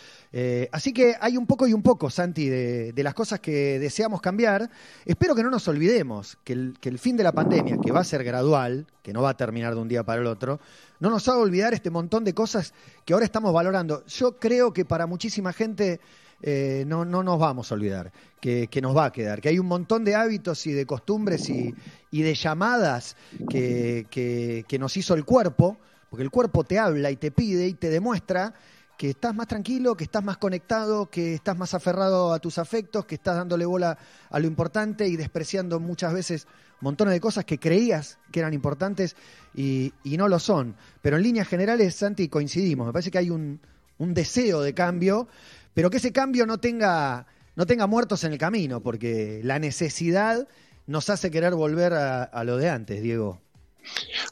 así 0.72 0.91
que 0.91 1.16
hay 1.22 1.38
un 1.38 1.47
poco 1.47 1.66
y 1.66 1.72
un 1.72 1.82
poco, 1.82 2.10
Santi, 2.10 2.49
de, 2.49 3.03
las 3.03 3.14
cosas 3.14 3.39
que 3.39 3.80
deseamos 3.80 4.20
cambiar. 4.20 4.70
Espero 5.06 5.34
que 5.34 5.43
no 5.43 5.49
nos 5.49 5.66
olvidemos 5.70 6.38
que 6.43 6.51
el, 6.51 6.78
que 6.82 6.89
el 6.89 6.99
fin 6.99 7.16
de 7.16 7.24
la 7.24 7.32
pandemia, 7.32 7.78
que 7.78 7.91
va 7.93 8.01
a 8.01 8.03
ser 8.03 8.24
gradual, 8.26 8.88
que 9.06 9.14
no 9.14 9.22
va 9.22 9.30
a 9.30 9.38
terminar 9.46 9.76
de 9.76 9.82
un 9.82 9.88
día 9.88 10.04
para 10.04 10.22
el 10.22 10.28
otro, 10.28 10.60
no 11.00 11.10
nos 11.10 11.28
haga 11.28 11.38
olvidar 11.38 11.74
este 11.74 11.91
montón 11.91 12.24
de 12.24 12.34
cosas 12.34 12.74
que 13.06 13.14
ahora 13.14 13.26
estamos 13.26 13.54
valorando. 13.54 14.04
Yo 14.08 14.38
creo 14.39 14.74
que 14.74 14.86
para 14.86 15.06
muchísima 15.06 15.54
gente 15.54 16.00
eh, 16.41 16.84
no, 16.88 17.06
no 17.06 17.24
nos 17.24 17.39
vamos 17.39 17.72
a 17.72 17.76
olvidar, 17.76 18.12
que, 18.41 18.68
nos 18.82 18.96
va 18.96 19.06
a 19.06 19.12
quedar, 19.12 19.41
que 19.41 19.50
hay 19.50 19.60
un 19.60 19.68
montón 19.68 20.04
de 20.04 20.16
hábitos 20.16 20.68
y 20.68 20.74
de 20.74 20.86
costumbres 20.86 21.50
y, 21.50 21.74
de 22.12 22.34
llamadas 22.34 23.16
que, 23.50 24.06
que, 24.10 24.80
nos 24.80 24.98
hizo 24.98 25.14
el 25.14 25.26
cuerpo, 25.26 25.78
porque 26.10 26.24
el 26.24 26.32
cuerpo 26.32 26.64
te 26.64 26.78
habla 26.78 27.12
y 27.12 27.16
te 27.16 27.32
pide 27.32 27.68
y 27.68 27.74
te 27.74 27.89
demuestra 27.89 28.54
que 28.98 29.10
estás 29.10 29.36
más 29.36 29.48
tranquilo, 29.48 29.96
que 29.96 30.06
estás 30.06 30.24
más 30.24 30.38
conectado, 30.38 31.10
que 31.10 31.36
estás 31.36 31.58
más 31.58 31.74
aferrado 31.74 32.34
a 32.34 32.39
tus 32.39 32.58
afectos, 32.58 33.06
que 33.06 33.16
estás 33.16 33.36
dándole 33.36 33.66
bola 33.66 33.98
a 34.30 34.39
lo 34.39 34.48
importante 34.48 35.08
y 35.08 35.18
despreciando 35.18 35.80
muchas 35.80 36.14
veces 36.14 36.48
montones 36.82 37.13
de 37.13 37.19
cosas 37.19 37.45
que 37.45 37.59
creías 37.59 38.19
que 38.32 38.39
eran 38.39 38.53
importantes 38.53 39.15
y, 39.53 39.93
no 40.03 40.28
lo 40.28 40.39
son. 40.39 40.76
Pero 41.01 41.17
en 41.17 41.23
líneas 41.23 41.47
generales, 41.47 41.95
Santi, 41.95 42.30
coincidimos. 42.30 42.88
Me 42.88 42.93
parece 42.93 43.11
que 43.11 43.17
hay 43.17 43.30
un, 43.30 43.59
deseo 43.97 44.61
de 44.61 44.73
cambio, 44.73 45.28
pero 45.73 45.89
que 45.89 45.97
ese 45.97 46.11
cambio 46.11 46.45
no 46.45 46.59
tenga, 46.59 47.28
no 47.55 47.65
tenga 47.65 47.88
muertos 47.88 48.23
en 48.23 48.34
el 48.34 48.38
camino, 48.38 48.82
porque 48.82 49.41
la 49.43 49.59
necesidad 49.59 50.47
nos 50.88 51.09
hace 51.09 51.32
querer 51.32 51.55
volver 51.55 51.93
a 51.93 52.43
lo 52.43 52.57
de 52.57 52.69
antes, 52.69 53.01
Diego. 53.01 53.45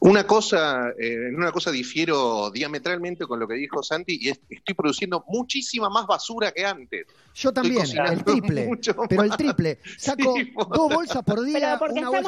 Una 0.02 0.26
cosa, 0.26 0.90
eh, 1.00 1.28
en 1.30 1.36
una 1.36 1.52
cosa 1.52 1.72
difiero 1.72 2.50
diametralmente 2.52 3.26
con 3.26 3.40
lo 3.40 3.48
que 3.48 3.56
dijo 3.56 3.84
Santi 3.84 4.20
y 4.22 4.30
estoy 4.30 4.76
produciendo 4.76 5.24
muchísima 5.28 5.90
más 5.90 6.06
basura 6.08 6.52
que 6.52 6.66
antes. 6.66 7.08
Yo 7.36 7.52
también, 7.52 7.86
el 7.98 8.24
triple, 8.24 8.70
pero 9.10 9.24
el 9.24 9.32
triple. 9.32 9.80
Saco 9.98 10.36
dos 10.56 10.94
bolsas 10.94 11.24
por 11.24 11.44
día, 11.44 11.80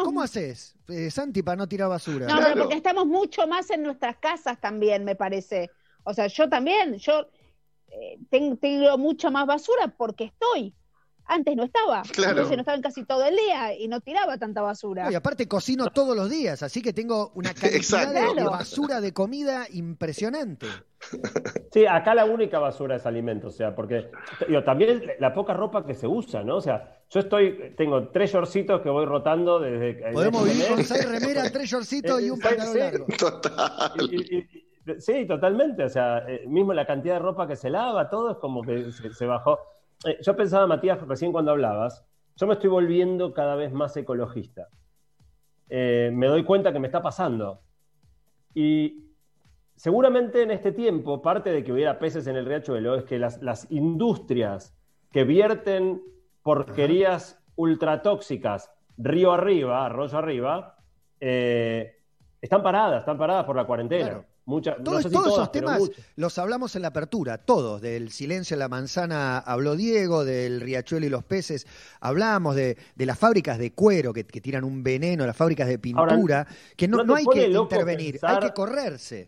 ¿Cómo 0.03 0.21
haces, 0.21 0.75
eh, 0.87 1.11
Santi, 1.11 1.41
para 1.43 1.57
no 1.57 1.67
tirar 1.67 1.89
basura? 1.89 2.27
No, 2.27 2.39
pero 2.39 2.63
porque 2.63 2.75
estamos 2.75 3.05
mucho 3.05 3.47
más 3.47 3.69
en 3.69 3.83
nuestras 3.83 4.17
casas 4.17 4.59
también, 4.59 5.03
me 5.03 5.15
parece. 5.15 5.69
O 6.03 6.13
sea, 6.13 6.27
yo 6.27 6.47
también, 6.49 6.97
yo 6.97 7.27
eh, 7.89 8.17
tengo 8.29 8.97
mucho 8.97 9.31
más 9.31 9.45
basura 9.45 9.87
porque 9.95 10.25
estoy 10.25 10.73
antes 11.25 11.55
no 11.55 11.63
estaba. 11.63 12.03
Entonces 12.17 12.55
no 12.55 12.61
estaba 12.61 12.81
casi 12.81 13.03
todo 13.03 13.25
el 13.25 13.35
día 13.35 13.77
y 13.77 13.87
no 13.87 14.01
tiraba 14.01 14.37
tanta 14.37 14.61
basura. 14.61 15.11
y 15.11 15.15
aparte 15.15 15.47
cocino 15.47 15.87
todos 15.87 16.15
los 16.15 16.29
días, 16.29 16.63
así 16.63 16.81
que 16.81 16.93
tengo 16.93 17.31
una 17.35 17.53
cantidad 17.53 18.35
de 18.35 18.43
basura 18.43 19.01
de 19.01 19.13
comida 19.13 19.67
impresionante. 19.71 20.67
Sí, 21.71 21.85
acá 21.85 22.15
la 22.15 22.25
única 22.25 22.57
basura 22.57 22.95
es 22.95 23.05
alimento, 23.05 23.49
o 23.49 23.51
sea, 23.51 23.75
porque 23.75 24.09
yo 24.49 24.63
también 24.63 25.03
la 25.19 25.33
poca 25.35 25.53
ropa 25.53 25.85
que 25.85 25.93
se 25.93 26.07
usa, 26.07 26.41
¿no? 26.41 26.55
O 26.55 26.61
sea, 26.61 27.03
yo 27.11 27.19
estoy, 27.19 27.75
tengo 27.77 28.07
tres 28.09 28.31
shortcitos 28.31 28.81
que 28.81 28.89
voy 28.89 29.05
rotando 29.05 29.59
desde. 29.59 30.11
Podemos 30.13 30.45
vivir 30.45 30.67
con 30.67 30.83
seis 30.83 31.07
remeras, 31.07 31.51
tres 31.51 31.69
shortcitos 31.69 32.21
y 32.21 32.29
un 32.31 32.39
pantalón 32.39 32.79
largo. 32.79 33.05
sí, 34.97 35.27
totalmente. 35.27 35.83
O 35.83 35.89
sea, 35.89 36.19
eh, 36.27 36.45
mismo 36.47 36.73
la 36.73 36.87
cantidad 36.87 37.15
de 37.15 37.19
ropa 37.19 37.45
que 37.45 37.55
se 37.55 37.69
lava, 37.69 38.09
todo 38.09 38.31
es 38.31 38.37
como 38.37 38.63
que 38.63 38.91
se 38.91 39.25
bajó. 39.25 39.59
Eh, 40.05 40.19
yo 40.21 40.35
pensaba, 40.35 40.67
Matías, 40.67 41.01
recién 41.07 41.31
cuando 41.31 41.51
hablabas, 41.51 42.05
yo 42.35 42.47
me 42.47 42.53
estoy 42.53 42.69
volviendo 42.69 43.33
cada 43.33 43.55
vez 43.55 43.73
más 43.73 43.97
ecologista. 43.97 44.67
Eh, 45.69 46.11
me 46.13 46.27
doy 46.27 46.43
cuenta 46.43 46.71
que 46.71 46.79
me 46.79 46.87
está 46.87 47.01
pasando. 47.01 47.61
Y 48.53 49.11
seguramente 49.75 50.43
en 50.43 50.51
este 50.51 50.71
tiempo, 50.71 51.21
parte 51.21 51.51
de 51.51 51.63
que 51.63 51.73
hubiera 51.73 51.97
peces 51.97 52.27
en 52.27 52.35
el 52.35 52.45
riachuelo, 52.45 52.95
es 52.95 53.03
que 53.03 53.17
las, 53.17 53.71
industrias 53.71 54.77
que 55.11 55.23
vierten 55.23 56.01
porquerías 56.43 57.43
ultratóxicas 57.55 58.71
río 58.97 59.31
arriba, 59.33 59.85
arroyo 59.85 60.17
arriba, 60.17 60.77
eh, 61.19 61.97
están 62.39 62.61
paradas, 62.61 62.99
están 62.99 63.17
paradas 63.17 63.45
por 63.45 63.55
la 63.55 63.65
cuarentena 63.65 64.25
todos, 64.45 65.05
esos 65.05 65.51
temas 65.51 65.81
los 66.15 66.37
hablamos 66.37 66.75
en 66.75 66.83
la 66.83 66.89
apertura, 66.89 67.39
todos, 67.39 67.81
del 67.81 68.11
silencio 68.11 68.53
en 68.53 68.59
la 68.59 68.69
manzana 68.69 69.39
habló 69.39 69.75
Diego, 69.75 70.23
del 70.23 70.61
riachuelo 70.61 71.07
y 71.07 71.09
los 71.09 71.23
peces, 71.23 71.65
hablamos 71.99 72.55
de, 72.55 72.77
las 72.97 73.17
fábricas 73.17 73.57
de 73.57 73.73
cuero 73.73 74.13
que, 74.13 74.23
tiran 74.23 74.63
un 74.63 74.83
veneno, 74.83 75.25
las 75.25 75.35
fábricas 75.35 75.67
de 75.67 75.79
pintura, 75.79 76.45
que 76.77 76.87
no, 76.87 77.03
no, 77.03 77.15
hay 77.15 77.25
que 77.25 77.47
intervenir, 77.47 78.19
hay 78.21 78.39
que 78.39 78.53
correrse. 78.53 79.27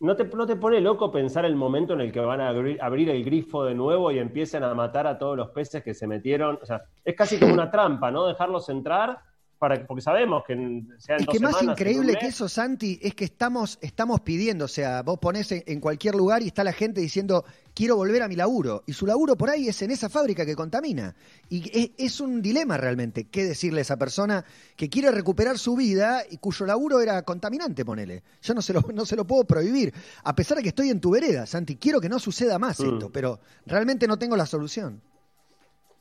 ¿No 0.00 0.14
te, 0.14 0.24
¿No 0.24 0.46
te 0.46 0.56
pone 0.56 0.80
loco 0.80 1.10
pensar 1.10 1.44
el 1.44 1.56
momento 1.56 1.92
en 1.92 2.00
el 2.00 2.12
que 2.12 2.20
van 2.20 2.40
a 2.40 2.48
abrir, 2.48 2.80
abrir, 2.80 3.10
el 3.10 3.24
grifo 3.24 3.64
de 3.64 3.74
nuevo 3.74 4.12
y 4.12 4.18
empiecen 4.20 4.62
a 4.62 4.72
matar 4.72 5.08
a 5.08 5.18
todos 5.18 5.36
los 5.36 5.50
peces 5.50 5.82
que 5.82 5.92
se 5.92 6.06
metieron? 6.06 6.58
O 6.62 6.64
sea, 6.64 6.82
es 7.04 7.16
casi 7.16 7.36
como 7.36 7.52
una 7.52 7.70
trampa, 7.70 8.10
¿no? 8.10 8.26
Dejarlos 8.28 8.68
entrar 8.68 9.18
porque 9.58 10.00
sabemos 10.00 10.44
que 10.46 10.54
sean 10.98 11.20
Es 11.20 11.26
que 11.26 11.40
más 11.40 11.60
increíble 11.62 12.16
que 12.18 12.26
eso, 12.26 12.48
Santi, 12.48 12.98
es 13.02 13.14
que 13.14 13.24
estamos, 13.24 13.78
estamos 13.80 14.20
pidiendo, 14.20 14.66
o 14.66 14.68
sea, 14.68 15.02
vos 15.02 15.18
ponés 15.18 15.50
en, 15.50 15.80
cualquier 15.80 16.14
lugar 16.14 16.42
y 16.42 16.46
está 16.46 16.62
la 16.62 16.72
gente 16.72 17.00
diciendo, 17.00 17.44
quiero 17.74 17.96
volver 17.96 18.22
a 18.22 18.28
mi 18.28 18.36
laburo, 18.36 18.84
y 18.86 18.92
su 18.92 19.04
laburo 19.04 19.36
por 19.36 19.50
ahí 19.50 19.68
es 19.68 19.82
en 19.82 19.90
esa 19.90 20.08
fábrica 20.08 20.46
que 20.46 20.54
contamina. 20.54 21.16
Y 21.48 21.92
es, 21.98 22.20
un 22.20 22.40
dilema 22.40 22.76
realmente, 22.76 23.24
qué 23.24 23.44
decirle 23.44 23.80
a 23.80 23.82
esa 23.82 23.96
persona 23.96 24.44
que 24.76 24.88
quiere 24.88 25.10
recuperar 25.10 25.58
su 25.58 25.74
vida 25.74 26.22
y 26.30 26.36
cuyo 26.38 26.64
laburo 26.64 27.00
era 27.00 27.22
contaminante, 27.22 27.84
ponele. 27.84 28.22
Yo 28.42 28.54
no 28.54 28.62
se 28.62 28.72
lo, 28.72 28.80
no 28.94 29.04
se 29.06 29.16
lo 29.16 29.26
puedo 29.26 29.44
prohibir, 29.44 29.92
a 30.22 30.36
pesar 30.36 30.58
de 30.58 30.62
que 30.62 30.68
estoy 30.68 30.90
en 30.90 31.00
tu 31.00 31.10
vereda, 31.10 31.46
Santi, 31.46 31.76
quiero 31.76 32.00
que 32.00 32.08
no 32.08 32.20
suceda 32.20 32.60
más 32.60 32.78
mm. 32.78 32.94
esto, 32.94 33.10
pero 33.10 33.40
realmente 33.66 34.06
no 34.06 34.18
tengo 34.18 34.36
la 34.36 34.46
solución. 34.46 35.00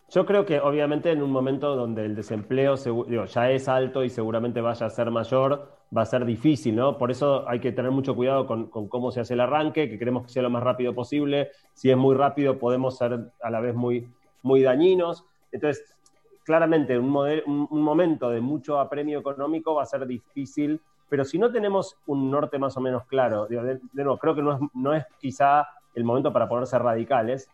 Yo 0.10 0.26
creo 0.26 0.45
que 0.45 0.60
obviamente 0.62 1.12
en 1.12 1.22
un 1.22 1.32
momento 1.32 1.76
donde 1.76 2.05
el 2.05 2.16
desempleo 2.16 2.76
ya 3.26 3.51
es 3.51 3.68
alto 3.68 4.05
y 4.05 4.10
seguramente 4.10 4.62
vaya 4.62 4.86
a 4.86 4.89
ser 4.89 5.12
mayor, 5.12 5.70
va 5.95 6.03
a 6.03 6.05
ser 6.05 6.24
difícil, 6.24 6.78
¿no? 6.78 6.97
Por 6.97 7.12
eso 7.12 7.47
hay 7.47 7.60
que 7.60 7.74
tener 7.74 7.91
mucho 7.91 8.16
cuidado 8.16 8.45
con, 8.45 8.70
cómo 8.70 9.12
se 9.12 9.20
hace 9.20 9.34
el 9.34 9.41
arranque, 9.41 9.89
que 9.89 9.99
queremos 9.99 10.24
que 10.24 10.30
sea 10.30 10.43
lo 10.43 10.49
más 10.49 10.64
rápido 10.64 10.95
posible. 10.95 11.49
Si 11.74 11.91
es 11.91 11.97
muy 11.97 12.16
rápido, 12.16 12.58
podemos 12.58 12.97
ser 12.97 13.32
a 13.41 13.49
la 13.49 13.60
vez 13.60 13.76
muy, 13.76 14.10
muy 14.43 14.62
dañinos. 14.62 15.26
Entonces, 15.51 15.93
claramente, 16.45 16.97
un, 16.97 17.14
un, 17.45 17.82
momento 17.82 18.30
de 18.30 18.39
mucho 18.39 18.80
apremio 18.80 19.20
económico 19.20 19.76
va 19.76 19.84
a 19.84 19.88
ser 19.88 20.08
difícil, 20.08 20.80
pero 21.10 21.26
si 21.26 21.38
no 21.38 21.51
tenemos 21.51 21.97
un 22.05 22.32
norte 22.32 22.58
más 22.58 22.78
o 22.78 22.82
menos 22.82 23.05
claro, 23.08 23.45
de, 23.47 23.80
nuevo, 23.91 24.18
creo 24.18 24.36
que 24.36 24.41
no 24.41 24.53
es, 24.53 24.60
no 24.74 24.91
quizá 25.20 25.68
el 25.93 26.05
momento 26.05 26.32
para 26.32 26.47
ponerse 26.47 26.80
radicales 26.80 27.49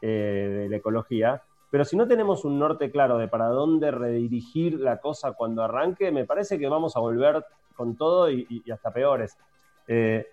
eh, 0.00 0.60
de 0.62 0.68
la 0.70 0.76
ecología, 0.76 1.42
pero 1.70 1.84
si 1.84 1.96
no 1.96 2.06
tenemos 2.06 2.44
un 2.44 2.58
norte 2.58 2.90
claro 2.90 3.18
de 3.18 3.28
para 3.28 3.46
dónde 3.46 3.90
redirigir 3.90 4.78
la 4.80 4.98
cosa 4.98 5.32
cuando 5.32 5.62
arranque, 5.62 6.10
me 6.10 6.24
parece 6.24 6.58
que 6.58 6.68
vamos 6.68 6.96
a 6.96 7.00
volver 7.00 7.44
con 7.74 7.96
todo 7.96 8.30
y, 8.30 8.64
hasta 8.72 8.92
peores. 8.92 9.36
Eh, 9.86 10.26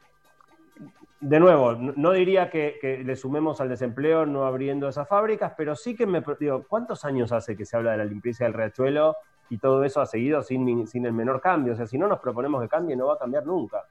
de 1.19 1.39
nuevo, 1.39 1.73
no 1.73 2.11
diría 2.11 2.49
que, 2.49 3.01
le 3.03 3.15
sumemos 3.15 3.59
al 3.61 3.69
desempleo 3.69 4.25
no 4.25 4.45
abriendo 4.45 4.87
esas 4.87 5.07
fábricas, 5.07 5.53
pero 5.57 5.75
sí 5.75 5.95
que 5.95 6.05
me 6.05 6.23
digo, 6.39 6.65
¿cuántos 6.67 7.05
años 7.05 7.31
hace 7.31 7.55
que 7.55 7.65
se 7.65 7.77
habla 7.77 7.91
de 7.91 7.97
la 7.97 8.05
limpieza 8.05 8.43
del 8.43 8.53
riachuelo 8.53 9.15
y 9.49 9.57
todo 9.57 9.83
eso 9.83 10.01
ha 10.01 10.05
seguido 10.05 10.41
sin, 10.41 10.87
sin 10.87 11.05
el 11.05 11.13
menor 11.13 11.41
cambio. 11.41 11.73
O 11.73 11.75
sea, 11.75 11.87
si 11.87 11.97
no 11.97 12.07
nos 12.07 12.19
proponemos 12.19 12.61
que 12.61 12.69
cambie, 12.69 12.95
no 12.95 13.07
va 13.07 13.15
a 13.15 13.19
cambiar 13.19 13.45
nunca. 13.45 13.83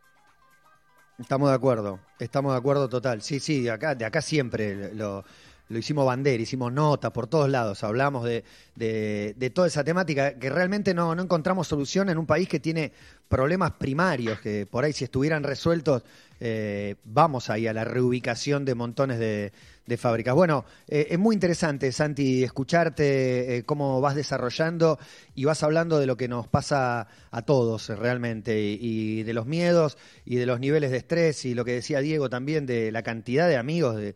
Estamos 1.18 1.48
de 1.48 1.54
acuerdo, 1.54 2.00
estamos 2.18 2.52
de 2.52 2.58
acuerdo 2.58 2.88
total. 2.88 3.22
Sí, 3.22 3.38
sí, 3.38 3.62
de 3.62 3.70
acá, 3.70 3.94
de 3.94 4.04
acá 4.04 4.20
siempre 4.20 4.92
lo, 4.94 5.24
lo 5.68 5.78
hicimos 5.78 6.04
bandera, 6.04 6.42
hicimos 6.42 6.72
notas 6.72 7.10
por 7.12 7.26
todos 7.26 7.48
lados, 7.48 7.82
hablamos 7.84 8.24
de, 8.24 8.44
de, 8.76 9.50
toda 9.50 9.66
esa 9.66 9.82
temática, 9.82 10.38
que 10.38 10.50
realmente 10.50 10.92
no, 10.94 11.14
no, 11.14 11.22
encontramos 11.22 11.68
solución 11.68 12.08
en 12.10 12.18
un 12.18 12.26
país 12.26 12.48
que 12.48 12.60
tiene 12.60 12.92
problemas 13.28 13.72
primarios, 13.72 14.40
que 14.40 14.66
por 14.66 14.84
ahí 14.84 14.92
si 14.92 15.04
estuvieran 15.04 15.42
resueltos, 15.42 16.02
eh, 16.40 16.96
vamos 17.04 17.48
ahí 17.48 17.66
a 17.66 17.72
la 17.72 17.84
reubicación 17.84 18.64
de 18.64 18.74
montones 18.74 19.18
de, 19.18 19.52
de 19.86 19.96
fábricas. 19.96 20.34
Bueno, 20.34 20.64
eh, 20.88 21.08
es 21.10 21.18
muy 21.18 21.34
interesante, 21.34 21.92
Santi, 21.92 22.42
escucharte 22.42 23.56
eh, 23.56 23.62
cómo 23.64 24.00
vas 24.00 24.14
desarrollando 24.14 24.98
y 25.34 25.44
vas 25.44 25.62
hablando 25.62 25.98
de 25.98 26.06
lo 26.06 26.16
que 26.16 26.26
nos 26.26 26.48
pasa 26.48 27.06
a 27.30 27.42
todos 27.42 27.90
eh, 27.90 27.96
realmente 27.96 28.58
y, 28.60 29.22
de 29.24 29.34
los 29.34 29.46
miedos 29.46 29.98
y 30.24 30.36
de 30.36 30.46
los 30.46 30.58
niveles 30.58 30.90
de 30.90 30.98
estrés 30.98 31.44
y 31.44 31.54
lo 31.54 31.64
que 31.64 31.72
decía 31.72 32.00
Diego 32.00 32.30
también 32.30 32.66
de 32.66 32.92
la 32.92 33.02
cantidad 33.02 33.48
de 33.48 33.56
amigos 33.56 33.96
de 33.96 34.14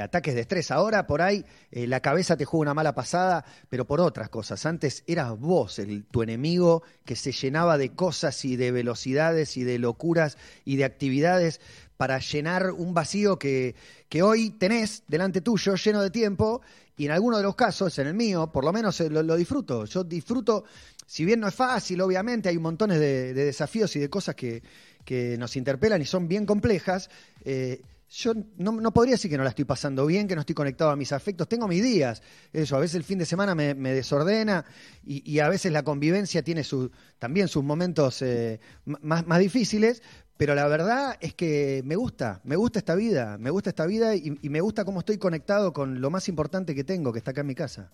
ataques 0.00 0.34
de 0.34 0.40
estrés. 0.40 0.72
Ahora 0.72 1.06
por 1.06 1.22
ahí 1.22 1.44
la 1.70 2.00
cabeza 2.00 2.36
te 2.36 2.44
juega 2.44 2.62
una 2.62 2.74
mala 2.74 2.94
pasada, 2.94 3.44
pero 3.68 3.86
por 3.86 4.00
otras 4.00 4.28
cosas. 4.28 4.66
Antes 4.66 5.04
eras 5.06 5.38
vos 5.38 5.78
el, 5.78 6.04
tu 6.04 6.22
enemigo 6.22 6.82
que 7.04 7.14
se 7.14 7.30
llenaba 7.30 7.78
de 7.78 7.90
cosas 7.90 8.44
y 8.44 8.56
de 8.56 8.72
velocidades 8.72 9.56
y 9.56 9.62
de 9.62 9.78
locuras 9.78 10.36
y 10.64 10.76
de 10.76 10.84
actividades 10.84 11.60
para 12.02 12.18
llenar 12.18 12.72
un 12.72 12.92
vacío 12.92 13.38
que, 13.38 13.76
que 14.08 14.24
hoy 14.24 14.50
tenés 14.50 15.04
delante 15.06 15.40
tuyo 15.40 15.76
lleno 15.76 16.02
de 16.02 16.10
tiempo 16.10 16.60
y 16.96 17.04
en 17.04 17.12
algunos 17.12 17.38
de 17.38 17.44
los 17.44 17.54
casos, 17.54 17.96
en 18.00 18.08
el 18.08 18.14
mío, 18.14 18.50
por 18.50 18.64
lo 18.64 18.72
menos 18.72 19.00
eh, 19.00 19.08
lo, 19.08 19.36
disfruto. 19.36 19.84
Yo 19.84 20.02
disfruto, 20.02 20.64
si 21.06 21.24
bien 21.24 21.38
no 21.38 21.46
es 21.46 21.54
fácil, 21.54 22.00
obviamente 22.00 22.48
hay 22.48 22.58
montones 22.58 22.98
de, 22.98 23.32
desafíos 23.34 23.94
y 23.94 24.00
de 24.00 24.10
cosas 24.10 24.34
que, 24.34 24.64
que, 25.04 25.36
nos 25.38 25.54
interpelan 25.54 26.02
y 26.02 26.04
son 26.04 26.26
bien 26.26 26.44
complejas. 26.44 27.08
Eh, 27.44 27.80
yo 28.14 28.34
no, 28.58 28.92
podría 28.92 29.14
decir 29.14 29.30
que 29.30 29.38
no 29.38 29.42
la 29.42 29.50
estoy 29.50 29.64
pasando 29.64 30.04
bien, 30.04 30.28
que 30.28 30.34
no 30.34 30.42
estoy 30.42 30.54
conectado 30.54 30.90
a 30.90 30.96
mis 30.96 31.12
afectos. 31.12 31.48
Tengo 31.48 31.66
mis 31.66 31.82
días. 31.82 32.20
Eso, 32.52 32.76
a 32.76 32.80
veces 32.80 32.96
el 32.96 33.04
fin 33.04 33.18
de 33.18 33.24
semana 33.24 33.54
me, 33.54 33.74
desordena 33.74 34.66
y, 35.02 35.38
a 35.38 35.48
veces 35.48 35.72
la 35.72 35.82
convivencia 35.82 36.42
tiene 36.42 36.62
su, 36.62 36.90
también 37.18 37.48
sus 37.48 37.64
momentos 37.64 38.20
eh, 38.20 38.60
más, 38.84 39.26
más 39.26 39.38
difíciles, 39.38 40.02
pero 40.36 40.54
la 40.54 40.66
verdad 40.66 41.16
es 41.20 41.34
que 41.34 41.82
me 41.84 41.96
gusta, 41.96 42.40
me 42.44 42.56
gusta 42.56 42.78
esta 42.78 42.94
vida, 42.94 43.38
me 43.38 43.50
gusta 43.50 43.70
esta 43.70 43.86
vida 43.86 44.14
y, 44.16 44.30
me 44.48 44.60
gusta 44.60 44.84
cómo 44.84 45.00
estoy 45.00 45.18
conectado 45.18 45.72
con 45.72 46.00
lo 46.00 46.10
más 46.10 46.28
importante 46.28 46.74
que 46.74 46.84
tengo, 46.84 47.12
que 47.12 47.18
está 47.18 47.30
acá 47.30 47.42
en 47.42 47.46
mi 47.46 47.54
casa. 47.54 47.92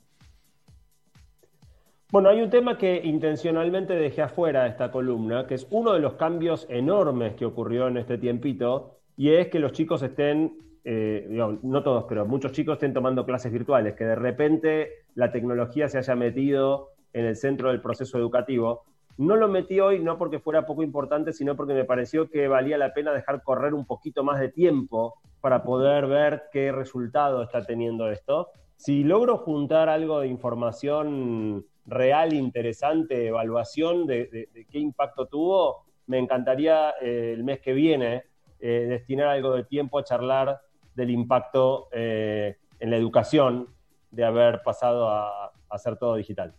Bueno, 2.11 2.31
hay 2.31 2.41
un 2.41 2.49
tema 2.49 2.79
que 2.79 3.03
intencionalmente 3.05 3.93
dejé 3.93 4.23
afuera 4.23 4.63
de 4.63 4.71
esta 4.71 4.91
columna, 4.91 5.47
que 5.47 5.55
es 5.57 5.67
uno 5.71 5.93
de 5.93 6.01
los 6.01 6.15
cambios 6.15 6.67
enormes 6.71 7.35
que 7.35 7.45
ocurrió 7.45 7.87
en 7.89 7.99
este 7.99 8.17
tiempito, 8.17 8.99
y 9.15 9.35
es 9.35 9.49
que 9.49 9.59
los 9.59 9.73
chicos 9.73 10.03
estén, 10.03 10.57
eh, 10.85 11.29
no 11.29 11.83
todos, 11.83 12.07
pero 12.09 12.25
muchos 12.25 12.53
chicos 12.53 12.75
estén 12.75 12.95
tomando 12.95 13.27
clases 13.27 13.53
virtuales, 13.53 13.95
que 13.95 14.05
de 14.05 14.15
repente 14.15 15.05
la 15.15 15.31
tecnología 15.31 15.89
se 15.89 15.99
haya 15.99 16.15
metido 16.15 16.93
en 17.13 17.27
el 17.27 17.37
centro 17.37 17.69
del 17.69 17.83
proceso 17.83 18.17
educativo. 18.17 18.85
No 19.19 19.35
lo 19.35 19.49
metí 19.49 19.81
hoy 19.81 19.99
no 19.99 20.17
porque 20.17 20.39
fuera 20.39 20.65
poco 20.65 20.85
importante, 20.85 21.33
sino 21.33 21.57
porque 21.57 21.75
me 21.75 21.85
pareció 21.85 22.31
que 22.31 22.47
valía 22.47 22.79
la 22.79 22.95
pena 22.95 23.13
dejar 23.13 23.43
correr 23.43 23.75
un 23.75 23.85
poquito 23.85 24.23
más 24.23 24.39
de 24.39 24.49
tiempo 24.49 25.17
para 25.41 25.65
poder 25.65 26.07
ver 26.07 26.45
qué 26.53 26.71
resultado 26.71 27.43
está 27.43 27.65
teniendo 27.65 28.09
esto. 28.13 28.51
Si 28.77 29.03
logro 29.03 29.39
juntar 29.39 29.89
algo 29.89 30.21
de 30.21 30.29
información 30.29 31.67
real, 31.85 32.33
interesante, 32.33 33.27
evaluación 33.27 34.07
de, 34.07 34.49
qué 34.71 34.79
impacto 34.79 35.27
tuvo, 35.27 35.87
me 36.07 36.19
encantaría 36.19 36.91
eh, 37.01 37.33
el 37.35 37.43
mes 37.43 37.59
que 37.59 37.73
viene 37.73 38.23
eh, 38.61 38.87
destinar 38.89 39.27
algo 39.27 39.53
de 39.53 39.65
tiempo 39.65 39.99
a 39.99 40.05
charlar 40.05 40.61
del 40.95 41.11
impacto 41.11 41.89
eh, 41.91 42.57
en 42.79 42.91
la 42.91 42.97
educación 42.97 43.67
de 44.13 44.25
haber 44.25 44.63
pasado 44.63 45.09
a 45.11 45.53
hacer 45.71 45.97
todo 45.97 46.15
digital. 46.15 46.55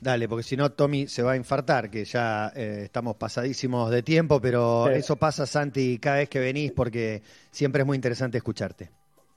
Dale, 0.00 0.28
porque 0.28 0.42
si 0.42 0.56
no, 0.56 0.72
Tommy 0.72 1.06
se 1.08 1.22
va 1.22 1.32
a 1.32 1.36
infartar, 1.36 1.90
que 1.90 2.06
ya 2.06 2.50
eh, 2.56 2.82
estamos 2.84 3.16
pasadísimos 3.16 3.90
de 3.90 4.02
tiempo, 4.02 4.40
pero 4.40 4.88
eso 4.88 5.16
pasa, 5.16 5.44
Santi, 5.44 5.98
cada 5.98 6.16
vez 6.16 6.28
que 6.30 6.38
venís, 6.38 6.72
porque 6.72 7.22
siempre 7.50 7.82
es 7.82 7.86
muy 7.86 7.96
interesante 7.96 8.38
escucharte. 8.38 8.90